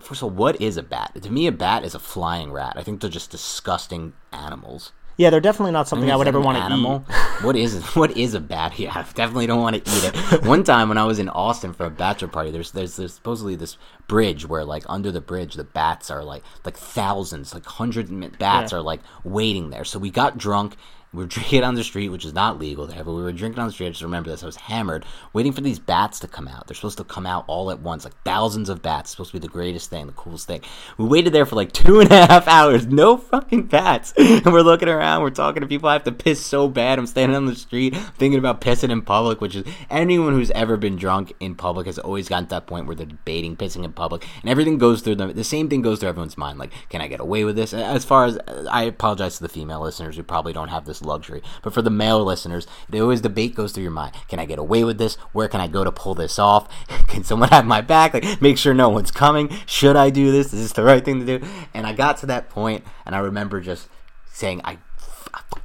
First 0.00 0.22
of 0.22 0.24
all, 0.24 0.30
what 0.30 0.60
is 0.60 0.76
a 0.76 0.82
bat? 0.82 1.12
To 1.20 1.32
me, 1.32 1.46
a 1.46 1.52
bat 1.52 1.84
is 1.84 1.94
a 1.94 1.98
flying 1.98 2.52
rat. 2.52 2.74
I 2.76 2.82
think 2.82 3.00
they're 3.00 3.10
just 3.10 3.30
disgusting 3.30 4.12
animals. 4.32 4.92
Yeah, 5.18 5.30
they're 5.30 5.40
definitely 5.40 5.72
not 5.72 5.88
something 5.88 6.10
I, 6.10 6.12
I 6.12 6.16
would 6.16 6.28
ever 6.28 6.40
want 6.40 6.58
to 6.58 6.76
eat. 6.76 7.42
what 7.42 7.56
is 7.56 7.82
what 7.94 8.16
is 8.16 8.34
a 8.34 8.40
bat? 8.40 8.78
Yeah, 8.78 8.92
I 8.94 9.02
definitely 9.02 9.46
don't 9.46 9.62
want 9.62 9.82
to 9.82 9.90
eat 9.90 10.04
it. 10.04 10.44
One 10.44 10.62
time 10.62 10.90
when 10.90 10.98
I 10.98 11.04
was 11.04 11.18
in 11.18 11.30
Austin 11.30 11.72
for 11.72 11.86
a 11.86 11.90
bachelor 11.90 12.28
party, 12.28 12.50
there's, 12.50 12.72
there's 12.72 12.96
there's 12.96 13.14
supposedly 13.14 13.56
this 13.56 13.78
bridge 14.06 14.46
where 14.46 14.64
like 14.64 14.84
under 14.88 15.10
the 15.10 15.22
bridge 15.22 15.54
the 15.54 15.64
bats 15.64 16.10
are 16.10 16.22
like 16.22 16.42
like 16.64 16.76
thousands, 16.76 17.54
like 17.54 17.64
hundred 17.64 18.38
bats 18.38 18.72
yeah. 18.72 18.78
are 18.78 18.82
like 18.82 19.00
waiting 19.24 19.70
there. 19.70 19.84
So 19.84 19.98
we 19.98 20.10
got 20.10 20.36
drunk 20.36 20.76
we 21.12 21.22
were 21.22 21.26
drinking 21.26 21.64
on 21.64 21.74
the 21.74 21.84
street, 21.84 22.08
which 22.08 22.24
is 22.24 22.34
not 22.34 22.58
legal 22.58 22.86
there, 22.86 23.04
but 23.04 23.12
we 23.12 23.22
were 23.22 23.32
drinking 23.32 23.60
on 23.60 23.68
the 23.68 23.72
street. 23.72 23.86
I 23.88 23.90
just 23.90 24.02
remember 24.02 24.30
this. 24.30 24.42
I 24.42 24.46
was 24.46 24.56
hammered, 24.56 25.04
waiting 25.32 25.52
for 25.52 25.60
these 25.60 25.78
bats 25.78 26.20
to 26.20 26.28
come 26.28 26.48
out. 26.48 26.66
They're 26.66 26.74
supposed 26.74 26.98
to 26.98 27.04
come 27.04 27.26
out 27.26 27.44
all 27.46 27.70
at 27.70 27.80
once, 27.80 28.04
like 28.04 28.14
thousands 28.24 28.68
of 28.68 28.82
bats. 28.82 29.06
It's 29.06 29.10
supposed 29.12 29.30
to 29.30 29.40
be 29.40 29.46
the 29.46 29.52
greatest 29.52 29.90
thing, 29.90 30.06
the 30.06 30.12
coolest 30.12 30.46
thing. 30.46 30.60
We 30.98 31.06
waited 31.06 31.32
there 31.32 31.46
for 31.46 31.56
like 31.56 31.72
two 31.86 32.00
and 32.00 32.10
a 32.10 32.26
half 32.26 32.48
hours, 32.48 32.86
no 32.86 33.16
fucking 33.16 33.64
bats. 33.64 34.12
And 34.36 34.52
we're 34.52 34.62
looking 34.62 34.88
around, 34.88 35.22
we're 35.22 35.30
talking 35.30 35.62
to 35.62 35.66
people. 35.66 35.88
I 35.88 35.94
have 35.94 36.04
to 36.04 36.12
piss 36.12 36.44
so 36.44 36.68
bad. 36.68 36.98
I'm 36.98 37.06
standing 37.06 37.36
on 37.36 37.46
the 37.46 37.54
street 37.54 37.96
thinking 37.96 38.38
about 38.38 38.60
pissing 38.60 38.90
in 38.90 39.02
public, 39.02 39.40
which 39.40 39.56
is 39.56 39.64
anyone 39.88 40.34
who's 40.34 40.50
ever 40.50 40.76
been 40.76 40.96
drunk 40.96 41.32
in 41.40 41.54
public 41.54 41.86
has 41.86 41.98
always 41.98 42.28
gotten 42.28 42.44
to 42.46 42.50
that 42.50 42.66
point 42.66 42.86
where 42.86 42.94
they're 42.94 43.06
debating 43.06 43.56
pissing 43.56 43.84
in 43.84 43.92
public, 43.92 44.26
and 44.42 44.50
everything 44.50 44.78
goes 44.78 45.00
through 45.00 45.14
them. 45.14 45.32
The 45.32 45.44
same 45.44 45.68
thing 45.68 45.80
goes 45.80 46.00
through 46.00 46.10
everyone's 46.10 46.36
mind. 46.36 46.58
Like, 46.58 46.72
can 46.90 47.00
I 47.00 47.08
get 47.08 47.20
away 47.20 47.44
with 47.44 47.56
this? 47.56 47.72
As 47.72 48.04
far 48.04 48.26
as 48.26 48.38
I 48.70 48.82
apologize 48.82 49.36
to 49.36 49.42
the 49.42 49.48
female 49.48 49.80
listeners 49.80 50.16
who 50.16 50.22
probably 50.22 50.52
don't 50.52 50.68
have 50.68 50.84
this 50.84 50.95
luxury. 51.02 51.42
But 51.62 51.72
for 51.72 51.82
the 51.82 51.90
male 51.90 52.22
listeners, 52.24 52.66
the 52.88 53.00
always 53.00 53.20
debate 53.20 53.54
goes 53.54 53.72
through 53.72 53.84
your 53.84 53.92
mind. 53.92 54.14
Can 54.28 54.38
I 54.38 54.44
get 54.46 54.58
away 54.58 54.84
with 54.84 54.98
this? 54.98 55.14
Where 55.32 55.48
can 55.48 55.60
I 55.60 55.68
go 55.68 55.84
to 55.84 55.92
pull 55.92 56.14
this 56.14 56.38
off? 56.38 56.68
Can 57.08 57.24
someone 57.24 57.48
have 57.50 57.66
my 57.66 57.80
back? 57.80 58.14
Like, 58.14 58.42
make 58.42 58.58
sure 58.58 58.74
no 58.74 58.88
one's 58.88 59.10
coming. 59.10 59.50
Should 59.66 59.96
I 59.96 60.10
do 60.10 60.32
this? 60.32 60.52
Is 60.52 60.60
this 60.62 60.72
the 60.72 60.82
right 60.82 61.04
thing 61.04 61.20
to 61.24 61.38
do? 61.38 61.46
And 61.72 61.86
I 61.86 61.92
got 61.92 62.18
to 62.18 62.26
that 62.26 62.50
point, 62.50 62.84
and 63.04 63.14
I 63.14 63.18
remember 63.18 63.60
just 63.60 63.88
saying, 64.32 64.60
I 64.64 64.78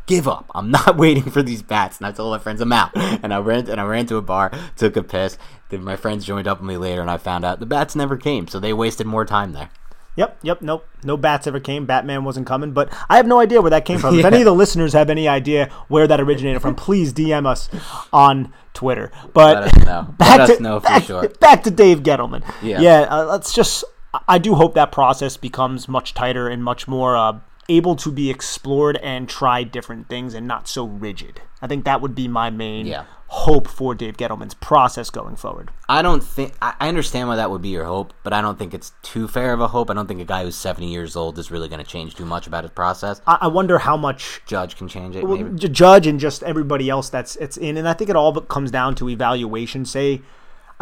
give 0.06 0.28
up. 0.28 0.50
I'm 0.54 0.72
not 0.72 0.98
waiting 1.06 1.30
for 1.30 1.42
these 1.42 1.62
bats. 1.62 1.98
And 1.98 2.08
I 2.08 2.12
told 2.12 2.32
my 2.32 2.40
friends 2.40 2.62
I'm 2.62 2.74
out. 2.74 2.92
And 3.24 3.34
I 3.34 3.40
ran 3.40 3.70
and 3.70 3.80
I 3.80 3.84
ran 3.84 4.06
to 4.08 4.18
a 4.18 4.22
bar, 4.22 4.52
took 4.76 4.96
a 4.98 5.04
piss. 5.04 5.38
Then 5.70 5.84
my 5.84 5.96
friends 5.96 6.26
joined 6.26 6.48
up 6.48 6.60
with 6.60 6.68
me 6.68 6.78
later, 6.78 7.02
and 7.02 7.10
I 7.10 7.18
found 7.18 7.46
out 7.46 7.60
the 7.60 7.66
bats 7.66 7.96
never 7.96 8.18
came, 8.18 8.48
so 8.48 8.60
they 8.60 8.74
wasted 8.74 9.06
more 9.08 9.26
time 9.26 9.54
there. 9.54 9.70
Yep, 10.18 10.40
yep, 10.44 10.62
nope. 10.62 10.88
No 11.04 11.16
bats 11.16 11.48
ever 11.48 11.60
came. 11.60 11.86
Batman 11.86 12.24
wasn't 12.24 12.46
coming, 12.46 12.74
but 12.74 12.92
I 13.10 13.18
have 13.18 13.26
no 13.26 13.40
idea 13.40 13.62
where 13.62 13.70
that 13.70 13.86
came 13.86 13.98
from. 14.00 14.16
yeah. 14.16 14.20
If 14.22 14.26
any 14.26 14.38
of 14.40 14.46
the 14.46 14.54
listeners 14.54 14.94
have 14.94 15.10
any 15.10 15.28
idea 15.28 15.70
where 15.88 16.06
that 16.08 16.20
originated 16.20 16.62
from, 16.62 16.76
please 16.76 17.14
DM 17.14 17.46
us 17.46 17.70
on 18.12 18.54
Twitter. 18.74 19.12
But 19.34 19.74
back 20.18 20.48
to 20.48 20.80
back, 20.82 21.04
sure. 21.04 21.30
back, 21.40 21.64
to 21.64 21.72
Dave 21.72 22.04
Gettleman. 22.04 22.44
Yeah, 22.62 22.82
yeah. 22.82 23.00
Uh, 23.10 23.26
let's 23.26 23.54
just. 23.54 23.84
I 24.28 24.40
do 24.40 24.56
hope 24.56 24.74
that 24.76 24.92
process 24.92 25.38
becomes 25.38 25.88
much 25.88 26.14
tighter 26.14 26.50
and 26.50 26.62
much 26.62 26.86
more 26.86 27.16
uh, 27.16 27.40
able 27.78 27.96
to 27.96 28.12
be 28.12 28.30
explored 28.30 28.98
and 28.98 29.28
try 29.28 29.64
different 29.64 30.10
things 30.10 30.34
and 30.34 30.48
not 30.48 30.68
so 30.68 30.86
rigid. 30.86 31.42
I 31.62 31.68
think 31.68 31.86
that 31.86 32.02
would 32.02 32.16
be 32.16 32.28
my 32.28 32.50
main 32.50 32.86
yeah. 32.86 33.06
hope 33.28 33.68
for 33.68 33.96
Dave 33.96 34.18
Gettleman's 34.18 34.56
process 34.56 35.10
going 35.10 35.36
forward. 35.36 35.72
I 35.88 36.02
don't 36.02 36.24
think 36.24 36.54
I 36.62 36.88
understand 36.88 37.28
why 37.28 37.36
that 37.36 37.52
would 37.52 37.62
be 37.62 37.70
your 37.70 37.86
hope, 37.86 38.14
but 38.24 38.34
I 38.34 38.42
don't 38.42 38.58
think 38.60 38.74
it's 38.74 38.94
too 39.04 39.28
fair 39.28 39.54
of 39.54 39.62
a 39.62 39.68
hope. 39.68 39.90
I 39.90 39.94
don't 39.94 40.08
think 40.08 40.22
a 40.22 40.26
guy 40.26 40.44
who's 40.44 40.56
seventy 40.56 40.92
years 40.92 41.16
old 41.16 41.38
is 41.40 41.52
really 41.52 41.70
going 41.70 41.84
to 41.84 41.90
change 41.90 42.16
too 42.16 42.26
much 42.26 42.48
about 42.48 42.64
his 42.64 42.72
process. 42.72 43.22
I, 43.28 43.38
I 43.42 43.48
wonder 43.48 43.80
how 43.80 43.96
much 43.96 44.42
Judge 44.46 44.76
can 44.76 44.88
change 44.88 45.16
it. 45.16 45.24
Well, 45.24 45.44
Judge 45.54 46.08
and 46.08 46.20
just 46.20 46.44
everybody 46.44 46.90
else 46.90 47.10
that's 47.10 47.36
it's 47.38 47.58
in, 47.58 47.78
and 47.78 47.88
I 47.88 47.94
think 47.94 48.10
it 48.10 48.16
all 48.16 48.34
comes 48.42 48.72
down 48.72 48.96
to 48.96 49.10
evaluation. 49.10 49.86
Say. 49.86 50.22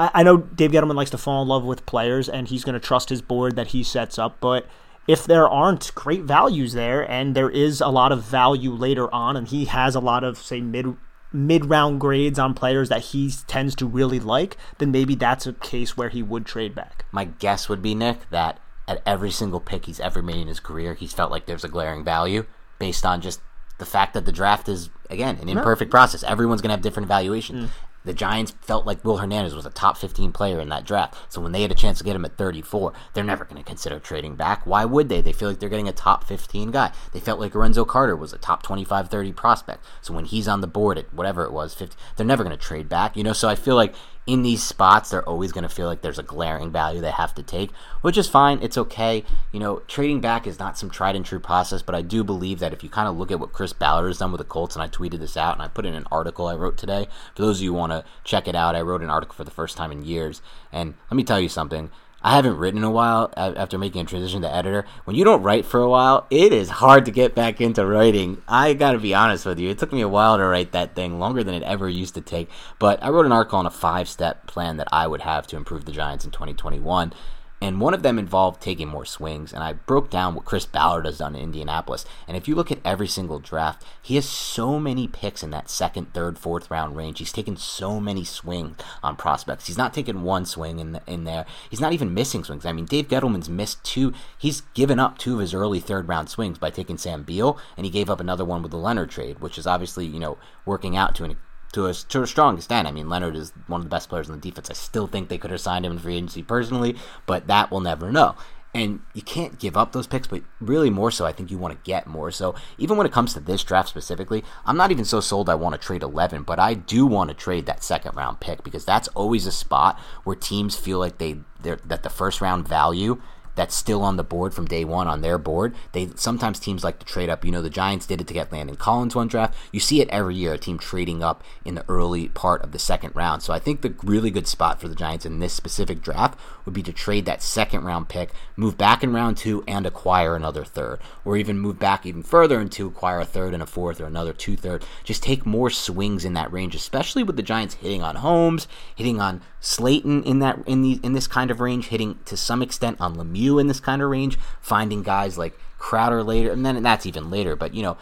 I 0.02 0.24
know 0.24 0.38
Dave 0.38 0.72
Gettleman 0.72 0.96
likes 0.96 1.10
to 1.10 1.18
fall 1.18 1.42
in 1.42 1.50
love 1.50 1.66
with 1.66 1.86
players, 1.86 2.30
and 2.30 2.48
he's 2.48 2.64
going 2.64 2.74
to 2.74 2.80
trust 2.80 3.10
his 3.10 3.22
board 3.22 3.58
that 3.58 3.68
he 3.68 3.84
sets 3.84 4.18
up. 4.18 4.38
But 4.40 4.66
if 5.10 5.26
there 5.26 5.50
aren't 5.50 5.92
great 5.96 6.22
values 6.22 6.74
there 6.74 7.02
and 7.10 7.36
there 7.36 7.50
is 7.50 7.82
a 7.82 7.88
lot 7.88 8.12
of 8.12 8.24
value 8.24 8.72
later 8.72 9.12
on 9.12 9.36
and 9.36 9.48
he 9.48 9.66
has 9.66 9.96
a 9.96 10.00
lot 10.00 10.24
of 10.24 10.38
say 10.38 10.62
mid 10.62 10.96
mid 11.34 11.66
round 11.66 12.00
grades 12.00 12.38
on 12.38 12.54
players 12.54 12.90
that 12.90 13.02
he 13.02 13.34
tends 13.48 13.74
to 13.74 13.88
really 13.88 14.20
like, 14.20 14.56
then 14.78 14.92
maybe 14.92 15.16
that's 15.16 15.48
a 15.48 15.54
case 15.54 15.98
where 15.98 16.10
he 16.10 16.22
would 16.22 16.46
trade 16.46 16.76
back. 16.76 17.06
My 17.12 17.26
guess 17.26 17.68
would 17.68 17.82
be 17.82 17.96
Nick 17.96 18.30
that 18.30 18.60
at 18.88 19.02
every 19.04 19.32
single 19.32 19.60
pick 19.60 19.88
he's 19.88 20.00
ever 20.00 20.22
made 20.22 20.42
in 20.42 20.48
his 20.48 20.60
career, 20.60 20.94
he's 20.94 21.14
felt 21.14 21.32
like 21.32 21.48
there's 21.48 21.64
a 21.64 21.70
glaring 21.70 22.04
value 22.04 22.46
based 22.78 23.04
on 23.04 23.20
just 23.20 23.42
the 23.80 23.86
fact 23.86 24.14
that 24.14 24.26
the 24.26 24.32
draft 24.32 24.70
is 24.70 24.92
again 25.10 25.40
an 25.42 25.50
imperfect 25.50 25.90
no. 25.90 25.92
process. 25.92 26.22
Everyone's 26.22 26.62
going 26.62 26.70
to 26.70 26.76
have 26.76 26.84
different 26.84 27.08
evaluations. 27.08 27.66
Mm 27.66 27.72
the 28.06 28.14
Giants 28.14 28.54
felt 28.62 28.86
like 28.86 29.04
Will 29.04 29.18
Hernandez 29.18 29.56
was 29.56 29.66
a 29.66 29.72
top 29.72 29.98
15 29.98 30.32
player 30.32 30.60
in 30.60 30.70
that 30.70 30.86
draft. 30.86 31.16
So 31.30 31.42
when 31.42 31.52
they 31.52 31.62
had 31.62 31.72
a 31.72 31.76
chance 31.76 31.98
to 31.98 32.04
get 32.04 32.16
him 32.16 32.26
at 32.26 32.38
34, 32.38 32.94
they're 33.14 33.24
never 33.24 33.46
going 33.46 33.62
to 33.62 33.68
consider 33.68 34.00
trading 34.00 34.36
back. 34.36 34.66
Why 34.66 34.86
would 34.86 35.10
they? 35.10 35.22
They 35.22 35.34
feel 35.34 35.50
like 35.50 35.60
they're 35.60 35.70
getting 35.70 35.90
a 35.90 35.94
top 35.94 36.24
15 36.24 36.72
guy. 36.72 36.92
They 37.14 37.20
felt 37.20 37.40
like 37.40 37.56
Lorenzo 37.56 37.86
Carter 37.86 38.16
was 38.16 38.34
a 38.34 38.38
top 38.38 38.64
25, 38.64 39.10
30 39.10 39.34
prospect. 39.34 39.86
So 40.02 40.14
when 40.14 40.26
he's 40.26 40.48
on 40.48 40.62
the 40.62 40.68
board 40.68 40.98
at 40.98 41.14
whatever 41.14 41.44
it 41.44 41.52
was, 41.52 41.74
50, 41.74 41.96
they're 42.16 42.26
never 42.26 42.44
going 42.44 42.58
to 42.58 42.64
trade 42.64 42.90
back. 42.90 43.18
You 43.18 43.24
know, 43.24 43.34
so 43.34 43.50
I 43.50 43.56
feel 43.56 43.76
like 43.76 43.94
in 44.30 44.44
these 44.44 44.62
spots, 44.62 45.10
they're 45.10 45.28
always 45.28 45.52
going 45.52 45.64
to 45.64 45.70
feel 45.70 45.88
like 45.88 46.02
there's 46.02 46.20
a 46.20 46.24
glaring 46.24 46.72
value 46.72 47.02
they 47.02 47.10
have 47.10 47.34
to 47.34 47.42
take, 47.42 47.72
which 48.02 48.16
is 48.16 48.30
fine. 48.30 48.60
It's 48.62 48.78
okay. 48.78 49.24
You 49.52 49.60
know, 49.60 49.80
trading 49.88 50.22
back 50.22 50.46
is 50.46 50.60
not 50.60 50.78
some 50.78 50.92
tried 50.92 51.16
and 51.16 51.26
true 51.26 51.40
process, 51.40 51.82
but 51.82 51.96
I 51.96 52.04
do 52.04 52.24
believe 52.24 52.60
that 52.60 52.72
if 52.72 52.84
you 52.84 52.90
kind 52.90 53.08
of 53.08 53.18
look 53.18 53.32
at 53.32 53.40
what 53.40 53.54
Chris 53.54 53.74
Ballard 53.74 54.08
has 54.08 54.20
done 54.20 54.32
with 54.32 54.38
the 54.38 54.46
Colts, 54.46 54.76
and 54.76 54.84
I 54.84 54.88
tweeted 54.88 55.20
this 55.20 55.36
out 55.36 55.56
and 55.56 55.64
I 55.64 55.68
put 55.68 55.88
in 55.88 55.96
an 55.96 56.06
article 56.12 56.46
I 56.46 56.54
wrote 56.54 56.78
today. 56.78 57.08
For 57.36 57.42
those 57.42 57.58
of 57.58 57.64
you 57.64 57.72
who 57.72 57.80
want 57.80 57.92
to 57.92 58.06
check 58.24 58.48
it 58.48 58.54
out, 58.54 58.76
I 58.76 58.82
wrote 58.82 59.02
an 59.02 59.10
article 59.10 59.34
for 59.34 59.44
the 59.44 59.50
first 59.50 59.76
time 59.76 59.92
in 59.92 60.06
years. 60.06 60.44
And 60.72 60.94
let 61.10 61.18
me 61.18 61.24
tell 61.24 61.40
you 61.40 61.50
something. 61.50 61.90
I 62.22 62.36
haven't 62.36 62.58
written 62.58 62.80
in 62.80 62.84
a 62.84 62.92
while 62.92 63.32
after 63.38 63.78
making 63.78 64.02
a 64.02 64.06
transition 64.06 64.42
to 64.42 64.54
editor. 64.54 64.86
When 65.06 65.16
you 65.16 65.24
don't 65.24 65.42
write 65.42 65.66
for 65.66 65.80
a 65.80 65.90
while, 65.90 66.28
it 66.30 66.52
is 66.52 66.70
hard 66.70 67.06
to 67.06 67.12
get 67.12 67.34
back 67.34 67.62
into 67.62 67.86
writing. 67.86 68.42
I 68.48 68.74
got 68.74 68.92
to 68.92 69.00
be 69.00 69.14
honest 69.14 69.46
with 69.46 69.58
you. 69.58 69.70
It 69.70 69.80
took 69.80 69.94
me 69.94 70.02
a 70.02 70.08
while 70.10 70.38
to 70.38 70.46
write 70.46 70.74
that 70.74 70.96
thing, 70.96 71.18
longer 71.18 71.44
than 71.44 71.56
it 71.56 71.64
ever 71.64 71.88
used 71.88 72.16
to 72.16 72.22
take. 72.22 72.50
But 72.78 73.02
I 73.02 73.10
wrote 73.10 73.26
an 73.26 73.32
article 73.32 73.60
on 73.60 73.66
a 73.66 73.72
five 73.72 74.10
step 74.10 74.48
plan 74.48 74.78
that 74.78 74.90
I 74.92 75.08
would 75.08 75.22
have 75.22 75.48
to 75.48 75.56
improve 75.56 75.86
the 75.86 75.94
Giants 75.94 76.26
in 76.26 76.32
2021 76.32 77.14
and 77.62 77.82
one 77.82 77.94
of 77.94 78.04
them 78.04 78.18
involved 78.18 78.62
taking 78.62 78.88
more 78.88 79.06
swings. 79.06 79.52
And 79.54 79.64
I 79.64 79.74
broke 79.74 80.10
down 80.10 80.36
what 80.36 80.46
Chris 80.46 80.66
Ballard 80.66 81.06
has 81.06 81.18
done 81.18 81.36
in 81.36 81.42
Indianapolis. 81.42 82.06
And 82.28 82.38
if 82.38 82.48
you 82.48 82.56
look 82.56 82.72
at 82.72 82.80
every 82.86 83.08
single 83.08 83.40
draft, 83.40 83.84
he 84.02 84.16
has 84.16 84.28
so 84.28 84.80
many 84.80 85.08
picks 85.08 85.44
in 85.44 85.52
that 85.52 85.70
second, 85.70 86.14
third, 86.14 86.40
fourth 86.40 86.72
round 86.72 86.96
range. 86.96 87.20
He's 87.20 87.34
taken 87.34 87.58
so 87.58 88.00
many 88.00 88.24
swings 88.24 88.78
on 89.04 89.16
prospects. 89.16 89.68
He's 89.68 89.78
not 89.78 89.94
taking 89.94 90.22
one 90.22 90.46
swing 90.46 90.80
in 90.80 90.94
the, 90.94 91.02
in 91.06 91.26
there. 91.26 91.46
He's 91.70 91.82
not 91.82 91.94
even 91.94 92.14
missing 92.14 92.44
swings. 92.44 92.66
I 92.66 92.72
mean, 92.72 92.86
Dave 92.86 93.08
Gettleman's 93.08 93.50
missed 93.50 93.84
two. 93.84 94.14
He's 94.38 94.62
given 94.74 95.00
up 95.00 95.18
two 95.18 95.36
of 95.36 95.40
his 95.42 95.54
early 95.54 95.80
third 95.80 96.08
round 96.08 96.30
swings 96.30 96.58
by 96.58 96.70
taking 96.70 96.98
Sam 96.98 97.24
Beal, 97.24 97.58
and 97.76 97.86
he 97.86 97.92
gave 97.92 98.10
up 98.10 98.20
another 98.20 98.46
one 98.46 98.62
with 98.62 98.72
the 98.72 98.78
Leonard 98.78 99.10
trade, 99.10 99.40
which 99.40 99.58
is 99.58 99.68
obviously 99.68 100.06
you 100.06 100.20
know 100.20 100.38
working 100.66 100.96
out 100.96 101.16
to 101.16 101.24
an 101.24 101.36
to 101.74 101.88
a 101.88 101.94
to 101.94 102.22
a 102.22 102.28
strong 102.28 102.58
extent. 102.58 102.88
I 102.88 102.92
mean, 102.92 103.10
Leonard 103.10 103.36
is 103.36 103.54
one 103.68 103.82
of 103.82 103.86
the 103.86 103.90
best 103.90 104.10
players 104.10 104.30
on 104.30 104.40
the 104.40 104.42
defense. 104.42 104.70
I 104.70 104.74
still 104.74 105.08
think 105.08 105.30
they 105.30 105.38
could 105.38 105.52
have 105.52 105.62
signed 105.62 105.86
him 105.86 105.94
in 105.94 106.00
free 106.00 106.16
agency 106.16 106.44
personally, 106.44 106.96
but 107.26 107.48
that 107.48 107.72
we'll 107.72 107.82
never 107.82 108.12
know. 108.12 108.36
And 108.72 109.02
you 109.16 109.24
can't 109.24 109.58
give 109.58 109.76
up 109.76 109.94
those 109.94 110.06
picks, 110.06 110.28
but 110.28 110.44
really 110.62 110.92
more 110.92 111.10
so, 111.10 111.26
I 111.26 111.32
think 111.32 111.50
you 111.50 111.58
want 111.58 111.74
to 111.74 111.90
get 111.90 112.06
more. 112.06 112.30
So 112.30 112.54
even 112.78 112.98
when 112.98 113.08
it 113.08 113.12
comes 113.12 113.34
to 113.34 113.40
this 113.40 113.64
draft 113.64 113.90
specifically, 113.90 114.44
I'm 114.64 114.78
not 114.78 114.92
even 114.92 115.06
so 115.06 115.20
sold 115.22 115.50
I 115.50 115.56
want 115.56 115.74
to 115.74 115.82
trade 115.82 116.04
11, 116.04 116.44
but 116.44 116.60
I 116.60 116.76
do 116.76 117.08
want 117.08 117.30
to 117.30 117.34
trade 117.34 117.66
that 117.66 117.84
second 117.84 118.16
round 118.16 118.40
pick 118.40 118.64
because 118.64 118.86
that's 118.86 119.08
always 119.10 119.48
a 119.48 119.52
spot 119.52 120.00
where 120.24 120.36
teams 120.36 120.76
feel 120.76 121.00
like 121.00 121.18
they 121.18 121.40
that 121.62 122.04
the 122.04 122.10
first 122.10 122.42
round 122.42 122.68
value 122.68 123.20
that's 123.60 123.76
still 123.76 124.04
on 124.04 124.16
the 124.16 124.24
board 124.24 124.54
from 124.54 124.66
day 124.66 124.86
one 124.86 125.10
on 125.10 125.20
their 125.20 125.38
board. 125.38 125.76
They 125.92 126.08
sometimes 126.16 126.62
teams 126.62 126.82
like 126.82 126.98
to 127.00 127.06
trade 127.06 127.30
up. 127.30 127.44
You 127.44 127.52
know, 127.52 127.62
the 127.62 127.70
Giants 127.70 128.06
did 128.06 128.22
it 128.22 128.28
to 128.28 128.34
get 128.34 128.54
Landon 128.54 128.78
Collins 128.78 129.16
one 129.16 129.28
draft. 129.28 129.54
You 129.74 129.82
see 129.82 130.00
it 130.00 130.08
every 130.08 130.36
year, 130.36 130.54
a 130.54 130.58
team 130.58 130.80
trading 130.80 131.22
up 131.22 131.44
in 131.66 131.76
the 131.76 131.84
early 131.90 132.30
part 132.30 132.62
of 132.62 132.72
the 132.72 132.80
second 132.80 133.18
round. 133.18 133.44
So 133.44 133.52
I 133.52 133.60
think 133.60 133.82
the 133.82 133.94
really 134.02 134.32
good 134.32 134.48
spot 134.48 134.80
for 134.80 134.88
the 134.88 134.96
Giants 134.96 135.26
in 135.26 135.40
this 135.40 135.52
specific 135.52 136.02
draft 136.02 136.40
would 136.64 136.74
be 136.74 136.84
to 136.84 136.94
trade 136.94 137.26
that 137.26 137.44
second 137.44 137.84
round 137.84 138.08
pick, 138.08 138.32
move 138.56 138.78
back 138.78 139.04
in 139.04 139.12
round 139.12 139.36
two, 139.36 139.62
and 139.68 139.86
acquire 139.86 140.38
another 140.38 140.64
third, 140.64 141.00
or 141.26 141.36
even 141.36 141.60
move 141.60 141.78
back 141.80 142.06
even 142.06 142.24
further 142.24 142.62
and 142.62 142.72
to 142.72 142.88
acquire 142.88 143.20
a 143.20 143.26
third 143.26 143.54
and 143.54 143.62
a 143.62 143.66
fourth 143.66 144.00
or 144.00 144.06
another 144.06 144.32
two 144.32 144.56
third. 144.56 144.86
Just 145.04 145.22
take 145.22 145.46
more 145.46 145.70
swings 145.70 146.24
in 146.24 146.32
that 146.34 146.54
range, 146.54 146.76
especially 146.76 147.24
with 147.24 147.36
the 147.36 147.44
Giants 147.44 147.76
hitting 147.76 148.04
on 148.04 148.16
Holmes, 148.16 148.70
hitting 148.96 149.20
on 149.20 149.42
Slayton 149.62 150.24
in 150.24 150.40
that 150.40 150.60
in 150.66 150.82
the 150.82 151.00
in 151.04 151.14
this 151.14 151.28
kind 151.28 151.52
of 151.52 151.60
range, 151.60 151.88
hitting 151.88 152.20
to 152.26 152.38
some 152.38 152.62
extent 152.62 153.00
on 153.00 153.16
Lemieux 153.16 153.60
in 153.60 153.68
this 153.68 153.80
kind 153.80 154.02
of 154.02 154.10
range, 154.10 154.38
finding 154.62 155.04
guys 155.04 155.38
like 155.38 155.60
Crowder 155.78 156.24
later, 156.24 156.52
and 156.52 156.66
then 156.66 156.82
that's 156.84 157.06
even 157.06 157.30
later. 157.30 157.56
But 157.56 157.74
you 157.74 157.84
know, 157.84 157.98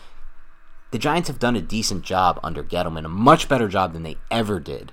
the 0.91 0.99
Giants 0.99 1.27
have 1.27 1.39
done 1.39 1.55
a 1.55 1.61
decent 1.61 2.03
job 2.03 2.39
under 2.43 2.63
Gettleman, 2.63 3.05
a 3.05 3.09
much 3.09 3.49
better 3.49 3.67
job 3.67 3.93
than 3.93 4.03
they 4.03 4.17
ever 4.29 4.59
did 4.59 4.91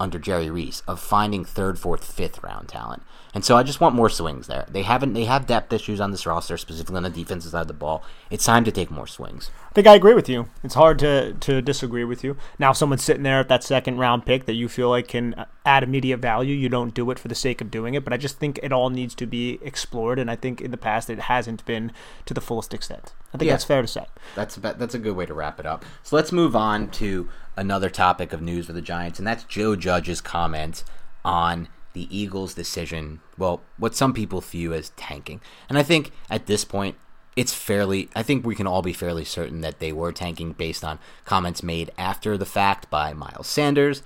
under 0.00 0.18
Jerry 0.18 0.50
Reese 0.50 0.82
of 0.88 0.98
finding 0.98 1.44
third, 1.44 1.78
fourth, 1.78 2.04
fifth 2.04 2.42
round 2.42 2.68
talent. 2.68 3.02
And 3.32 3.44
so 3.44 3.56
I 3.56 3.62
just 3.62 3.80
want 3.80 3.94
more 3.94 4.08
swings 4.08 4.48
there. 4.48 4.66
They 4.68 4.82
haven't 4.82 5.12
they 5.12 5.24
have 5.24 5.46
depth 5.46 5.72
issues 5.72 6.00
on 6.00 6.10
this 6.10 6.26
roster, 6.26 6.56
specifically 6.56 6.96
on 6.96 7.04
the 7.04 7.10
defensive 7.10 7.52
side 7.52 7.60
of 7.60 7.68
the 7.68 7.74
ball. 7.74 8.02
It's 8.28 8.44
time 8.44 8.64
to 8.64 8.72
take 8.72 8.90
more 8.90 9.06
swings. 9.06 9.50
I 9.70 9.72
think 9.72 9.86
I 9.86 9.94
agree 9.94 10.14
with 10.14 10.28
you. 10.28 10.48
It's 10.64 10.74
hard 10.74 10.98
to 11.00 11.34
to 11.34 11.62
disagree 11.62 12.02
with 12.02 12.24
you. 12.24 12.36
Now 12.58 12.72
if 12.72 12.76
someone's 12.76 13.04
sitting 13.04 13.22
there 13.22 13.38
at 13.38 13.48
that 13.48 13.62
second 13.62 13.98
round 13.98 14.26
pick 14.26 14.46
that 14.46 14.54
you 14.54 14.68
feel 14.68 14.88
like 14.88 15.06
can 15.06 15.46
add 15.64 15.84
immediate 15.84 16.18
value, 16.18 16.56
you 16.56 16.68
don't 16.68 16.94
do 16.94 17.08
it 17.12 17.18
for 17.20 17.28
the 17.28 17.34
sake 17.36 17.60
of 17.60 17.70
doing 17.70 17.94
it. 17.94 18.02
But 18.02 18.12
I 18.12 18.16
just 18.16 18.38
think 18.38 18.58
it 18.62 18.72
all 18.72 18.90
needs 18.90 19.14
to 19.16 19.26
be 19.26 19.60
explored 19.62 20.18
and 20.18 20.30
I 20.30 20.34
think 20.34 20.60
in 20.60 20.72
the 20.72 20.76
past 20.76 21.08
it 21.08 21.20
hasn't 21.20 21.64
been 21.66 21.92
to 22.26 22.34
the 22.34 22.40
fullest 22.40 22.74
extent. 22.74 23.12
I 23.32 23.38
think 23.38 23.46
yeah. 23.46 23.52
that's 23.52 23.64
fair 23.64 23.82
to 23.82 23.88
say. 23.88 24.06
That's 24.34 24.56
a, 24.56 24.60
that's 24.60 24.94
a 24.94 24.98
good 24.98 25.14
way 25.14 25.24
to 25.26 25.34
wrap 25.34 25.60
it 25.60 25.66
up. 25.66 25.84
So 26.02 26.16
let's 26.16 26.32
move 26.32 26.56
on 26.56 26.90
to 26.92 27.28
another 27.60 27.90
topic 27.90 28.32
of 28.32 28.40
news 28.40 28.66
for 28.66 28.72
the 28.72 28.80
Giants, 28.80 29.18
and 29.18 29.28
that's 29.28 29.44
Joe 29.44 29.76
Judge's 29.76 30.22
comment 30.22 30.82
on 31.24 31.68
the 31.92 32.08
Eagles' 32.16 32.54
decision. 32.54 33.20
Well, 33.36 33.60
what 33.76 33.94
some 33.94 34.14
people 34.14 34.40
view 34.40 34.72
as 34.72 34.90
tanking. 34.90 35.42
And 35.68 35.76
I 35.76 35.82
think 35.82 36.10
at 36.30 36.46
this 36.46 36.64
point, 36.64 36.96
it's 37.36 37.52
fairly, 37.52 38.08
I 38.14 38.22
think 38.22 38.46
we 38.46 38.54
can 38.54 38.66
all 38.66 38.80
be 38.80 38.94
fairly 38.94 39.24
certain 39.24 39.60
that 39.60 39.78
they 39.78 39.92
were 39.92 40.10
tanking 40.10 40.52
based 40.52 40.82
on 40.82 40.98
comments 41.26 41.62
made 41.62 41.90
after 41.98 42.38
the 42.38 42.46
fact 42.46 42.88
by 42.88 43.12
Miles 43.12 43.46
Sanders, 43.46 44.02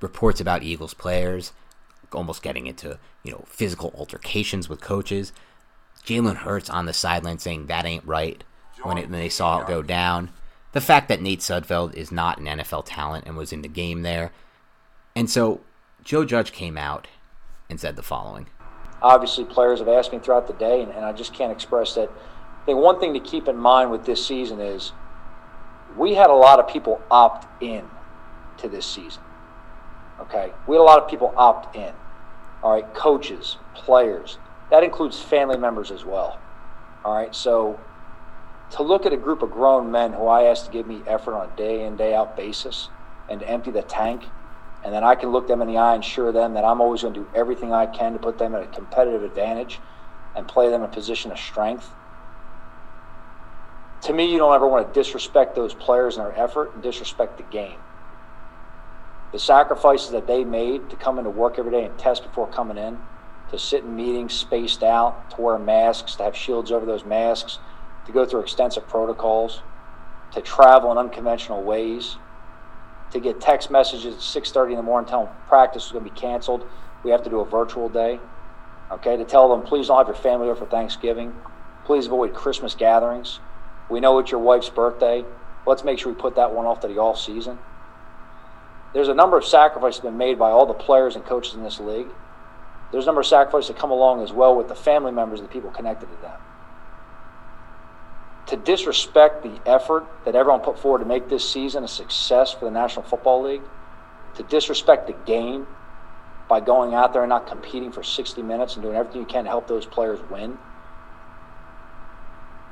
reports 0.00 0.40
about 0.40 0.62
Eagles 0.62 0.94
players 0.94 1.52
almost 2.12 2.42
getting 2.42 2.68
into, 2.68 2.98
you 3.24 3.32
know, 3.32 3.44
physical 3.48 3.92
altercations 3.96 4.68
with 4.68 4.80
coaches. 4.80 5.32
Jalen 6.06 6.36
Hurts 6.36 6.70
on 6.70 6.86
the 6.86 6.92
sideline 6.92 7.38
saying 7.38 7.66
that 7.66 7.84
ain't 7.84 8.06
right 8.06 8.44
when, 8.82 8.98
it, 8.98 9.10
when 9.10 9.18
they 9.18 9.28
saw 9.28 9.60
it 9.60 9.66
go 9.66 9.82
down 9.82 10.30
the 10.74 10.80
fact 10.80 11.08
that 11.08 11.22
Nate 11.22 11.38
Sudfeld 11.38 11.94
is 11.94 12.10
not 12.10 12.38
an 12.38 12.46
NFL 12.46 12.82
talent 12.84 13.24
and 13.26 13.36
was 13.36 13.52
in 13.52 13.62
the 13.62 13.68
game 13.68 14.02
there. 14.02 14.32
And 15.14 15.30
so 15.30 15.60
Joe 16.02 16.24
Judge 16.24 16.50
came 16.50 16.76
out 16.76 17.06
and 17.70 17.80
said 17.80 17.94
the 17.94 18.02
following. 18.02 18.48
Obviously, 19.00 19.44
players 19.44 19.78
have 19.78 19.88
asked 19.88 20.12
me 20.12 20.18
throughout 20.18 20.48
the 20.48 20.52
day, 20.54 20.82
and, 20.82 20.90
and 20.90 21.04
I 21.04 21.12
just 21.12 21.32
can't 21.32 21.52
express 21.52 21.94
that. 21.94 22.10
I 22.10 22.66
think 22.66 22.78
one 22.78 22.98
thing 22.98 23.14
to 23.14 23.20
keep 23.20 23.46
in 23.46 23.56
mind 23.56 23.92
with 23.92 24.04
this 24.04 24.26
season 24.26 24.60
is 24.60 24.92
we 25.96 26.14
had 26.14 26.28
a 26.28 26.34
lot 26.34 26.58
of 26.58 26.66
people 26.66 27.00
opt 27.08 27.46
in 27.62 27.84
to 28.58 28.68
this 28.68 28.84
season. 28.84 29.22
Okay? 30.20 30.52
We 30.66 30.74
had 30.74 30.80
a 30.80 30.82
lot 30.82 31.00
of 31.00 31.08
people 31.08 31.32
opt 31.36 31.76
in. 31.76 31.92
All 32.64 32.72
right? 32.72 32.94
Coaches, 32.94 33.58
players. 33.74 34.38
That 34.70 34.82
includes 34.82 35.20
family 35.20 35.56
members 35.56 35.92
as 35.92 36.04
well. 36.04 36.40
All 37.04 37.14
right? 37.14 37.32
So 37.32 37.78
to 38.70 38.82
look 38.82 39.06
at 39.06 39.12
a 39.12 39.16
group 39.16 39.42
of 39.42 39.50
grown 39.50 39.90
men 39.90 40.12
who 40.12 40.26
I 40.26 40.44
ask 40.44 40.66
to 40.66 40.70
give 40.70 40.86
me 40.86 41.02
effort 41.06 41.34
on 41.34 41.48
a 41.48 41.56
day 41.56 41.84
in, 41.84 41.96
day 41.96 42.14
out 42.14 42.36
basis 42.36 42.88
and 43.28 43.40
to 43.40 43.48
empty 43.48 43.70
the 43.70 43.82
tank, 43.82 44.24
and 44.84 44.92
then 44.92 45.04
I 45.04 45.14
can 45.14 45.30
look 45.30 45.48
them 45.48 45.62
in 45.62 45.68
the 45.68 45.78
eye 45.78 45.94
and 45.94 46.04
assure 46.04 46.32
them 46.32 46.54
that 46.54 46.64
I'm 46.64 46.80
always 46.80 47.02
going 47.02 47.14
to 47.14 47.20
do 47.20 47.28
everything 47.34 47.72
I 47.72 47.86
can 47.86 48.12
to 48.12 48.18
put 48.18 48.38
them 48.38 48.54
at 48.54 48.62
a 48.62 48.66
competitive 48.66 49.22
advantage 49.22 49.80
and 50.36 50.46
play 50.46 50.68
them 50.68 50.82
in 50.82 50.90
a 50.90 50.92
position 50.92 51.32
of 51.32 51.38
strength. 51.38 51.88
To 54.02 54.12
me, 54.12 54.30
you 54.30 54.36
don't 54.36 54.54
ever 54.54 54.68
want 54.68 54.86
to 54.92 55.00
disrespect 55.00 55.54
those 55.54 55.72
players 55.72 56.16
and 56.16 56.26
their 56.26 56.38
effort 56.38 56.74
and 56.74 56.82
disrespect 56.82 57.38
the 57.38 57.44
game. 57.44 57.78
The 59.32 59.38
sacrifices 59.38 60.10
that 60.10 60.26
they 60.26 60.44
made 60.44 60.90
to 60.90 60.96
come 60.96 61.18
into 61.18 61.30
work 61.30 61.58
every 61.58 61.72
day 61.72 61.84
and 61.84 61.98
test 61.98 62.22
before 62.22 62.46
coming 62.46 62.76
in, 62.76 62.98
to 63.50 63.58
sit 63.58 63.84
in 63.84 63.96
meetings 63.96 64.34
spaced 64.34 64.82
out, 64.82 65.30
to 65.30 65.40
wear 65.40 65.58
masks, 65.58 66.16
to 66.16 66.24
have 66.24 66.36
shields 66.36 66.70
over 66.70 66.84
those 66.84 67.04
masks, 67.04 67.58
to 68.06 68.12
go 68.12 68.24
through 68.24 68.40
extensive 68.40 68.86
protocols, 68.88 69.62
to 70.32 70.40
travel 70.40 70.92
in 70.92 70.98
unconventional 70.98 71.62
ways, 71.62 72.16
to 73.10 73.20
get 73.20 73.40
text 73.40 73.70
messages 73.70 74.14
at 74.14 74.20
6:30 74.20 74.72
in 74.72 74.76
the 74.76 74.82
morning 74.82 75.08
telling 75.08 75.26
them 75.26 75.36
practice 75.48 75.86
is 75.86 75.92
going 75.92 76.04
to 76.04 76.10
be 76.10 76.20
canceled. 76.20 76.66
We 77.02 77.10
have 77.10 77.22
to 77.22 77.30
do 77.30 77.40
a 77.40 77.44
virtual 77.44 77.88
day. 77.88 78.20
Okay, 78.90 79.16
to 79.16 79.24
tell 79.24 79.48
them 79.48 79.62
please 79.62 79.86
don't 79.86 79.98
have 79.98 80.08
your 80.08 80.16
family 80.16 80.48
over 80.48 80.64
for 80.64 80.66
Thanksgiving. 80.66 81.34
Please 81.84 82.06
avoid 82.06 82.34
Christmas 82.34 82.74
gatherings. 82.74 83.40
We 83.88 84.00
know 84.00 84.18
it's 84.18 84.30
your 84.30 84.40
wife's 84.40 84.70
birthday. 84.70 85.24
Let's 85.66 85.84
make 85.84 85.98
sure 85.98 86.12
we 86.12 86.18
put 86.18 86.36
that 86.36 86.52
one 86.52 86.66
off 86.66 86.80
to 86.80 86.88
the 86.88 86.98
off 86.98 87.18
season. 87.18 87.58
There's 88.92 89.08
a 89.08 89.14
number 89.14 89.36
of 89.36 89.44
sacrifices 89.44 90.00
that 90.00 90.06
have 90.06 90.12
been 90.12 90.18
made 90.18 90.38
by 90.38 90.50
all 90.50 90.66
the 90.66 90.74
players 90.74 91.16
and 91.16 91.24
coaches 91.24 91.54
in 91.54 91.62
this 91.62 91.80
league. 91.80 92.08
There's 92.92 93.04
a 93.04 93.06
number 93.06 93.22
of 93.22 93.26
sacrifices 93.26 93.68
that 93.68 93.76
come 93.76 93.90
along 93.90 94.22
as 94.22 94.32
well 94.32 94.54
with 94.54 94.68
the 94.68 94.74
family 94.74 95.10
members 95.12 95.40
and 95.40 95.48
the 95.48 95.52
people 95.52 95.70
connected 95.70 96.06
to 96.06 96.22
them. 96.22 96.38
To 98.46 98.56
disrespect 98.56 99.42
the 99.42 99.60
effort 99.66 100.04
that 100.24 100.34
everyone 100.34 100.60
put 100.60 100.78
forward 100.78 100.98
to 100.98 101.04
make 101.04 101.28
this 101.28 101.48
season 101.48 101.84
a 101.84 101.88
success 101.88 102.52
for 102.52 102.66
the 102.66 102.70
National 102.70 103.04
Football 103.04 103.42
League, 103.44 103.62
to 104.36 104.42
disrespect 104.44 105.06
the 105.06 105.14
game 105.24 105.66
by 106.48 106.60
going 106.60 106.92
out 106.92 107.12
there 107.12 107.22
and 107.22 107.30
not 107.30 107.46
competing 107.46 107.90
for 107.90 108.02
60 108.02 108.42
minutes 108.42 108.74
and 108.74 108.82
doing 108.82 108.96
everything 108.96 109.22
you 109.22 109.26
can 109.26 109.44
to 109.44 109.50
help 109.50 109.66
those 109.66 109.86
players 109.86 110.18
win. 110.30 110.58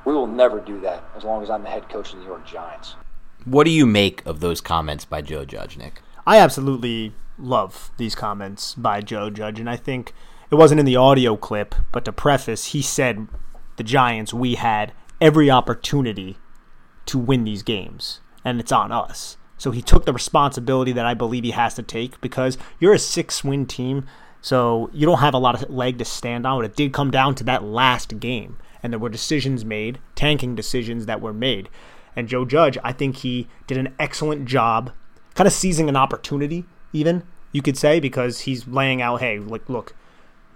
We 0.05 0.13
will 0.13 0.27
never 0.27 0.61
do 0.61 0.81
that 0.81 1.05
as 1.17 1.25
long 1.25 1.43
as 1.43 1.51
I'm 1.51 1.63
the 1.63 1.71
head 1.71 1.89
coach 1.89 2.13
of 2.13 2.17
the 2.17 2.23
New 2.23 2.27
York 2.27 2.47
Giants. 2.47 2.97
What 3.45 3.65
do 3.65 3.71
you 3.71 3.87
make 3.87 4.25
of 4.27 4.41
those 4.41 4.61
comments 4.61 5.05
by 5.05 5.23
Joe 5.23 5.45
Judge, 5.45 5.77
Nick? 5.77 6.01
I 6.27 6.39
absolutely 6.39 7.15
love 7.39 7.91
these 7.97 8.15
comments 8.15 8.75
by 8.75 9.01
Joe 9.01 9.31
Judge, 9.31 9.59
and 9.59 9.71
I 9.71 9.77
think 9.77 10.13
it 10.51 10.57
wasn't 10.57 10.81
in 10.81 10.87
the 10.87 10.97
audio 10.97 11.37
clip, 11.37 11.75
but 11.93 12.05
to 12.05 12.13
preface, 12.13 12.67
he 12.67 12.83
said 12.83 13.27
the 13.77 13.83
Giants, 13.83 14.35
we 14.35 14.55
had 14.57 14.93
every 15.23 15.49
opportunity 15.49 16.37
to 17.07 17.17
win 17.17 17.45
these 17.45 17.63
games, 17.63 18.21
and 18.45 18.59
it's 18.59 18.73
on 18.73 18.91
us. 18.91 19.37
So 19.57 19.71
he 19.71 19.81
took 19.81 20.05
the 20.05 20.13
responsibility 20.13 20.91
that 20.91 21.07
I 21.07 21.15
believe 21.15 21.45
he 21.45 21.53
has 21.53 21.75
to 21.75 21.83
take 21.85 22.21
because 22.21 22.59
you're 22.81 22.93
a 22.93 22.99
six 22.99 23.45
win 23.45 23.65
team, 23.67 24.05
so 24.41 24.91
you 24.93 25.07
don't 25.07 25.21
have 25.21 25.35
a 25.35 25.39
lot 25.39 25.55
of 25.55 25.71
leg 25.71 25.99
to 25.99 26.05
stand 26.05 26.45
on. 26.45 26.59
But 26.59 26.65
it 26.65 26.77
did 26.77 26.93
come 26.93 27.13
down 27.13 27.37
to 27.37 27.45
that 27.45 27.63
last 27.63 28.19
game, 28.19 28.59
and 28.83 28.93
there 28.93 28.99
were 28.99 29.09
decisions 29.09 29.65
made, 29.65 30.01
tanking 30.17 30.57
decisions 30.57 31.07
that 31.07 31.21
were 31.21 31.33
made. 31.33 31.69
And 32.17 32.27
Joe 32.27 32.45
Judge, 32.45 32.77
I 32.83 32.93
think 32.93 33.19
he 33.19 33.47
did 33.69 33.79
an 33.79 33.95
excellent 34.01 34.47
job, 34.47 34.91
kind 35.35 35.47
of 35.47 35.53
seizing 35.53 35.89
an 35.89 35.97
opportunity, 35.97 36.65
even 36.93 37.23
you 37.53 37.63
could 37.63 37.79
say, 37.79 38.01
because 38.01 38.41
he's 38.41 38.67
laying 38.67 39.01
out, 39.01 39.21
hey, 39.21 39.39
like, 39.39 39.69
look, 39.69 39.95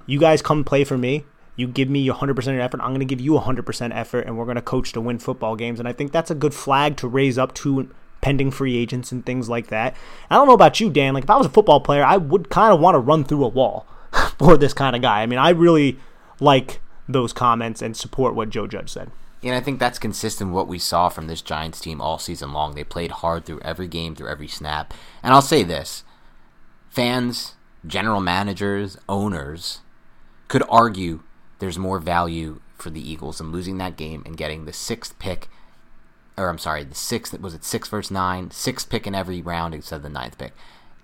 you 0.07 0.19
guys 0.19 0.43
come 0.43 0.65
play 0.65 0.83
for 0.83 0.99
me. 0.99 1.25
You 1.57 1.67
give 1.67 1.89
me 1.89 2.07
100% 2.07 2.61
effort. 2.61 2.81
I'm 2.81 2.91
going 2.91 3.01
to 3.01 3.07
give 3.07 3.21
you 3.21 3.33
100% 3.33 3.97
effort, 3.97 4.21
and 4.21 4.37
we're 4.37 4.45
going 4.45 4.57
to 4.57 4.63
coach 4.63 4.93
to 4.93 5.01
win 5.01 5.19
football 5.19 5.57
games. 5.57 5.79
And 5.79 5.89
I 5.89 5.93
think 5.93 6.13
that's 6.13 6.31
a 6.31 6.35
good 6.35 6.55
flag 6.55 6.97
to 6.99 7.09
raise 7.09 7.39
up 7.39 7.55
to 7.55 7.89
pending 8.21 8.51
free 8.51 8.77
agents 8.77 9.11
and 9.11 9.25
things 9.25 9.49
like 9.49 9.69
that. 9.69 9.97
I 10.31 10.37
don't 10.37 10.47
know 10.47 10.55
about 10.55 10.81
you, 10.81 10.91
Dan. 10.91 11.15
Like, 11.15 11.25
if 11.25 11.31
I 11.31 11.37
was 11.37 11.47
a 11.47 11.51
football 11.51 11.81
player, 11.81 12.05
I 12.05 12.19
would 12.19 12.51
kind 12.51 12.73
of 12.73 12.81
want 12.81 12.95
to 12.95 12.99
run 12.99 13.25
through 13.25 13.45
a 13.45 13.49
wall 13.49 13.87
for 14.39 14.57
this 14.57 14.75
kind 14.75 14.95
of 14.95 15.03
guy. 15.03 15.23
I 15.23 15.27
mean, 15.27 15.39
I 15.39 15.51
really 15.51 15.99
like 16.41 16.81
those 17.09 17.33
comments 17.33 17.81
and 17.81 17.97
support 17.97 18.35
what 18.35 18.51
Joe 18.51 18.67
Judge 18.67 18.91
said. 18.91 19.11
And 19.43 19.55
I 19.55 19.61
think 19.61 19.79
that's 19.79 19.99
consistent 19.99 20.51
with 20.51 20.57
what 20.57 20.69
we 20.69 20.79
saw 20.79 21.09
from 21.09 21.27
this 21.27 21.41
Giants 21.43 21.81
team 21.81 22.01
all 22.01 22.19
season 22.19 22.53
long. 22.53 22.75
They 22.75 22.85
played 22.85 23.13
hard 23.13 23.45
through 23.45 23.61
every 23.61 23.87
game, 23.87 24.15
through 24.15 24.29
every 24.29 24.49
snap. 24.49 24.93
And 25.23 25.33
I'll 25.33 25.43
say 25.43 25.63
this 25.63 26.05
fans, 26.89 27.55
general 27.87 28.21
managers, 28.21 28.99
owners 29.09 29.81
could 30.49 30.63
argue 30.69 31.23
there's 31.59 31.79
more 31.79 31.99
value 31.99 32.61
for 32.77 32.91
the 32.91 33.11
Eagles 33.11 33.41
in 33.41 33.53
losing 33.53 33.79
that 33.79 33.97
game 33.97 34.23
and 34.27 34.37
getting 34.37 34.65
the 34.65 34.73
sixth 34.73 35.19
pick 35.19 35.49
or 36.37 36.49
I'm 36.49 36.59
sorry, 36.59 36.85
the 36.85 36.95
sixth 36.95 37.39
was 37.41 37.55
it 37.55 37.65
six 37.65 37.89
versus 37.89 38.11
nine, 38.11 38.51
sixth 38.51 38.91
pick 38.91 39.07
in 39.07 39.15
every 39.15 39.41
round 39.41 39.75
instead 39.75 39.97
of 39.97 40.03
the 40.03 40.09
ninth 40.09 40.37
pick. 40.39 40.53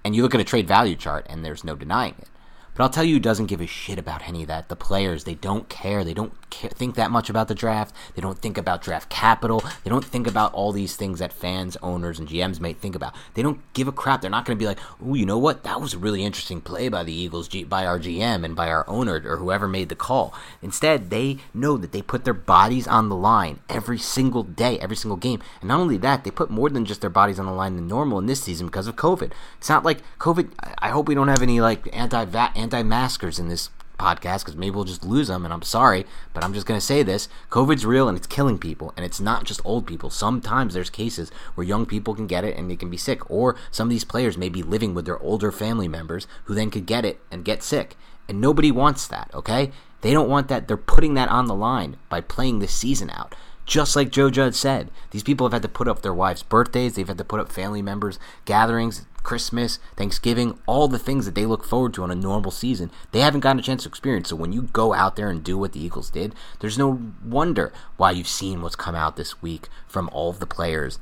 And 0.04 0.14
you 0.14 0.22
look 0.22 0.34
at 0.34 0.40
a 0.40 0.44
trade 0.44 0.68
value 0.68 0.96
chart, 0.96 1.26
and 1.28 1.44
there's 1.44 1.64
no 1.64 1.74
denying 1.74 2.16
it. 2.18 2.28
But 2.74 2.82
I'll 2.82 2.90
tell 2.90 3.04
you 3.04 3.14
who 3.14 3.20
doesn't 3.20 3.46
give 3.46 3.60
a 3.60 3.66
shit 3.66 3.98
about 3.98 4.26
any 4.28 4.42
of 4.42 4.48
that. 4.48 4.68
The 4.68 4.76
players, 4.76 5.24
they 5.24 5.34
don't 5.34 5.68
care. 5.68 6.04
They 6.04 6.14
don't 6.14 6.34
think 6.52 6.94
that 6.94 7.10
much 7.10 7.30
about 7.30 7.48
the 7.48 7.54
draft. 7.54 7.94
They 8.14 8.22
don't 8.22 8.38
think 8.38 8.58
about 8.58 8.82
draft 8.82 9.08
capital. 9.08 9.62
They 9.84 9.90
don't 9.90 10.04
think 10.04 10.26
about 10.26 10.52
all 10.54 10.72
these 10.72 10.96
things 10.96 11.18
that 11.18 11.32
fans, 11.32 11.76
owners, 11.82 12.18
and 12.18 12.28
GMs 12.28 12.60
may 12.60 12.72
think 12.72 12.94
about. 12.94 13.14
They 13.34 13.42
don't 13.42 13.60
give 13.72 13.88
a 13.88 13.92
crap. 13.92 14.20
They're 14.20 14.30
not 14.30 14.44
going 14.44 14.56
to 14.56 14.62
be 14.62 14.66
like, 14.66 14.78
oh, 15.04 15.14
you 15.14 15.26
know 15.26 15.38
what? 15.38 15.64
That 15.64 15.80
was 15.80 15.94
a 15.94 15.98
really 15.98 16.24
interesting 16.24 16.60
play 16.60 16.88
by 16.88 17.02
the 17.02 17.12
Eagles, 17.12 17.48
by 17.48 17.86
our 17.86 17.98
GM 17.98 18.44
and 18.44 18.54
by 18.54 18.68
our 18.68 18.88
owner 18.88 19.22
or 19.24 19.36
whoever 19.36 19.68
made 19.68 19.88
the 19.88 19.94
call. 19.94 20.34
Instead, 20.60 21.10
they 21.10 21.38
know 21.54 21.76
that 21.76 21.92
they 21.92 22.02
put 22.02 22.24
their 22.24 22.34
bodies 22.34 22.86
on 22.86 23.08
the 23.08 23.16
line 23.16 23.60
every 23.68 23.98
single 23.98 24.42
day, 24.42 24.78
every 24.78 24.96
single 24.96 25.16
game. 25.16 25.40
And 25.60 25.68
not 25.68 25.80
only 25.80 25.96
that, 25.98 26.24
they 26.24 26.30
put 26.30 26.50
more 26.50 26.70
than 26.70 26.84
just 26.84 27.00
their 27.00 27.10
bodies 27.10 27.38
on 27.38 27.46
the 27.46 27.52
line 27.52 27.76
than 27.76 27.88
normal 27.88 28.18
in 28.18 28.26
this 28.26 28.42
season 28.42 28.66
because 28.66 28.86
of 28.86 28.96
COVID. 28.96 29.32
It's 29.58 29.68
not 29.68 29.84
like 29.84 30.02
COVID. 30.18 30.50
I 30.78 30.90
hope 30.90 31.08
we 31.08 31.14
don't 31.14 31.28
have 31.28 31.42
any 31.42 31.60
like 31.60 31.88
anti 31.92 32.24
anti-maskers 32.54 33.38
in 33.38 33.48
this 33.48 33.70
podcast 33.98 34.40
because 34.40 34.56
maybe 34.56 34.74
we'll 34.74 34.84
just 34.84 35.04
lose 35.04 35.28
them 35.28 35.44
and 35.44 35.52
i'm 35.52 35.62
sorry 35.62 36.04
but 36.34 36.42
i'm 36.42 36.52
just 36.54 36.66
going 36.66 36.78
to 36.78 36.84
say 36.84 37.02
this 37.02 37.28
covid's 37.50 37.86
real 37.86 38.08
and 38.08 38.18
it's 38.18 38.26
killing 38.26 38.58
people 38.58 38.92
and 38.96 39.04
it's 39.04 39.20
not 39.20 39.44
just 39.44 39.60
old 39.64 39.86
people. 39.86 40.10
Sometimes 40.10 40.74
there's 40.74 40.90
cases 40.90 41.30
where 41.54 41.66
young 41.66 41.86
people 41.86 42.14
can 42.14 42.26
get 42.26 42.44
it 42.44 42.56
and 42.56 42.70
they 42.70 42.76
can 42.76 42.90
be 42.90 42.96
sick 42.96 43.28
or 43.30 43.56
some 43.70 43.88
of 43.88 43.90
these 43.90 44.04
players 44.04 44.38
may 44.38 44.48
be 44.48 44.62
living 44.62 44.94
with 44.94 45.04
their 45.04 45.18
older 45.18 45.50
family 45.50 45.88
members 45.88 46.26
who 46.44 46.54
then 46.54 46.70
could 46.70 46.86
get 46.86 47.04
it 47.04 47.20
and 47.30 47.44
get 47.44 47.62
sick 47.62 47.96
and 48.28 48.40
nobody 48.40 48.70
wants 48.70 49.06
that 49.06 49.30
okay? 49.34 49.70
They 50.02 50.12
don't 50.12 50.28
want 50.28 50.48
that. 50.48 50.66
They're 50.66 50.76
putting 50.76 51.14
that 51.14 51.28
on 51.28 51.46
the 51.46 51.54
line 51.54 51.96
by 52.08 52.20
playing 52.20 52.58
this 52.58 52.74
season 52.74 53.08
out 53.10 53.36
just 53.72 53.96
like 53.96 54.10
Joe 54.10 54.28
Judge 54.28 54.54
said, 54.54 54.90
these 55.12 55.22
people 55.22 55.46
have 55.46 55.54
had 55.54 55.62
to 55.62 55.68
put 55.68 55.88
up 55.88 56.02
their 56.02 56.12
wives' 56.12 56.42
birthdays, 56.42 56.92
they've 56.92 57.08
had 57.08 57.16
to 57.16 57.24
put 57.24 57.40
up 57.40 57.50
family 57.50 57.80
members' 57.80 58.18
gatherings, 58.44 59.06
Christmas, 59.22 59.78
Thanksgiving, 59.96 60.58
all 60.66 60.88
the 60.88 60.98
things 60.98 61.24
that 61.24 61.34
they 61.34 61.46
look 61.46 61.64
forward 61.64 61.94
to 61.94 62.02
on 62.02 62.10
a 62.10 62.14
normal 62.14 62.50
season, 62.50 62.90
they 63.12 63.20
haven't 63.20 63.40
gotten 63.40 63.60
a 63.60 63.62
chance 63.62 63.84
to 63.84 63.88
experience. 63.88 64.28
So 64.28 64.36
when 64.36 64.52
you 64.52 64.64
go 64.74 64.92
out 64.92 65.16
there 65.16 65.30
and 65.30 65.42
do 65.42 65.56
what 65.56 65.72
the 65.72 65.82
Eagles 65.82 66.10
did, 66.10 66.34
there's 66.60 66.76
no 66.76 67.00
wonder 67.24 67.72
why 67.96 68.10
you've 68.10 68.28
seen 68.28 68.60
what's 68.60 68.76
come 68.76 68.94
out 68.94 69.16
this 69.16 69.40
week 69.40 69.70
from 69.88 70.10
all 70.12 70.28
of 70.28 70.38
the 70.38 70.46
players, 70.46 70.98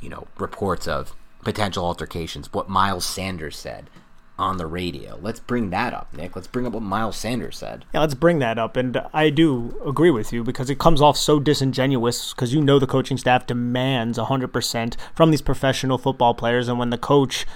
you 0.00 0.08
know, 0.08 0.26
reports 0.38 0.88
of 0.88 1.14
potential 1.44 1.84
altercations, 1.84 2.52
what 2.52 2.68
Miles 2.68 3.06
Sanders 3.06 3.56
said 3.56 3.90
on 4.38 4.56
the 4.56 4.66
radio. 4.66 5.18
Let's 5.20 5.40
bring 5.40 5.70
that 5.70 5.92
up, 5.92 6.14
Nick. 6.14 6.36
Let's 6.36 6.46
bring 6.46 6.66
up 6.66 6.72
what 6.72 6.82
Miles 6.82 7.16
Sanders 7.16 7.58
said. 7.58 7.84
Yeah, 7.92 8.00
let's 8.00 8.14
bring 8.14 8.38
that 8.38 8.58
up. 8.58 8.76
And 8.76 9.02
I 9.12 9.30
do 9.30 9.80
agree 9.84 10.10
with 10.10 10.32
you 10.32 10.44
because 10.44 10.70
it 10.70 10.78
comes 10.78 11.00
off 11.00 11.16
so 11.16 11.40
disingenuous 11.40 12.32
because 12.32 12.54
you 12.54 12.60
know 12.60 12.78
the 12.78 12.86
coaching 12.86 13.18
staff 13.18 13.46
demands 13.46 14.18
100% 14.18 14.96
from 15.14 15.30
these 15.30 15.42
professional 15.42 15.98
football 15.98 16.34
players. 16.34 16.68
And 16.68 16.78
when 16.78 16.90
the 16.90 16.98
coach 16.98 17.46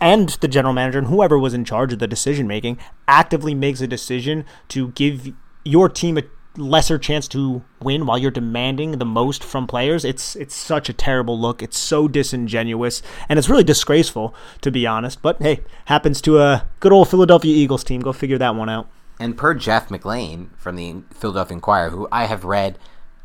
and 0.00 0.28
the 0.40 0.48
general 0.48 0.74
manager 0.74 0.98
and 0.98 1.08
whoever 1.08 1.38
was 1.38 1.54
in 1.54 1.64
charge 1.64 1.92
of 1.92 1.98
the 1.98 2.06
decision 2.06 2.46
making 2.46 2.78
actively 3.06 3.54
makes 3.54 3.80
a 3.80 3.86
decision 3.86 4.44
to 4.68 4.88
give 4.90 5.32
your 5.64 5.88
team 5.88 6.18
a 6.18 6.22
lesser 6.58 6.98
chance 6.98 7.28
to 7.28 7.62
win 7.80 8.04
while 8.06 8.18
you're 8.18 8.30
demanding 8.30 8.98
the 8.98 9.04
most 9.04 9.42
from 9.42 9.66
players. 9.66 10.04
It's 10.04 10.36
it's 10.36 10.54
such 10.54 10.88
a 10.88 10.92
terrible 10.92 11.38
look. 11.38 11.62
It's 11.62 11.78
so 11.78 12.08
disingenuous 12.08 13.02
and 13.28 13.38
it's 13.38 13.48
really 13.48 13.64
disgraceful 13.64 14.34
to 14.60 14.70
be 14.70 14.86
honest. 14.86 15.22
But 15.22 15.40
hey, 15.40 15.64
happens 15.86 16.20
to 16.22 16.40
a 16.40 16.68
good 16.80 16.92
old 16.92 17.08
Philadelphia 17.08 17.54
Eagles 17.54 17.84
team. 17.84 18.00
Go 18.00 18.12
figure 18.12 18.38
that 18.38 18.54
one 18.54 18.68
out. 18.68 18.88
And 19.20 19.36
per 19.36 19.54
Jeff 19.54 19.88
McLane 19.88 20.48
from 20.56 20.76
the 20.76 21.02
Philadelphia 21.12 21.54
Inquirer, 21.54 21.90
who 21.90 22.08
I 22.12 22.26
have 22.26 22.44
read 22.44 22.78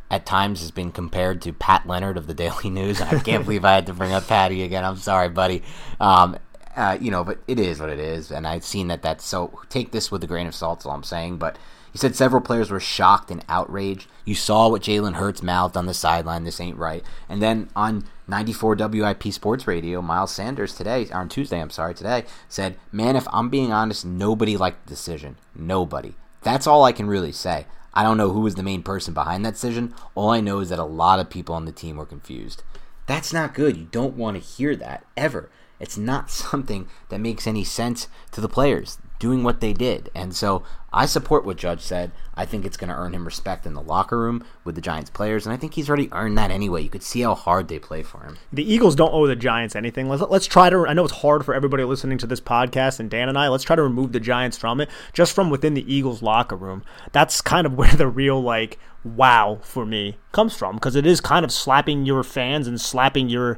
at 0.10 0.26
times 0.26 0.62
has 0.62 0.72
been 0.72 0.92
compared 0.92 1.42
to 1.42 1.54
Pat 1.54 1.88
Leonard 1.88 2.18
of 2.18 2.28
the 2.28 2.34
Daily 2.34 2.70
News. 2.70 3.02
I 3.02 3.20
can't 3.20 3.44
believe 3.46 3.66
I 3.66 3.74
had 3.74 3.88
to 3.88 3.94
bring 3.94 4.14
up 4.14 4.28
Patty 4.28 4.64
again. 4.64 4.86
I'm 4.86 4.98
sorry, 4.98 5.30
buddy. 5.30 5.64
Um, 6.00 6.38
uh, 6.76 6.98
you 7.00 7.12
know, 7.12 7.24
but 7.24 7.40
it 7.48 7.60
is 7.60 7.80
what 7.80 7.90
it 7.90 8.00
is, 8.00 8.32
and 8.32 8.48
I've 8.48 8.64
seen 8.64 8.88
that. 8.88 9.02
That's 9.04 9.24
so. 9.24 9.60
Take 9.70 9.92
this 9.92 10.12
with 10.12 10.24
a 10.24 10.28
grain 10.28 10.48
of 10.48 10.56
salt. 10.56 10.80
Is 10.80 10.86
all 10.86 10.94
I'm 10.94 11.04
saying. 11.04 11.38
But 11.38 11.58
he 11.94 12.00
said 12.00 12.16
several 12.16 12.42
players 12.42 12.72
were 12.72 12.80
shocked 12.80 13.30
and 13.30 13.46
outraged. 13.48 14.08
You 14.26 14.34
saw 14.34 14.68
what 14.68 14.82
Jalen 14.82 15.14
Hurts 15.14 15.44
mouthed 15.44 15.78
on 15.78 15.86
the 15.86 15.94
sideline. 15.94 16.44
This 16.44 16.60
ain't 16.60 16.78
right. 16.78 17.04
And 17.30 17.40
then 17.40 17.70
on 17.76 18.06
94 18.28 18.76
WIP 18.76 19.32
Sports 19.32 19.68
Radio, 19.68 20.02
Miles 20.02 20.32
Sanders 20.34 20.74
today, 20.74 21.08
on 21.12 21.30
Tuesday, 21.30 21.62
I'm 21.62 21.70
sorry, 21.70 21.94
today, 21.94 22.26
said, 22.50 22.78
Man, 22.92 23.16
if 23.16 23.28
I'm 23.32 23.50
being 23.50 23.72
honest, 23.72 24.06
nobody 24.06 24.58
liked 24.58 24.88
the 24.88 24.90
decision. 24.90 25.36
Nobody. 25.54 26.16
That's 26.42 26.66
all 26.66 26.84
I 26.84 26.94
can 26.94 27.06
really 27.06 27.32
say. 27.32 27.68
I 27.94 28.02
don't 28.02 28.18
know 28.18 28.32
who 28.32 28.42
was 28.42 28.56
the 28.56 28.64
main 28.64 28.82
person 28.82 29.14
behind 29.14 29.46
that 29.46 29.54
decision. 29.54 29.94
All 30.16 30.32
I 30.32 30.42
know 30.42 30.60
is 30.60 30.70
that 30.70 30.80
a 30.80 30.84
lot 30.84 31.20
of 31.20 31.30
people 31.30 31.54
on 31.54 31.66
the 31.66 31.72
team 31.72 31.98
were 31.98 32.08
confused. 32.08 32.64
That's 33.06 33.32
not 33.32 33.54
good. 33.54 33.78
You 33.78 33.86
don't 33.86 34.16
want 34.16 34.36
to 34.36 34.42
hear 34.42 34.76
that 34.78 35.06
ever. 35.16 35.52
It's 35.80 35.98
not 35.98 36.30
something 36.32 36.88
that 37.10 37.20
makes 37.20 37.48
any 37.48 37.64
sense 37.64 38.08
to 38.32 38.42
the 38.42 38.50
players 38.50 38.98
doing 39.24 39.42
what 39.42 39.62
they 39.62 39.72
did. 39.72 40.10
And 40.14 40.36
so 40.36 40.64
I 40.92 41.06
support 41.06 41.46
what 41.46 41.56
Judge 41.56 41.80
said. 41.80 42.12
I 42.36 42.46
think 42.46 42.66
it's 42.66 42.76
going 42.76 42.90
to 42.90 42.96
earn 42.96 43.14
him 43.14 43.24
respect 43.24 43.66
in 43.66 43.74
the 43.74 43.82
locker 43.82 44.20
room 44.20 44.44
with 44.66 44.76
the 44.76 44.82
Giants 44.82 45.10
players, 45.10 45.46
and 45.46 45.54
I 45.54 45.58
think 45.58 45.76
he's 45.76 45.88
already 45.88 46.12
earned 46.12 46.38
that 46.38 46.52
anyway. 46.52 46.84
You 46.84 46.90
could 46.90 47.04
see 47.04 47.22
how 47.22 47.34
hard 47.34 47.70
they 47.70 47.80
play 47.80 48.04
for 48.04 48.22
him. 48.24 48.38
The 48.52 48.70
Eagles 48.70 48.98
don't 48.98 49.14
owe 49.14 49.26
the 49.26 49.38
Giants 49.38 49.78
anything. 49.78 50.10
Let's, 50.10 50.22
let's 50.24 50.46
try 50.46 50.70
to. 50.70 50.86
I 50.86 50.92
know 50.92 51.06
it's 51.06 51.22
hard 51.22 51.46
for 51.46 51.54
everybody 51.54 51.86
listening 51.86 52.18
to 52.18 52.28
this 52.28 52.42
podcast, 52.42 53.00
and 53.00 53.10
Dan 53.10 53.30
and 53.30 53.38
I. 53.38 53.48
Let's 53.48 53.64
try 53.64 53.78
to 53.78 53.82
remove 53.82 54.12
the 54.12 54.20
Giants 54.20 54.58
from 54.58 54.82
it, 54.82 54.90
just 55.14 55.34
from 55.34 55.50
within 55.50 55.74
the 55.74 55.94
Eagles 55.94 56.22
locker 56.22 56.58
room. 56.58 56.84
That's 57.14 57.40
kind 57.40 57.66
of 57.66 57.74
where 57.78 57.94
the 57.94 58.10
real 58.10 58.42
like 58.42 58.78
wow 59.06 59.60
for 59.64 59.86
me 59.86 60.18
comes 60.34 60.54
from, 60.54 60.76
because 60.76 60.98
it 60.98 61.06
is 61.06 61.22
kind 61.22 61.46
of 61.46 61.52
slapping 61.54 62.06
your 62.06 62.24
fans 62.24 62.68
and 62.68 62.80
slapping 62.80 63.30
your 63.30 63.58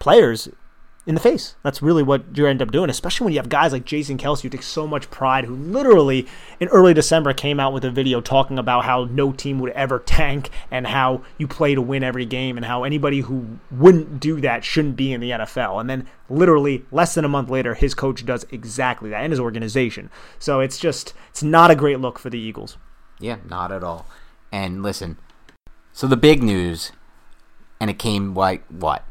players 0.00 0.48
in 1.06 1.14
the 1.14 1.20
face. 1.20 1.56
That's 1.62 1.80
really 1.80 2.02
what 2.02 2.36
you 2.36 2.46
end 2.46 2.60
up 2.60 2.70
doing, 2.70 2.90
especially 2.90 3.24
when 3.24 3.32
you 3.32 3.38
have 3.38 3.48
guys 3.48 3.72
like 3.72 3.84
Jason 3.84 4.18
Kelce 4.18 4.42
who 4.42 4.48
take 4.48 4.62
so 4.62 4.86
much 4.86 5.10
pride, 5.10 5.44
who 5.44 5.56
literally 5.56 6.26
in 6.60 6.68
early 6.68 6.92
December 6.92 7.32
came 7.32 7.58
out 7.58 7.72
with 7.72 7.84
a 7.84 7.90
video 7.90 8.20
talking 8.20 8.58
about 8.58 8.84
how 8.84 9.04
no 9.04 9.32
team 9.32 9.58
would 9.60 9.72
ever 9.72 9.98
tank 9.98 10.50
and 10.70 10.86
how 10.86 11.22
you 11.38 11.48
play 11.48 11.74
to 11.74 11.82
win 11.82 12.04
every 12.04 12.26
game 12.26 12.56
and 12.56 12.66
how 12.66 12.84
anybody 12.84 13.20
who 13.20 13.58
wouldn't 13.70 14.20
do 14.20 14.40
that 14.40 14.62
shouldn't 14.62 14.96
be 14.96 15.12
in 15.12 15.20
the 15.20 15.30
NFL. 15.30 15.80
And 15.80 15.88
then 15.88 16.06
literally 16.28 16.84
less 16.92 17.14
than 17.14 17.24
a 17.24 17.28
month 17.28 17.48
later, 17.48 17.74
his 17.74 17.94
coach 17.94 18.24
does 18.26 18.44
exactly 18.50 19.10
that 19.10 19.22
and 19.22 19.32
his 19.32 19.40
organization. 19.40 20.10
So 20.38 20.60
it's 20.60 20.78
just, 20.78 21.14
it's 21.30 21.42
not 21.42 21.70
a 21.70 21.76
great 21.76 22.00
look 22.00 22.18
for 22.18 22.30
the 22.30 22.38
Eagles. 22.38 22.76
Yeah, 23.18 23.38
not 23.48 23.72
at 23.72 23.82
all. 23.82 24.06
And 24.52 24.82
listen, 24.82 25.16
So 25.92 26.06
the 26.06 26.16
big 26.16 26.42
news, 26.42 26.92
and 27.80 27.90
it 27.90 27.98
came 27.98 28.34
like 28.34 28.64
what, 28.68 29.04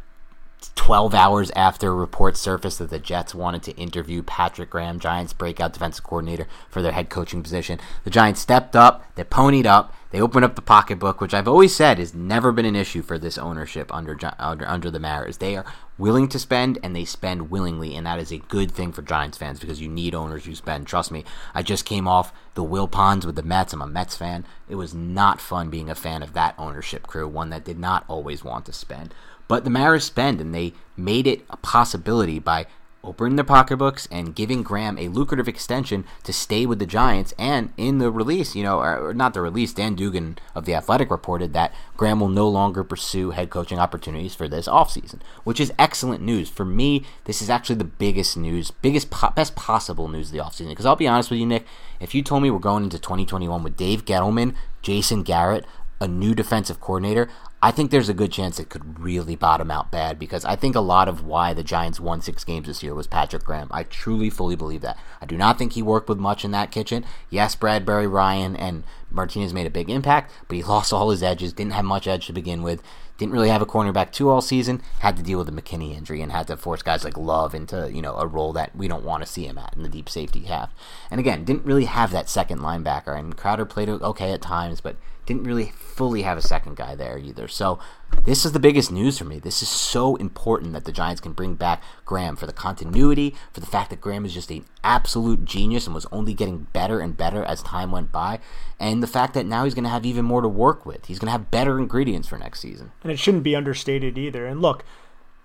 twelve 0.76 1.14
hours 1.14 1.52
after 1.52 1.94
reports 1.96 2.40
surfaced 2.40 2.80
that 2.80 2.90
the 2.90 3.00
Jets 3.00 3.36
wanted 3.36 3.64
to 3.64 3.76
interview 3.76 4.24
Patrick 4.24 4.72
Graham, 4.72 5.00
Giants 5.00 5.34
breakout 5.34 5.74
defensive 5.74 6.04
coordinator, 6.04 6.48
for 6.70 6.82
their 6.82 6.92
head 6.92 7.10
coaching 7.10 7.44
position. 7.44 7.80
The 8.04 8.10
Giants 8.10 8.42
stepped 8.42 8.76
up, 8.76 9.06
they 9.16 9.24
ponied 9.24 9.66
up, 9.66 9.94
they 10.12 10.20
opened 10.20 10.46
up 10.46 10.56
the 10.56 10.62
pocketbook, 10.64 11.22
which 11.22 11.36
I've 11.36 11.48
always 11.48 11.76
said 11.76 12.00
has 12.00 12.16
never 12.16 12.52
been 12.52 12.66
an 12.66 12.76
issue 12.76 13.04
for 13.04 13.20
this 13.20 13.38
ownership 13.38 13.94
under 13.94 14.18
under, 14.40 14.68
under 14.68 14.90
the 14.90 15.00
Maras. 15.00 15.38
They 15.38 15.56
are 15.56 15.66
willing 16.00 16.28
to 16.30 16.40
spend 16.40 16.80
and 16.82 16.96
they 16.96 17.06
spend 17.06 17.52
willingly, 17.52 17.96
and 17.96 18.08
that 18.08 18.20
is 18.20 18.32
a 18.32 18.38
good 18.38 18.72
thing 18.72 18.92
for 18.92 19.04
Giants 19.04 19.38
fans 19.38 19.60
because 19.60 19.80
you 19.80 19.88
need 19.88 20.16
owners 20.16 20.46
who 20.46 20.56
spend. 20.56 20.88
Trust 20.88 21.12
me, 21.12 21.24
I 21.54 21.62
just 21.62 21.86
came 21.86 22.08
off 22.08 22.34
the 22.56 22.64
Wilpons 22.64 23.26
with 23.26 23.36
the 23.36 23.44
Mets. 23.44 23.74
I'm 23.74 23.82
a 23.82 23.88
Mets 23.88 24.18
fan. 24.18 24.46
It 24.68 24.76
was 24.76 24.96
not 24.96 25.40
fun 25.40 25.70
being 25.70 25.90
a 25.90 25.96
fan 25.96 26.24
of 26.24 26.34
that 26.34 26.56
ownership 26.58 27.06
crew, 27.06 27.28
one 27.28 27.52
that 27.52 27.64
did 27.64 27.78
not 27.78 28.06
always 28.08 28.44
want 28.44 28.66
to 28.66 28.74
spend. 28.74 29.14
But 29.50 29.66
the 29.66 29.70
Maras 29.70 30.06
spend, 30.06 30.40
and 30.40 30.56
they 30.56 30.74
made 30.96 31.28
it 31.28 31.44
a 31.50 31.58
possibility 31.58 32.40
by 32.40 32.68
opening 33.04 33.36
their 33.36 33.46
pocketbooks 33.46 34.08
and 34.12 34.36
giving 34.36 34.62
Graham 34.62 34.98
a 34.98 35.08
lucrative 35.08 35.48
extension 35.48 36.04
to 36.24 36.34
stay 36.34 36.66
with 36.66 36.80
the 36.80 36.86
Giants. 36.86 37.34
And 37.40 37.74
in 37.78 37.98
the 37.98 38.12
release, 38.12 38.56
you 38.56 38.64
know, 38.64 38.80
or 38.80 39.14
not 39.14 39.34
the 39.34 39.42
release, 39.42 39.74
Dan 39.74 39.96
Duggan 39.96 40.38
of 40.54 40.66
The 40.66 40.76
Athletic 40.76 41.10
reported 41.10 41.54
that 41.54 41.74
Graham 41.98 42.20
will 42.20 42.30
no 42.30 42.48
longer 42.48 42.84
pursue 42.84 43.32
head 43.32 43.50
coaching 43.50 43.80
opportunities 43.80 44.36
for 44.36 44.48
this 44.48 44.68
offseason, 44.68 45.20
which 45.44 45.60
is 45.60 45.74
excellent 45.80 46.24
news. 46.24 46.50
For 46.50 46.66
me, 46.66 47.06
this 47.24 47.42
is 47.42 47.50
actually 47.50 47.78
the 47.78 47.86
biggest 47.86 48.38
news, 48.38 48.72
biggest, 48.72 49.10
best 49.36 49.56
possible 49.56 50.08
news 50.08 50.28
of 50.28 50.34
the 50.34 50.44
offseason. 50.44 50.70
Because 50.70 50.86
I'll 50.86 50.96
be 50.96 51.08
honest 51.08 51.32
with 51.32 51.40
you, 51.40 51.46
Nick, 51.46 51.66
if 52.00 52.14
you 52.14 52.22
told 52.22 52.44
me 52.44 52.52
we're 52.52 52.60
going 52.60 52.84
into 52.84 53.00
2021 53.00 53.64
with 53.64 53.78
Dave 53.78 54.06
Gettleman, 54.06 54.54
Jason 54.82 55.24
Garrett, 55.24 55.66
a 56.02 56.08
new 56.08 56.34
defensive 56.34 56.80
coordinator, 56.80 57.30
I 57.62 57.72
think 57.72 57.92
there's 57.92 58.08
a 58.08 58.14
good 58.14 58.32
chance 58.32 58.58
it 58.58 58.70
could 58.70 59.00
really 59.00 59.36
bottom 59.36 59.70
out 59.70 59.92
bad 59.92 60.18
because 60.18 60.46
I 60.46 60.56
think 60.56 60.76
a 60.76 60.82
lot 60.82 61.10
of 61.10 61.26
why 61.26 61.54
the 61.54 61.64
Giants 61.64 62.00
won 62.00 62.22
six 62.22 62.46
games 62.46 62.68
this 62.68 62.82
year 62.82 62.96
was 62.96 63.06
Patrick 63.06 63.44
Graham. 63.44 63.68
I 63.70 63.84
truly, 63.84 64.30
fully 64.30 64.56
believe 64.56 64.80
that. 64.82 64.98
I 65.22 65.26
do 65.26 65.36
not 65.36 65.58
think 65.58 65.74
he 65.74 65.82
worked 65.82 66.08
with 66.08 66.20
much 66.20 66.46
in 66.46 66.52
that 66.52 66.72
kitchen. 66.72 67.04
Yes, 67.30 67.58
Bradberry, 67.58 68.10
Ryan, 68.10 68.56
and 68.56 68.84
Martinez 69.12 69.54
made 69.54 69.68
a 69.68 69.72
big 69.72 69.90
impact, 69.90 70.32
but 70.48 70.56
he 70.56 70.64
lost 70.76 70.94
all 70.94 71.10
his 71.10 71.22
edges, 71.22 71.52
didn't 71.52 71.74
have 71.74 71.84
much 71.84 72.08
edge 72.08 72.28
to 72.28 72.34
begin 72.34 72.64
with, 72.64 72.82
didn't 73.18 73.34
really 73.34 73.50
have 73.50 73.62
a 73.62 73.66
cornerback 73.66 74.14
two 74.14 74.30
all 74.30 74.40
season, 74.40 74.82
had 75.00 75.18
to 75.18 75.24
deal 75.24 75.38
with 75.38 75.54
the 75.54 75.62
McKinney 75.62 75.98
injury, 75.98 76.22
and 76.22 76.32
had 76.32 76.48
to 76.48 76.56
force 76.56 76.82
guys 76.82 77.04
like 77.04 77.18
Love 77.18 77.54
into, 77.54 77.92
you 77.92 78.02
know, 78.02 78.16
a 78.16 78.26
role 78.26 78.54
that 78.54 78.74
we 78.74 78.88
don't 78.88 79.04
want 79.04 79.22
to 79.22 79.30
see 79.30 79.46
him 79.46 79.58
at 79.58 79.76
in 79.76 79.84
the 79.84 79.90
deep 79.90 80.08
safety 80.08 80.46
half. 80.46 80.74
And 81.12 81.20
again, 81.20 81.44
didn't 81.44 81.66
really 81.66 81.86
have 81.86 82.12
that 82.12 82.30
second 82.30 82.60
linebacker, 82.60 83.20
and 83.20 83.36
Crowder 83.36 83.66
played 83.66 83.90
okay 83.90 84.32
at 84.32 84.42
times, 84.42 84.80
but 84.80 84.96
didn't 85.30 85.44
really 85.44 85.72
fully 85.78 86.24
have 86.24 86.40
a 86.40 86.42
second 86.42 86.76
guy 86.76 86.96
there 86.96 87.20
either. 87.20 87.48
So 87.48 87.78
this 88.26 88.46
is 88.46 88.52
the 88.52 88.60
biggest 88.60 88.92
news 88.92 89.20
for 89.20 89.26
me. 89.26 89.38
This 89.38 89.62
is 89.62 89.70
so 89.70 90.16
important 90.16 90.74
that 90.74 90.86
the 90.86 90.92
Giants 90.92 91.22
can 91.22 91.34
bring 91.34 91.54
back 91.54 91.84
Graham 92.04 92.36
for 92.36 92.48
the 92.48 92.52
continuity, 92.52 93.36
for 93.54 93.60
the 93.60 93.68
fact 93.68 93.92
that 93.92 94.02
Graham 94.02 94.26
is 94.26 94.34
just 94.34 94.50
an 94.50 94.66
absolute 94.84 95.46
genius 95.46 95.86
and 95.86 95.94
was 95.94 96.08
only 96.12 96.34
getting 96.34 96.66
better 96.74 97.00
and 97.00 97.16
better 97.16 97.44
as 97.44 97.62
time 97.62 97.92
went 97.92 98.12
by, 98.12 98.40
and 98.80 99.04
the 99.04 99.08
fact 99.08 99.36
that 99.36 99.46
now 99.46 99.66
he's 99.66 99.76
going 99.76 99.84
to 99.84 99.90
have 99.92 100.04
even 100.04 100.26
more 100.26 100.42
to 100.42 100.48
work 100.48 100.84
with. 100.84 101.06
He's 101.06 101.20
going 101.20 101.28
to 101.28 101.32
have 101.32 101.52
better 101.52 101.78
ingredients 101.78 102.28
for 102.28 102.40
next 102.40 102.62
season. 102.62 102.92
And 103.04 103.12
it 103.12 103.20
shouldn't 103.20 103.44
be 103.44 103.56
understated 103.56 104.18
either. 104.18 104.48
And 104.48 104.64
look, 104.64 104.84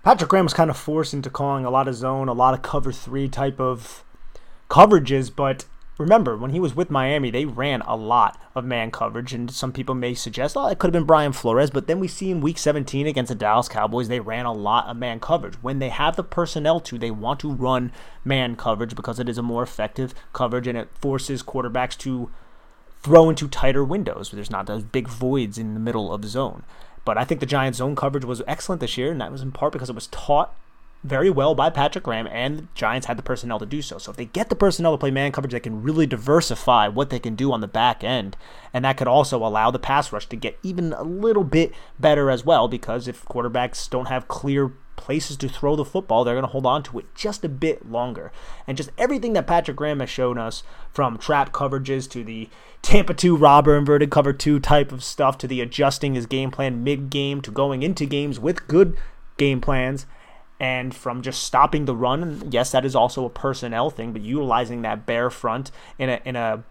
Patrick 0.03 0.31
Graham 0.31 0.45
was 0.45 0.53
kind 0.55 0.71
of 0.71 0.77
forced 0.77 1.13
into 1.13 1.29
calling 1.29 1.63
a 1.63 1.69
lot 1.69 1.87
of 1.87 1.93
zone, 1.93 2.27
a 2.27 2.33
lot 2.33 2.55
of 2.55 2.63
cover 2.63 2.91
three 2.91 3.29
type 3.29 3.59
of 3.59 4.03
coverages, 4.67 5.31
but 5.33 5.65
remember, 5.97 6.35
when 6.37 6.51
he 6.51 6.59
was 6.59 6.75
with 6.75 6.89
Miami, 6.89 7.31
they 7.31 7.45
ran 7.45 7.81
a 7.81 7.95
lot 7.95 8.39
of 8.53 8.65
man 8.65 8.91
coverage, 8.91 9.33
and 9.33 9.49
some 9.49 9.71
people 9.71 9.95
may 9.95 10.13
suggest, 10.13 10.57
oh, 10.57 10.67
it 10.67 10.79
could 10.79 10.87
have 10.87 10.99
been 10.99 11.07
Brian 11.07 11.31
Flores, 11.31 11.69
but 11.69 11.87
then 11.87 11.99
we 11.99 12.07
see 12.07 12.31
in 12.31 12.41
Week 12.41 12.57
17 12.57 13.07
against 13.07 13.29
the 13.29 13.35
Dallas 13.35 13.69
Cowboys, 13.69 14.07
they 14.07 14.19
ran 14.19 14.45
a 14.45 14.53
lot 14.53 14.87
of 14.87 14.97
man 14.97 15.19
coverage. 15.19 15.55
When 15.61 15.79
they 15.79 15.89
have 15.89 16.15
the 16.15 16.23
personnel 16.23 16.79
to, 16.81 16.97
they 16.97 17.11
want 17.11 17.39
to 17.41 17.51
run 17.51 17.91
man 18.23 18.55
coverage 18.55 18.95
because 18.95 19.19
it 19.19 19.29
is 19.29 19.37
a 19.37 19.43
more 19.43 19.63
effective 19.63 20.13
coverage, 20.33 20.67
and 20.67 20.77
it 20.77 20.89
forces 20.99 21.43
quarterbacks 21.43 21.97
to 21.99 22.29
throw 23.01 23.29
into 23.29 23.47
tighter 23.47 23.83
windows. 23.83 24.31
There's 24.31 24.49
not 24.49 24.65
those 24.65 24.83
big 24.83 25.07
voids 25.07 25.57
in 25.57 25.75
the 25.75 25.79
middle 25.79 26.13
of 26.13 26.21
the 26.21 26.27
zone. 26.27 26.63
But 27.05 27.19
I 27.19 27.23
think 27.23 27.39
the 27.39 27.45
Giants' 27.45 27.77
zone 27.77 27.95
coverage 27.95 28.25
was 28.25 28.41
excellent 28.47 28.81
this 28.81 28.97
year, 28.97 29.11
and 29.11 29.21
that 29.21 29.31
was 29.31 29.43
in 29.43 29.51
part 29.51 29.73
because 29.73 29.89
it 29.89 29.95
was 29.95 30.07
taught 30.07 30.55
very 31.05 31.29
well 31.29 31.55
by 31.55 31.69
Patrick 31.69 32.03
Graham, 32.03 32.27
and 32.27 32.57
the 32.57 32.67
Giants 32.73 33.07
had 33.07 33.17
the 33.17 33.23
personnel 33.23 33.59
to 33.59 33.65
do 33.65 33.81
so. 33.81 33.97
So 33.97 34.11
if 34.11 34.17
they 34.17 34.25
get 34.25 34.49
the 34.49 34.55
personnel 34.55 34.93
to 34.93 34.97
play 34.97 35.11
man 35.11 35.31
coverage, 35.31 35.53
they 35.53 35.59
can 35.59 35.83
really 35.83 36.07
diversify 36.07 36.87
what 36.87 37.09
they 37.09 37.19
can 37.19 37.35
do 37.35 37.51
on 37.51 37.61
the 37.61 37.67
back 37.67 38.03
end, 38.03 38.35
and 38.73 38.83
that 38.83 38.97
could 38.97 39.07
also 39.07 39.37
allow 39.45 39.71
the 39.71 39.79
pass 39.79 40.11
rush 40.11 40.27
to 40.27 40.35
get 40.35 40.57
even 40.63 40.93
a 40.93 41.03
little 41.03 41.43
bit 41.43 41.73
better 41.99 42.29
as 42.29 42.43
well. 42.43 42.67
Because 42.67 43.07
if 43.07 43.25
quarterbacks 43.25 43.89
don't 43.89 44.07
have 44.07 44.27
clear 44.27 44.73
places 44.95 45.37
to 45.37 45.49
throw 45.49 45.75
the 45.75 45.85
football, 45.85 46.23
they're 46.23 46.35
going 46.35 46.43
to 46.43 46.51
hold 46.51 46.65
on 46.65 46.81
to 46.83 46.99
it 46.99 47.13
just 47.13 47.43
a 47.43 47.49
bit 47.49 47.89
longer. 47.89 48.31
And 48.65 48.77
just 48.77 48.91
everything 48.97 49.33
that 49.33 49.47
Patrick 49.47 49.77
Graham 49.77 49.99
has 49.99 50.09
shown 50.09 50.37
us 50.37 50.63
from 50.91 51.17
trap 51.17 51.51
coverages 51.51 52.09
to 52.11 52.23
the 52.23 52.49
Tampa 52.81 53.13
2 53.13 53.35
robber 53.35 53.77
inverted 53.77 54.09
cover 54.09 54.33
2 54.33 54.59
type 54.59 54.91
of 54.91 55.03
stuff 55.03 55.37
to 55.39 55.47
the 55.47 55.61
adjusting 55.61 56.13
his 56.13 56.25
game 56.25 56.51
plan 56.51 56.83
mid 56.83 57.09
game 57.09 57.41
to 57.41 57.51
going 57.51 57.83
into 57.83 58.05
games 58.05 58.39
with 58.39 58.67
good 58.67 58.95
game 59.37 59.59
plans 59.59 60.05
and 60.59 60.95
from 60.95 61.21
just 61.21 61.43
stopping 61.43 61.85
the 61.85 61.95
run. 61.95 62.47
Yes, 62.51 62.71
that 62.71 62.85
is 62.85 62.95
also 62.95 63.25
a 63.25 63.29
personnel 63.29 63.89
thing, 63.89 64.13
but 64.13 64.21
utilizing 64.21 64.81
that 64.81 65.05
bear 65.05 65.29
front 65.29 65.71
in 65.97 66.09
a 66.09 66.21
in 66.25 66.35
a 66.35 66.63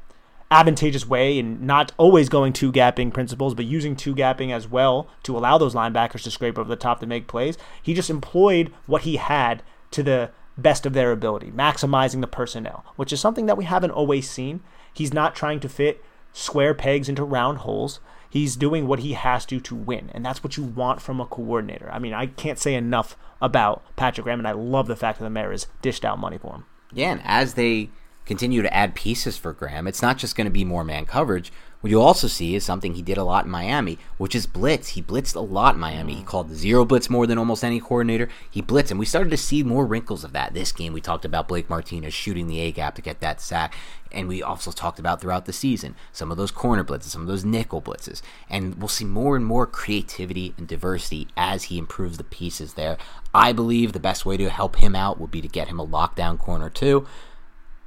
advantageous 0.51 1.07
way 1.07 1.39
and 1.39 1.63
not 1.63 1.93
always 1.97 2.29
going 2.29 2.53
two 2.53 2.71
gapping 2.71 3.13
principles, 3.13 3.55
but 3.55 3.65
using 3.65 3.97
two 3.97 4.15
gapping 4.15 4.53
as 4.53 4.69
well 4.69 5.09
to 5.23 5.37
allow 5.37 5.59
those 5.59 5.75
linebackers 5.75 6.23
to 6.23 6.31
scrape 6.31 6.59
over 6.59 6.69
the 6.69 6.77
top 6.77 7.01
to 7.01 7.07
make 7.07 7.27
plays. 7.27 7.59
He 7.83 7.95
just 7.95 8.11
employed 8.11 8.73
what 8.87 9.03
he 9.03 9.17
had 9.17 9.63
to 9.91 10.03
the 10.03 10.31
best 10.57 10.87
of 10.87 10.93
their 10.93 11.11
ability, 11.11 11.51
maximizing 11.51 12.21
the 12.21 12.27
personnel, 12.27 12.85
which 12.97 13.13
is 13.13 13.21
something 13.21 13.47
that 13.47 13.57
we 13.57 13.65
haven't 13.65 13.91
always 13.91 14.31
seen. 14.31 14.61
He's 14.93 15.13
not 15.13 15.35
trying 15.35 15.61
to 15.61 15.69
fit 15.69 16.05
square 16.33 16.75
pegs 16.75 17.09
into 17.09 17.25
round 17.25 17.59
holes. 17.59 18.01
He's 18.29 18.57
doing 18.57 18.87
what 18.87 19.01
he 19.01 19.13
has 19.13 19.47
to 19.47 19.61
to 19.61 19.75
win, 19.75 20.11
and 20.13 20.25
that's 20.25 20.43
what 20.43 20.57
you 20.57 20.65
want 20.65 21.01
from 21.01 21.21
a 21.21 21.27
coordinator. 21.27 21.89
I 21.93 21.99
mean, 21.99 22.13
I 22.13 22.27
can't 22.27 22.59
say 22.59 22.75
enough 22.75 23.17
about 23.45 23.83
Patrick 23.95 24.25
Graham, 24.25 24.41
and 24.41 24.49
I 24.49 24.53
love 24.53 24.87
the 24.87 24.97
fact 24.97 25.19
that 25.19 25.25
the 25.25 25.31
Maras 25.31 25.67
dished 25.83 26.05
out 26.05 26.19
money 26.19 26.39
for 26.39 26.55
him. 26.55 26.65
Yeah, 26.93 27.13
and 27.13 27.21
as 27.25 27.55
they 27.55 27.91
continue 28.25 28.63
to 28.63 28.75
add 28.75 28.95
pieces 28.95 29.37
for 29.37 29.53
Graham, 29.53 29.87
it's 29.87 30.01
not 30.01 30.17
just 30.17 30.35
going 30.35 30.47
to 30.47 30.51
be 30.51 30.65
more 30.65 30.83
man 30.83 31.05
coverage. 31.05 31.53
What 31.85 31.91
you 31.91 32.01
also 32.01 32.29
see 32.29 32.55
is 32.55 32.65
something 32.65 32.95
he 32.95 33.03
did 33.03 33.19
a 33.19 33.25
lot 33.25 33.45
in 33.45 33.51
Miami, 33.51 33.99
which 34.17 34.35
is 34.35 34.47
blitz. 34.47 34.89
He 34.89 35.03
blitzed 35.03 35.37
a 35.37 35.41
lot 35.41 35.75
in 35.75 35.81
Miami. 35.83 36.15
He 36.15 36.23
called 36.23 36.51
zero 36.51 36.87
blitz 36.87 37.11
more 37.11 37.27
than 37.27 37.37
almost 37.37 37.63
any 37.63 37.79
coordinator. 37.79 38.31
He 38.51 38.63
blitzed, 38.63 38.91
and 38.91 38.99
we 38.99 39.05
started 39.05 39.29
to 39.29 39.37
see 39.37 39.63
more 39.63 39.85
wrinkles 39.85 40.25
of 40.25 40.33
that 40.33 40.55
this 40.55 40.73
game. 40.73 40.95
We 40.95 41.03
talked 41.03 41.27
about 41.27 41.47
Blake 41.47 41.69
Martinez 41.69 42.15
shooting 42.15 42.47
the 42.47 42.59
A 42.61 42.73
gap 42.73 42.95
to 42.95 43.03
get 43.03 43.21
that 43.21 43.39
sack, 43.39 43.75
and 44.11 44.29
we 44.29 44.43
also 44.43 44.71
talked 44.73 44.99
about 44.99 45.21
throughout 45.21 45.45
the 45.45 45.53
season 45.53 45.95
some 46.11 46.31
of 46.31 46.39
those 46.39 46.51
corner 46.51 46.85
blitzes, 46.85 47.11
some 47.11 47.21
of 47.21 47.29
those 47.29 47.45
nickel 47.45 47.83
blitzes, 47.83 48.23
and 48.49 48.77
we'll 48.77 48.89
see 48.89 49.05
more 49.05 49.37
and 49.37 49.45
more 49.45 49.67
creativity 49.67 50.55
and 50.57 50.67
diversity 50.67 51.29
as 51.37 51.65
he 51.65 51.77
improves 51.77 52.17
the 52.17 52.25
pieces 52.25 52.75
there. 52.75 52.97
I 53.35 53.53
believe 53.53 53.93
the 53.93 54.01
best 54.01 54.25
way 54.25 54.39
to 54.39 54.49
help 54.49 54.77
him 54.77 54.97
out 54.97 55.21
would 55.21 55.31
be 55.31 55.43
to 55.43 55.49
get 55.49 55.69
him 55.69 55.79
a 55.79 55.87
lockdown 55.87 56.39
corner 56.39 56.71
too 56.71 57.07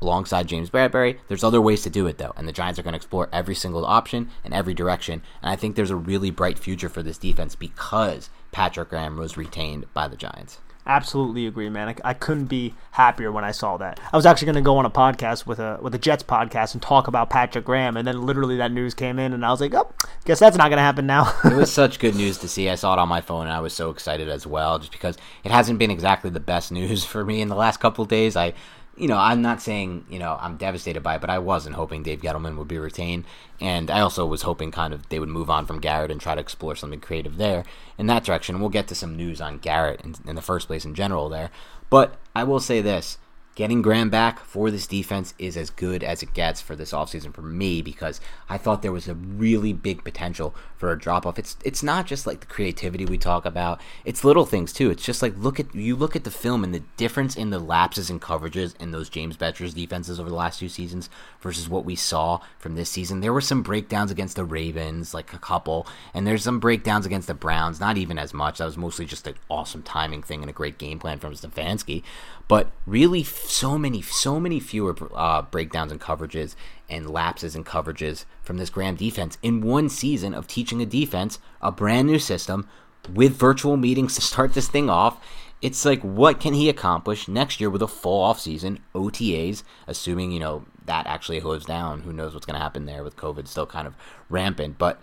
alongside 0.01 0.47
James 0.47 0.69
Bradberry. 0.69 1.17
There's 1.27 1.43
other 1.43 1.62
ways 1.62 1.81
to 1.83 1.89
do 1.89 2.07
it 2.07 2.17
though, 2.17 2.33
and 2.36 2.47
the 2.47 2.53
Giants 2.53 2.79
are 2.79 2.83
going 2.83 2.93
to 2.93 2.97
explore 2.97 3.29
every 3.31 3.55
single 3.55 3.86
option 3.86 4.29
in 4.43 4.53
every 4.53 4.73
direction. 4.73 5.21
And 5.41 5.51
I 5.51 5.55
think 5.55 5.75
there's 5.75 5.91
a 5.91 5.95
really 5.95 6.31
bright 6.31 6.60
future 6.60 6.89
for 6.89 7.03
this 7.03 7.17
defense 7.17 7.55
because 7.55 8.29
Patrick 8.51 8.89
Graham 8.89 9.17
was 9.17 9.38
retained 9.38 9.91
by 9.93 10.07
the 10.07 10.17
Giants. 10.17 10.60
Absolutely 10.88 11.45
agree, 11.45 11.69
man. 11.69 11.89
I, 11.89 11.95
I 12.05 12.13
couldn't 12.13 12.45
be 12.45 12.73
happier 12.91 13.29
when 13.29 13.43
I 13.43 13.51
saw 13.51 13.75
that. 13.75 13.99
I 14.13 14.15
was 14.15 14.25
actually 14.25 14.45
going 14.45 14.55
to 14.55 14.62
go 14.62 14.77
on 14.77 14.86
a 14.86 14.89
podcast 14.89 15.45
with 15.45 15.60
a 15.60 15.77
with 15.81 15.93
a 15.93 15.97
Jets 15.97 16.23
podcast 16.23 16.73
and 16.73 16.81
talk 16.81 17.10
about 17.10 17.29
Patrick 17.29 17.65
Graham, 17.65 17.97
and 17.97 18.07
then 18.07 18.21
literally 18.21 18.55
that 18.55 18.71
news 18.71 18.93
came 18.93 19.19
in, 19.19 19.33
and 19.33 19.45
I 19.45 19.51
was 19.51 19.60
like, 19.60 19.73
"Oh, 19.73 19.91
guess 20.23 20.39
that's 20.39 20.55
not 20.55 20.69
going 20.69 20.77
to 20.77 20.83
happen 20.83 21.05
now." 21.05 21.33
it 21.43 21.57
was 21.57 21.73
such 21.73 21.99
good 21.99 22.15
news 22.15 22.38
to 22.38 22.47
see. 22.47 22.69
I 22.69 22.75
saw 22.75 22.93
it 22.93 22.99
on 22.99 23.10
my 23.10 23.19
phone, 23.19 23.47
and 23.47 23.51
I 23.51 23.60
was 23.60 23.73
so 23.73 23.89
excited 23.89 24.29
as 24.29 24.47
well, 24.47 24.79
just 24.79 24.93
because 24.93 25.17
it 25.43 25.51
hasn't 25.51 25.77
been 25.77 25.91
exactly 25.91 26.29
the 26.29 26.39
best 26.39 26.71
news 26.71 27.03
for 27.12 27.25
me 27.25 27.41
in 27.41 27.49
the 27.49 27.55
last 27.55 27.81
couple 27.81 28.03
of 28.03 28.10
days. 28.10 28.38
I 28.38 28.53
you 28.97 29.07
know, 29.07 29.17
I'm 29.17 29.41
not 29.41 29.62
saying, 29.62 30.05
you 30.10 30.19
know, 30.19 30.38
I'm 30.39 30.57
devastated 30.57 31.01
by 31.01 31.15
it, 31.15 31.22
but 31.22 31.30
I 31.30 31.39
wasn't 31.39 31.76
hoping 31.76 32.03
Dave 32.03 32.22
Gettleman 32.22 32.57
would 32.57 32.67
be 32.67 32.80
retained. 32.80 33.26
And 33.61 33.91
I 33.91 33.99
also 33.99 34.26
was 34.26 34.41
hoping 34.41 34.72
kind 34.72 34.93
of 34.93 35.07
they 35.09 35.19
would 35.19 35.30
move 35.30 35.49
on 35.49 35.65
from 35.65 35.80
Garrett 35.80 36.11
and 36.11 36.19
try 36.19 36.36
to 36.36 36.41
explore 36.41 36.76
something 36.76 36.99
creative 36.99 37.38
there 37.38 37.63
in 37.97 38.07
that 38.07 38.24
direction. 38.24 38.59
We'll 38.59 38.69
get 38.69 38.88
to 38.88 38.95
some 38.95 39.15
news 39.15 39.39
on 39.39 39.59
Garrett 39.59 40.01
in, 40.01 40.15
in 40.26 40.36
the 40.36 40.41
first 40.41 40.67
place 40.67 40.86
in 40.86 40.95
general 40.95 41.30
there. 41.30 41.51
But 41.89 42.15
I 42.36 42.43
will 42.43 42.59
say 42.59 42.82
this 42.82 43.17
getting 43.58 43.82
Graham 43.82 44.12
back 44.12 44.39
for 44.45 44.70
this 44.70 44.86
defense 44.86 45.34
is 45.39 45.58
as 45.58 45.72
good 45.72 46.03
as 46.03 46.22
it 46.22 46.32
gets 46.36 46.62
for 46.62 46.76
this 46.76 46.91
offseason 46.91 47.34
for 47.34 47.41
me 47.41 47.82
because 47.82 48.22
I 48.47 48.60
thought 48.60 48.84
there 48.84 48.91
was 48.91 49.08
a 49.08 49.16
really 49.16 49.74
big 49.74 50.03
potential 50.03 50.53
for 50.76 50.91
a 50.91 50.99
drop 50.99 51.26
off. 51.26 51.39
It's 51.39 51.58
it's 51.66 51.82
not 51.82 52.05
just 52.05 52.28
like 52.28 52.41
the 52.41 52.45
creativity 52.45 53.03
we 53.03 53.18
talk 53.18 53.45
about. 53.45 53.82
It's 54.05 54.24
little 54.24 54.45
things 54.45 54.72
too. 54.72 54.91
It's 54.91 55.03
just 55.03 55.24
like 55.24 55.36
look 55.36 55.60
at 55.60 55.74
you 55.74 55.95
look 55.95 56.16
at 56.16 56.24
the 56.24 56.30
film 56.30 56.64
and 56.64 56.72
the 56.72 56.84
difference 56.97 57.36
in 57.36 57.49
the 57.49 57.58
lapses 57.58 58.12
and 58.12 58.22
coverages 58.22 58.80
in 58.80 58.91
those 58.91 59.10
James 59.10 59.36
Bettcher's 59.36 59.74
defenses 59.74 60.20
over 60.20 60.30
the 60.30 60.36
last 60.36 60.60
two 60.60 60.70
seasons 60.70 61.10
versus 61.41 61.68
what 61.68 61.84
we 61.84 61.95
saw 61.95 62.39
from 62.60 62.76
this 62.76 62.91
season. 62.91 63.22
There 63.22 63.34
were 63.34 63.41
some 63.41 63.64
breakdowns 63.64 64.12
against 64.12 64.36
the 64.36 64.45
Ravens, 64.45 65.16
like 65.16 65.34
a 65.34 65.39
couple, 65.39 65.88
and 66.14 66.28
there's 66.28 66.43
some 66.43 66.60
breakdowns 66.60 67.08
against 67.08 67.28
the 67.28 67.34
Browns, 67.34 67.80
not 67.80 67.97
even 67.97 68.20
as 68.20 68.36
much. 68.36 68.60
That 68.60 68.66
was 68.66 68.78
mostly 68.78 69.08
just 69.08 69.26
an 69.26 69.34
awesome 69.49 69.82
timing 69.82 70.22
thing 70.22 70.41
and 70.41 70.49
a 70.51 70.53
great 70.53 70.78
game 70.78 70.99
plan 70.99 71.18
from 71.18 71.34
Stefanski. 71.34 72.03
But 72.47 72.70
really 72.86 73.24
so 73.48 73.78
many, 73.78 74.02
so 74.02 74.39
many 74.39 74.60
fewer 74.60 74.95
uh, 75.16 75.41
breakdowns 75.43 75.91
and 75.91 76.02
coverages 76.02 76.56
and 76.89 77.10
lapses 77.10 77.56
and 77.56 77.66
coverages 77.66 78.26
from 78.41 78.58
this 78.58 78.70
Graham 78.70 78.95
defense 78.95 79.38
in 79.41 79.62
one 79.62 79.89
season 79.89 80.34
of 80.34 80.48
teaching 80.48 80.82
a 80.82 80.86
defense 80.86 81.39
a 81.62 81.72
brand 81.72 82.08
new 82.08 82.20
system 82.20 82.68
with 83.14 83.36
virtual 83.36 83.78
meetings 83.78 84.16
to 84.16 84.22
start 84.22 84.54
this 84.54 84.68
thing 84.68 84.89
off. 84.89 85.24
It's 85.62 85.86
like, 85.86 86.02
what 86.02 86.39
can 86.39 86.54
he 86.54 86.70
accomplish 86.70 87.28
next 87.28 87.60
year 87.60 87.70
with 87.70 87.82
a 87.82 87.88
full 87.88 88.22
off 88.22 88.39
season, 88.39 88.80
OTAs, 88.93 89.64
assuming, 89.88 90.32
you 90.32 90.39
know, 90.39 90.66
that 90.86 91.08
actually 91.08 91.39
goes 91.39 91.66
down. 91.66 92.02
Who 92.02 92.14
knows 92.14 92.34
what's 92.34 92.45
going 92.45 92.56
to 92.56 92.64
happen 92.64 92.86
there 92.86 93.04
with 93.04 93.18
COVID 93.18 93.48
still 93.48 93.66
kind 93.66 93.88
of 93.88 93.95
rampant. 94.30 94.78
But 94.78 95.02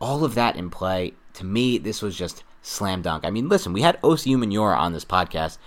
all 0.00 0.24
of 0.24 0.34
that 0.34 0.56
in 0.56 0.70
play, 0.70 1.14
to 1.34 1.44
me, 1.44 1.78
this 1.78 2.02
was 2.02 2.16
just 2.16 2.44
slam 2.62 3.02
dunk. 3.02 3.24
I 3.24 3.30
mean, 3.30 3.48
listen, 3.48 3.72
we 3.72 3.82
had 3.82 4.00
Osi 4.02 4.34
Umenyiora 4.34 4.76
on 4.76 4.92
this 4.92 5.04
podcast 5.04 5.58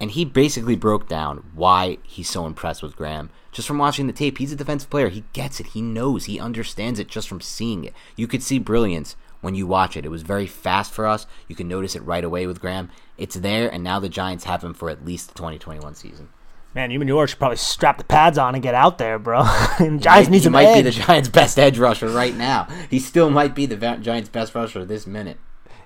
and 0.00 0.12
he 0.12 0.24
basically 0.24 0.76
broke 0.76 1.08
down 1.08 1.50
why 1.54 1.98
he's 2.02 2.28
so 2.28 2.46
impressed 2.46 2.82
with 2.82 2.96
Graham 2.96 3.30
just 3.52 3.68
from 3.68 3.78
watching 3.78 4.06
the 4.06 4.12
tape. 4.12 4.38
He's 4.38 4.52
a 4.52 4.56
defensive 4.56 4.90
player. 4.90 5.08
He 5.08 5.24
gets 5.32 5.60
it. 5.60 5.68
He 5.68 5.82
knows. 5.82 6.24
He 6.24 6.40
understands 6.40 6.98
it 6.98 7.08
just 7.08 7.28
from 7.28 7.40
seeing 7.40 7.84
it. 7.84 7.92
You 8.16 8.26
could 8.26 8.42
see 8.42 8.58
brilliance 8.58 9.16
when 9.40 9.54
you 9.54 9.66
watch 9.66 9.96
it. 9.96 10.04
It 10.04 10.10
was 10.10 10.22
very 10.22 10.46
fast 10.46 10.92
for 10.92 11.06
us. 11.06 11.26
You 11.48 11.56
can 11.56 11.68
notice 11.68 11.94
it 11.94 12.02
right 12.02 12.24
away 12.24 12.46
with 12.46 12.60
Graham. 12.60 12.90
It's 13.18 13.36
there, 13.36 13.68
and 13.68 13.84
now 13.84 14.00
the 14.00 14.08
Giants 14.08 14.44
have 14.44 14.64
him 14.64 14.74
for 14.74 14.88
at 14.90 15.04
least 15.04 15.28
the 15.28 15.34
2021 15.34 15.94
season. 15.94 16.30
Man, 16.74 16.92
even 16.92 17.08
York 17.08 17.28
should 17.28 17.38
probably 17.40 17.56
strap 17.56 17.98
the 17.98 18.04
pads 18.04 18.38
on 18.38 18.54
and 18.54 18.62
get 18.62 18.74
out 18.74 18.98
there, 18.98 19.18
bro. 19.18 19.42
Giants 19.78 20.06
might, 20.06 20.30
need 20.30 20.42
some 20.44 20.52
might 20.52 20.66
edge. 20.66 20.84
be 20.84 20.90
the 20.90 21.04
Giants' 21.04 21.28
best 21.28 21.58
edge 21.58 21.78
rusher 21.78 22.08
right 22.08 22.34
now. 22.34 22.68
He 22.88 23.00
still 23.00 23.28
might 23.28 23.56
be 23.56 23.66
the 23.66 23.76
Giants' 23.76 24.28
best 24.28 24.54
rusher 24.54 24.84
this 24.84 25.06
minute. 25.06 25.38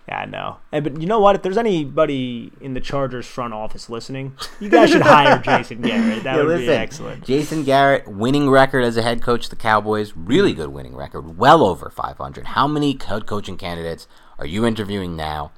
Yeah, 0.09 0.19
I 0.19 0.25
know. 0.27 0.59
And, 0.71 0.85
but 0.85 1.01
you 1.01 1.07
know 1.07 1.19
what? 1.19 1.35
If 1.35 1.41
there's 1.43 1.57
anybody 1.57 2.53
in 2.61 2.75
the 2.75 2.81
Chargers 2.81 3.25
front 3.27 3.55
office 3.55 3.89
listening, 3.89 4.37
you 4.61 4.69
guys 4.69 4.91
should 4.91 5.01
hire 5.01 5.39
Jason 5.45 5.81
Garrett. 5.81 6.25
That 6.25 6.37
Yeah, 6.37 6.43
would 6.45 6.59
be 6.59 6.69
excellent. 6.69 7.25
Jason 7.25 7.65
Garrett, 7.65 8.07
winning 8.07 8.51
record 8.51 8.85
as 8.85 8.99
a 8.99 9.03
head 9.03 9.23
coach 9.23 9.45
of 9.45 9.51
the 9.51 9.57
Cowboys, 9.57 10.13
really 10.15 10.53
good 10.53 10.69
winning 10.69 10.95
record, 10.95 11.39
well 11.39 11.65
over 11.65 11.89
500. 11.89 12.47
How 12.49 12.69
many 12.69 12.99
head 13.03 13.27
coaching 13.27 13.57
candidates 13.57 14.07
are 14.39 14.45
you 14.47 14.67
interviewing 14.67 15.17
now 15.17 15.53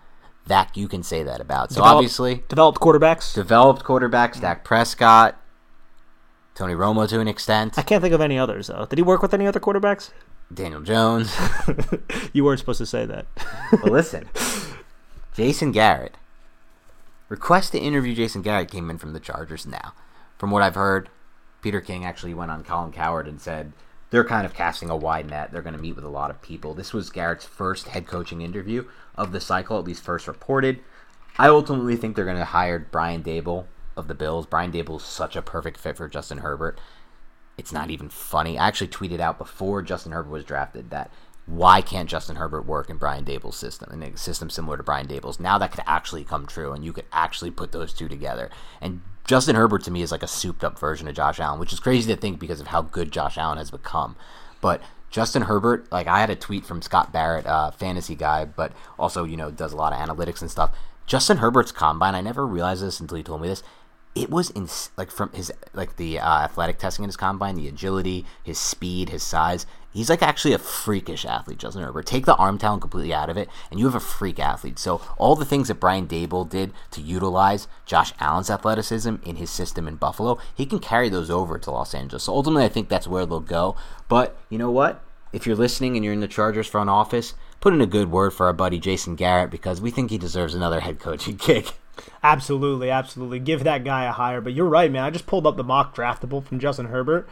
that 0.47 0.77
you 0.77 0.87
can 0.87 1.03
say 1.03 1.25
that 1.25 1.41
about? 1.41 1.71
So 1.73 1.77
Develop- 1.81 1.97
obviously, 1.97 2.45
developed 2.49 2.79
quarterbacks. 2.81 3.35
developed 3.35 3.83
quarterbacks, 3.85 4.41
Dak 4.41 4.63
Prescott, 4.63 5.37
Tony 6.55 6.75
Romo 6.75 7.09
to 7.09 7.19
an 7.21 7.29
extent, 7.29 7.77
I 7.79 7.83
can't 7.83 8.01
think 8.01 8.15
of 8.15 8.21
any 8.21 8.39
others 8.39 8.69
though. 8.69 8.87
Did 8.89 8.99
he 8.99 9.03
work 9.03 9.21
with 9.23 9.35
any 9.35 9.47
other 9.47 9.61
quarterbacks? 9.61 10.11
Daniel 10.53 10.81
Jones. 10.81 11.35
You 12.33 12.45
weren't 12.45 12.59
supposed 12.59 12.79
to 12.79 12.87
say 12.87 13.07
that. 13.07 13.25
but 13.71 13.91
listen, 13.91 14.29
Jason 15.35 15.73
Garrett. 15.73 16.15
Request 17.29 17.73
to 17.73 17.79
interview 17.79 18.15
Jason 18.15 18.43
Garrett 18.43 18.71
came 18.71 18.91
in 18.91 18.99
from 18.99 19.13
the 19.15 19.21
Chargers 19.21 19.67
now. 19.67 19.95
From 20.39 20.51
what 20.51 20.63
I've 20.63 20.75
heard, 20.75 21.09
Peter 21.63 21.81
King 21.81 22.05
actually 22.05 22.35
went 22.35 22.51
on 22.51 22.63
Colin 22.63 22.93
Cowherd 22.93 23.27
and 23.27 23.41
said 23.41 23.73
they're 24.11 24.23
kind 24.25 24.45
of 24.45 24.55
casting 24.55 24.91
a 24.91 24.97
wide 24.97 25.29
net. 25.29 25.51
They're 25.51 25.63
going 25.63 25.75
to 25.75 25.81
meet 25.81 25.97
with 25.97 26.05
a 26.05 26.09
lot 26.11 26.31
of 26.31 26.43
people. 26.43 26.75
This 26.75 26.93
was 26.93 27.11
Garrett's 27.11 27.47
first 27.47 27.89
head 27.89 28.07
coaching 28.07 28.43
interview 28.43 28.85
of 29.17 29.33
the 29.33 29.41
cycle, 29.41 29.79
at 29.79 29.85
least 29.85 30.05
first 30.05 30.29
reported. 30.29 30.79
I 31.39 31.49
ultimately 31.49 31.97
think 31.97 32.15
they're 32.17 32.25
going 32.25 32.37
to 32.37 32.45
hire 32.45 32.79
Brian 32.79 33.23
Daboll 33.23 33.65
of 33.97 34.09
the 34.09 34.15
Bills. 34.15 34.47
Brian 34.47 34.73
Daboll 34.73 34.99
is 34.99 35.05
such 35.05 35.37
a 35.37 35.43
perfect 35.43 35.79
fit 35.79 35.97
for 35.97 36.09
Justin 36.09 36.39
Herbert. 36.39 36.79
It's 37.59 37.73
not 37.73 37.91
even 37.91 38.09
funny. 38.09 38.59
I 38.59 38.69
actually 38.69 38.89
tweeted 38.89 39.21
out 39.21 39.39
before 39.39 39.83
Justin 39.83 40.13
Herbert 40.13 40.31
was 40.31 40.45
drafted 40.45 40.91
that 40.91 41.11
why 41.47 41.81
can't 41.81 42.11
Justin 42.11 42.37
Herbert 42.37 42.67
work 42.67 42.91
in 42.91 42.97
Brian 42.97 43.25
Daboll's 43.25 43.57
system, 43.57 43.93
in 43.93 44.03
a 44.03 44.17
system 44.17 44.51
similar 44.51 44.77
to 44.77 44.83
Brian 44.83 45.07
Daboll's? 45.07 45.39
Now 45.39 45.59
that 45.59 45.71
could 45.71 45.85
actually 45.87 46.25
come 46.25 46.47
true, 46.47 46.73
and 46.73 46.85
you 46.85 46.93
could 46.93 47.05
actually 47.13 47.53
put 47.53 47.71
those 47.71 47.93
two 47.93 48.09
together. 48.09 48.51
And 48.81 49.01
Justin 49.25 49.57
Herbert 49.57 49.85
to 49.85 49.91
me 49.93 50.03
is 50.03 50.11
like 50.11 50.25
a 50.25 50.29
souped 50.29 50.65
up 50.65 50.79
version 50.79 51.07
of 51.07 51.15
Josh 51.15 51.39
Allen, 51.39 51.61
which 51.61 51.73
is 51.73 51.81
crazy 51.81 52.13
to 52.13 52.21
think 52.21 52.41
because 52.41 52.61
of 52.61 52.69
how 52.69 52.83
good 52.83 53.13
Josh 53.13 53.39
Allen 53.39 53.59
has 53.59 53.71
become. 53.71 54.17
But 54.61 54.83
Justin 55.11 55.43
Herbert, 55.43 55.91
like 55.93 56.09
I 56.09 56.19
had 56.19 56.31
a 56.31 56.37
tweet 56.37 56.67
from 56.67 56.83
Scott 56.83 57.13
Barrett, 57.13 57.47
uh, 57.47 57.71
fantasy 57.71 58.17
guy, 58.17 58.45
but 58.45 58.73
also 58.99 59.25
you 59.25 59.37
know 59.37 59.53
does 59.53 59.73
a 59.73 59.77
lot 59.77 59.93
of 59.93 60.01
analytics 60.01 60.41
and 60.41 60.51
stuff. 60.51 60.75
Justin 61.07 61.37
Herbert's 61.37 61.71
combine, 61.71 62.17
I 62.17 62.21
never 62.21 62.45
realized 62.45 62.83
this 62.83 62.99
until 62.99 63.17
he 63.17 63.23
told 63.23 63.41
me 63.41 63.49
this. 63.49 63.63
It 64.17 64.31
was 64.31 64.49
in 64.51 64.67
like 64.97 65.11
from 65.11 65.31
his 65.33 65.53
like 65.75 65.97
the 65.97 66.19
uh, 66.19 66.39
athletic 66.39 66.79
testing 66.79 67.05
in 67.05 67.09
his 67.09 67.19
combine, 67.19 67.55
the 67.55 67.69
agility, 67.69 68.25
his 68.43 68.59
speed, 68.59 69.11
his 69.11 69.23
size. 69.23 69.67
He's 69.93 70.11
like 70.11 70.23
actually 70.23 70.55
a 70.55 70.59
freakish 70.59 71.25
athlete, 71.25 71.59
Justin 71.59 71.83
Herbert. 71.83 72.07
Take 72.07 72.25
the 72.25 72.35
arm 72.37 72.57
talent 72.59 72.83
completely 72.83 73.13
out 73.13 73.31
of 73.31 73.37
it, 73.37 73.49
and 73.71 73.79
you 73.79 73.87
have 73.87 73.95
a 73.95 74.01
freak 74.01 74.39
athlete. 74.39 74.79
So 74.79 75.03
all 75.19 75.37
the 75.37 75.45
things 75.45 75.69
that 75.69 75.81
Brian 75.81 76.07
Daboll 76.07 76.49
did 76.49 76.73
to 76.93 77.01
utilize 77.03 77.69
Josh 77.85 78.13
Allen's 78.19 78.51
athleticism 78.51 79.17
in 79.23 79.37
his 79.37 79.51
system 79.51 79.87
in 79.87 79.97
Buffalo, 79.97 80.39
he 80.55 80.67
can 80.67 80.79
carry 80.79 81.09
those 81.11 81.31
over 81.31 81.59
to 81.59 81.71
Los 81.71 81.95
Angeles. 81.95 82.25
So 82.25 82.33
ultimately, 82.33 82.65
I 82.65 82.69
think 82.69 82.89
that's 82.89 83.07
where 83.07 83.27
they'll 83.27 83.41
go. 83.41 83.77
But 84.09 84.37
you 84.49 84.59
know 84.59 84.71
what? 84.71 85.03
If 85.33 85.47
you're 85.47 85.57
listening 85.57 85.97
and 85.97 86.05
you're 86.05 86.15
in 86.15 86.21
the 86.21 86.29
Chargers 86.29 86.67
front 86.67 86.89
office, 86.89 87.35
put 87.61 87.75
in 87.75 87.81
a 87.81 87.87
good 87.87 88.11
word 88.11 88.31
for 88.31 88.47
our 88.47 88.53
buddy 88.53 88.79
Jason 88.79 89.15
Garrett 89.15 89.51
because 89.51 89.81
we 89.81 89.91
think 89.91 90.11
he 90.11 90.19
deserves 90.19 90.55
another 90.55 90.81
head 90.81 90.99
coaching 90.99 91.37
gig. 91.45 91.69
Absolutely, 92.23 92.91
absolutely. 92.91 93.39
Give 93.39 93.65
that 93.65 93.85
guy 93.85 94.05
a 94.05 94.13
hire. 94.13 94.41
But 94.41 94.53
you're 94.53 94.67
right, 94.67 94.91
man. 94.91 95.05
I 95.05 95.11
just 95.11 95.27
pulled 95.27 95.47
up 95.47 95.57
the 95.57 95.65
mock 95.65 95.95
draftable 95.95 96.45
from 96.45 96.59
Justin 96.59 96.87
Herbert. 96.87 97.29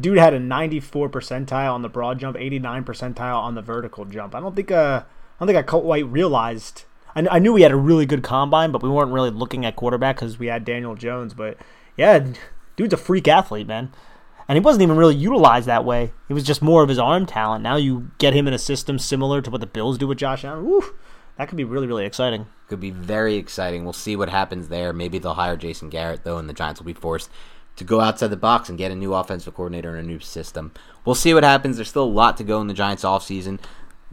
Dude 0.00 0.18
had 0.18 0.34
a 0.34 0.40
94 0.40 1.08
percentile 1.08 1.72
on 1.72 1.82
the 1.82 1.88
broad 1.88 2.18
jump, 2.18 2.36
89 2.36 2.84
percentile 2.84 3.38
on 3.38 3.54
the 3.54 3.62
vertical 3.62 4.04
jump. 4.04 4.34
I 4.34 4.40
don't 4.40 4.56
think 4.56 4.70
uh, 4.70 5.02
I 5.04 5.38
don't 5.38 5.46
think 5.46 5.58
I 5.58 5.62
quite 5.62 6.06
realized. 6.06 6.84
I, 7.14 7.26
I 7.30 7.38
knew 7.38 7.52
we 7.52 7.62
had 7.62 7.72
a 7.72 7.76
really 7.76 8.06
good 8.06 8.22
combine, 8.22 8.72
but 8.72 8.82
we 8.82 8.88
weren't 8.88 9.12
really 9.12 9.30
looking 9.30 9.64
at 9.64 9.76
quarterback 9.76 10.16
because 10.16 10.38
we 10.38 10.48
had 10.48 10.64
Daniel 10.64 10.96
Jones. 10.96 11.32
But 11.32 11.58
yeah, 11.96 12.26
dude's 12.76 12.94
a 12.94 12.98
freak 12.98 13.28
athlete, 13.28 13.68
man. 13.68 13.92
And 14.48 14.56
he 14.56 14.60
wasn't 14.60 14.82
even 14.82 14.96
really 14.96 15.14
utilized 15.14 15.66
that 15.66 15.84
way. 15.84 16.12
It 16.28 16.34
was 16.34 16.44
just 16.44 16.60
more 16.60 16.82
of 16.82 16.88
his 16.88 16.98
arm 16.98 17.24
talent. 17.24 17.62
Now 17.62 17.76
you 17.76 18.10
get 18.18 18.34
him 18.34 18.46
in 18.46 18.52
a 18.52 18.58
system 18.58 18.98
similar 18.98 19.40
to 19.40 19.50
what 19.50 19.60
the 19.60 19.66
Bills 19.66 19.96
do 19.96 20.06
with 20.06 20.18
Josh 20.18 20.44
Allen. 20.44 20.66
Woo, 20.66 20.94
that 21.36 21.48
could 21.48 21.56
be 21.56 21.64
really, 21.64 21.86
really 21.86 22.06
exciting. 22.06 22.46
Could 22.68 22.80
be 22.80 22.90
very 22.90 23.36
exciting. 23.36 23.84
We'll 23.84 23.92
see 23.92 24.16
what 24.16 24.28
happens 24.28 24.68
there. 24.68 24.92
Maybe 24.92 25.18
they'll 25.18 25.34
hire 25.34 25.56
Jason 25.56 25.90
Garrett, 25.90 26.24
though, 26.24 26.38
and 26.38 26.48
the 26.48 26.54
Giants 26.54 26.80
will 26.80 26.86
be 26.86 26.92
forced 26.92 27.30
to 27.76 27.84
go 27.84 28.00
outside 28.00 28.28
the 28.28 28.36
box 28.36 28.68
and 28.68 28.78
get 28.78 28.92
a 28.92 28.94
new 28.94 29.14
offensive 29.14 29.54
coordinator 29.54 29.90
and 29.96 29.98
a 29.98 30.08
new 30.08 30.20
system. 30.20 30.72
We'll 31.04 31.14
see 31.14 31.34
what 31.34 31.44
happens. 31.44 31.76
There's 31.76 31.88
still 31.88 32.04
a 32.04 32.06
lot 32.06 32.36
to 32.36 32.44
go 32.44 32.60
in 32.60 32.68
the 32.68 32.74
Giants 32.74 33.04
offseason. 33.04 33.58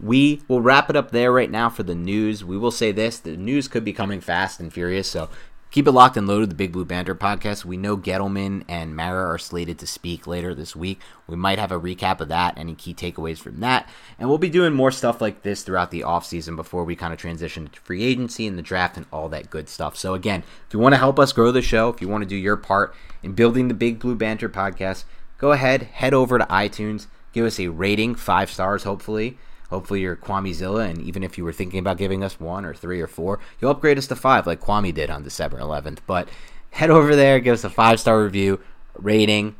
We 0.01 0.41
will 0.47 0.61
wrap 0.61 0.89
it 0.89 0.95
up 0.95 1.11
there 1.11 1.32
right 1.32 1.51
now 1.51 1.69
for 1.69 1.84
the 1.84 1.93
news. 1.93 2.43
We 2.43 2.57
will 2.57 2.72
say 2.72 2.91
this 2.91 3.19
the 3.19 3.38
news 3.38 3.67
could 3.67 3.84
be 3.84 3.93
coming 3.93 4.19
fast 4.19 4.59
and 4.59 4.74
furious, 4.74 5.07
so 5.07 5.30
keep 5.72 5.88
it 5.88 5.91
locked 5.91 6.17
and 6.17 6.28
loaded. 6.28 6.51
The 6.51 6.55
Big 6.55 6.74
Blue 6.74 6.86
Banter 6.86 7.15
podcast. 7.15 7.65
We 7.65 7.78
know 7.78 7.97
Gettleman 7.97 8.63
and 8.67 8.95
Mara 8.95 9.26
are 9.26 9.38
slated 9.38 9.80
to 9.80 9.88
speak 9.88 10.28
later 10.28 10.53
this 10.53 10.76
week. 10.76 10.99
We 11.28 11.38
might 11.38 11.59
have 11.59 11.72
a 11.72 11.80
recap 11.80 12.19
of 12.19 12.28
that, 12.28 12.57
any 12.57 12.76
key 12.76 12.93
takeaways 12.93 13.38
from 13.38 13.61
that. 13.61 13.89
And 14.19 14.28
we'll 14.28 14.38
be 14.38 14.49
doing 14.49 14.74
more 14.74 14.91
stuff 14.91 15.22
like 15.22 15.41
this 15.41 15.63
throughout 15.63 15.89
the 15.89 16.01
offseason 16.01 16.55
before 16.55 16.84
we 16.84 16.95
kind 16.95 17.13
of 17.13 17.19
transition 17.19 17.67
to 17.69 17.80
free 17.80 18.03
agency 18.03 18.45
and 18.45 18.57
the 18.57 18.61
draft 18.61 18.97
and 18.97 19.05
all 19.11 19.30
that 19.30 19.49
good 19.49 19.69
stuff. 19.69 19.95
So, 19.95 20.13
again, 20.13 20.43
if 20.67 20.74
you 20.74 20.80
want 20.80 20.93
to 20.93 20.99
help 20.99 21.17
us 21.17 21.34
grow 21.34 21.51
the 21.51 21.61
show, 21.61 21.89
if 21.89 22.01
you 22.01 22.09
want 22.09 22.24
to 22.24 22.30
do 22.30 22.36
your 22.36 22.57
part 22.57 22.93
in 23.24 23.32
building 23.34 23.69
the 23.69 23.74
Big 23.74 23.99
Blue 23.99 24.15
Banter 24.15 24.49
podcast, 24.49 25.05
go 25.38 25.53
ahead, 25.53 25.84
head 25.84 26.13
over 26.13 26.38
to 26.38 26.45
iTunes, 26.45 27.07
give 27.32 27.45
us 27.45 27.59
a 27.59 27.69
rating, 27.69 28.15
five 28.15 28.51
stars, 28.51 28.84
hopefully. 28.84 29.38
Hopefully 29.72 30.01
you're 30.01 30.17
Kwame 30.17 30.53
Zilla, 30.53 30.84
and 30.84 31.01
even 31.01 31.24
if 31.24 31.38
you 31.38 31.43
were 31.43 31.53
thinking 31.53 31.80
about 31.80 31.97
giving 31.97 32.24
us 32.24 32.39
one 32.39 32.65
or 32.65 32.74
three 32.74 33.01
or 33.01 33.07
four, 33.07 33.39
you'll 33.59 33.72
upgrade 33.72 33.97
us 33.97 34.05
to 34.07 34.15
five 34.15 34.45
like 34.45 34.61
Kwame 34.61 34.93
did 34.93 35.09
on 35.09 35.24
December 35.24 35.57
11th. 35.57 35.99
But 36.05 36.28
head 36.72 36.89
over 36.89 37.15
there, 37.15 37.39
give 37.39 37.53
us 37.53 37.63
a 37.63 37.69
five 37.69 37.99
star 37.99 38.22
review, 38.22 38.59
rating, 38.95 39.55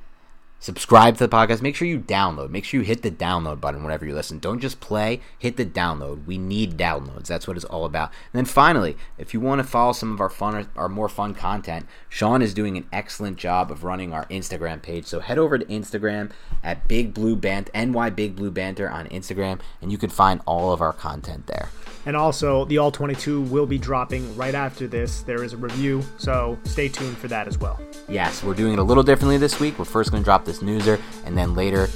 subscribe 0.62 1.18
to 1.18 1.28
the 1.28 1.36
podcast. 1.36 1.62
Make 1.62 1.76
sure 1.76 1.88
you 1.88 2.00
download. 2.00 2.52
Make 2.52 2.64
sure 2.64 2.80
you 2.80 2.86
hit 2.86 3.02
the 3.02 3.12
download 3.12 3.60
button 3.60 3.84
whenever 3.84 4.06
you 4.06 4.14
listen. 4.14 4.40
Don't 4.40 4.60
just 4.60 4.80
play, 4.80 5.20
hit 5.38 5.58
the 5.58 5.66
download. 5.66 6.26
We 6.26 6.38
need 6.38 6.78
downloads. 6.78 7.28
That's 7.28 7.48
what 7.48 7.58
it's 7.58 7.66
all 7.66 7.84
about. 7.84 8.12
And 8.32 8.40
then 8.40 8.46
finally, 8.46 8.96
if 9.18 9.34
you 9.34 9.42
want 9.42 9.60
to 9.60 9.68
follow 9.68 9.92
some 9.92 10.14
of 10.14 10.22
our 10.22 10.30
fun 10.30 10.70
our 10.78 10.88
more 10.88 11.10
fun 11.10 11.34
content, 11.34 11.86
Sean 12.08 12.42
is 12.42 12.54
doing 12.54 12.78
an 12.78 12.88
excellent 12.94 13.38
job 13.38 13.72
of 13.72 13.84
running 13.84 14.14
our 14.14 14.26
Instagram 14.28 14.82
page. 14.82 15.06
So 15.06 15.20
head 15.20 15.38
over 15.38 15.58
to 15.58 15.66
Instagram 15.66 16.32
at 16.64 16.88
Big 16.88 17.14
Blue 17.14 17.36
Bant 17.36 17.70
NY 17.74 18.12
Big 18.12 18.36
Blue 18.36 18.52
Banter 18.52 18.90
on 18.90 19.08
Instagram 19.08 19.60
and 19.82 19.92
you 19.92 19.98
can 19.98 20.10
find 20.10 20.42
all 20.46 20.72
of 20.72 20.82
our 20.82 20.94
content 20.94 21.48
there. 21.48 21.70
And 22.06 22.16
also, 22.16 22.66
the 22.66 22.80
All 22.80 22.92
22 22.92 23.42
will 23.44 23.68
be 23.68 23.78
dropping 23.78 24.36
right 24.36 24.56
after 24.56 24.88
this. 24.88 25.22
There 25.22 25.44
is 25.44 25.54
a 25.54 25.58
review, 25.58 26.04
so 26.18 26.58
stay 26.64 26.88
tuned 26.88 27.18
for 27.18 27.28
that 27.28 27.48
as 27.48 27.60
well. 27.60 27.80
Yes, 28.10 28.44
we're 28.44 28.56
doing 28.56 28.74
it 28.74 28.80
a 28.80 28.84
little 28.84 29.04
differently 29.04 29.38
this 29.38 29.60
week. 29.60 29.78
We're 29.78 29.86
first 29.86 30.10
going 30.10 30.24
to 30.24 30.26
drop 30.26 30.44
this 30.52 30.62
newser, 30.62 31.00
and 31.26 31.38
then 31.38 31.56
later 31.56 31.88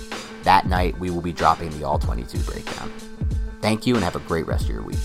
that 0.43 0.67
night, 0.67 0.97
we 0.99 1.09
will 1.09 1.21
be 1.21 1.33
dropping 1.33 1.69
the 1.77 1.85
All 1.85 1.99
22 1.99 2.37
breakdown. 2.39 2.91
Thank 3.61 3.85
you, 3.85 3.95
and 3.95 4.03
have 4.03 4.15
a 4.15 4.19
great 4.19 4.47
rest 4.47 4.65
of 4.65 4.69
your 4.69 4.83
week. 4.83 4.99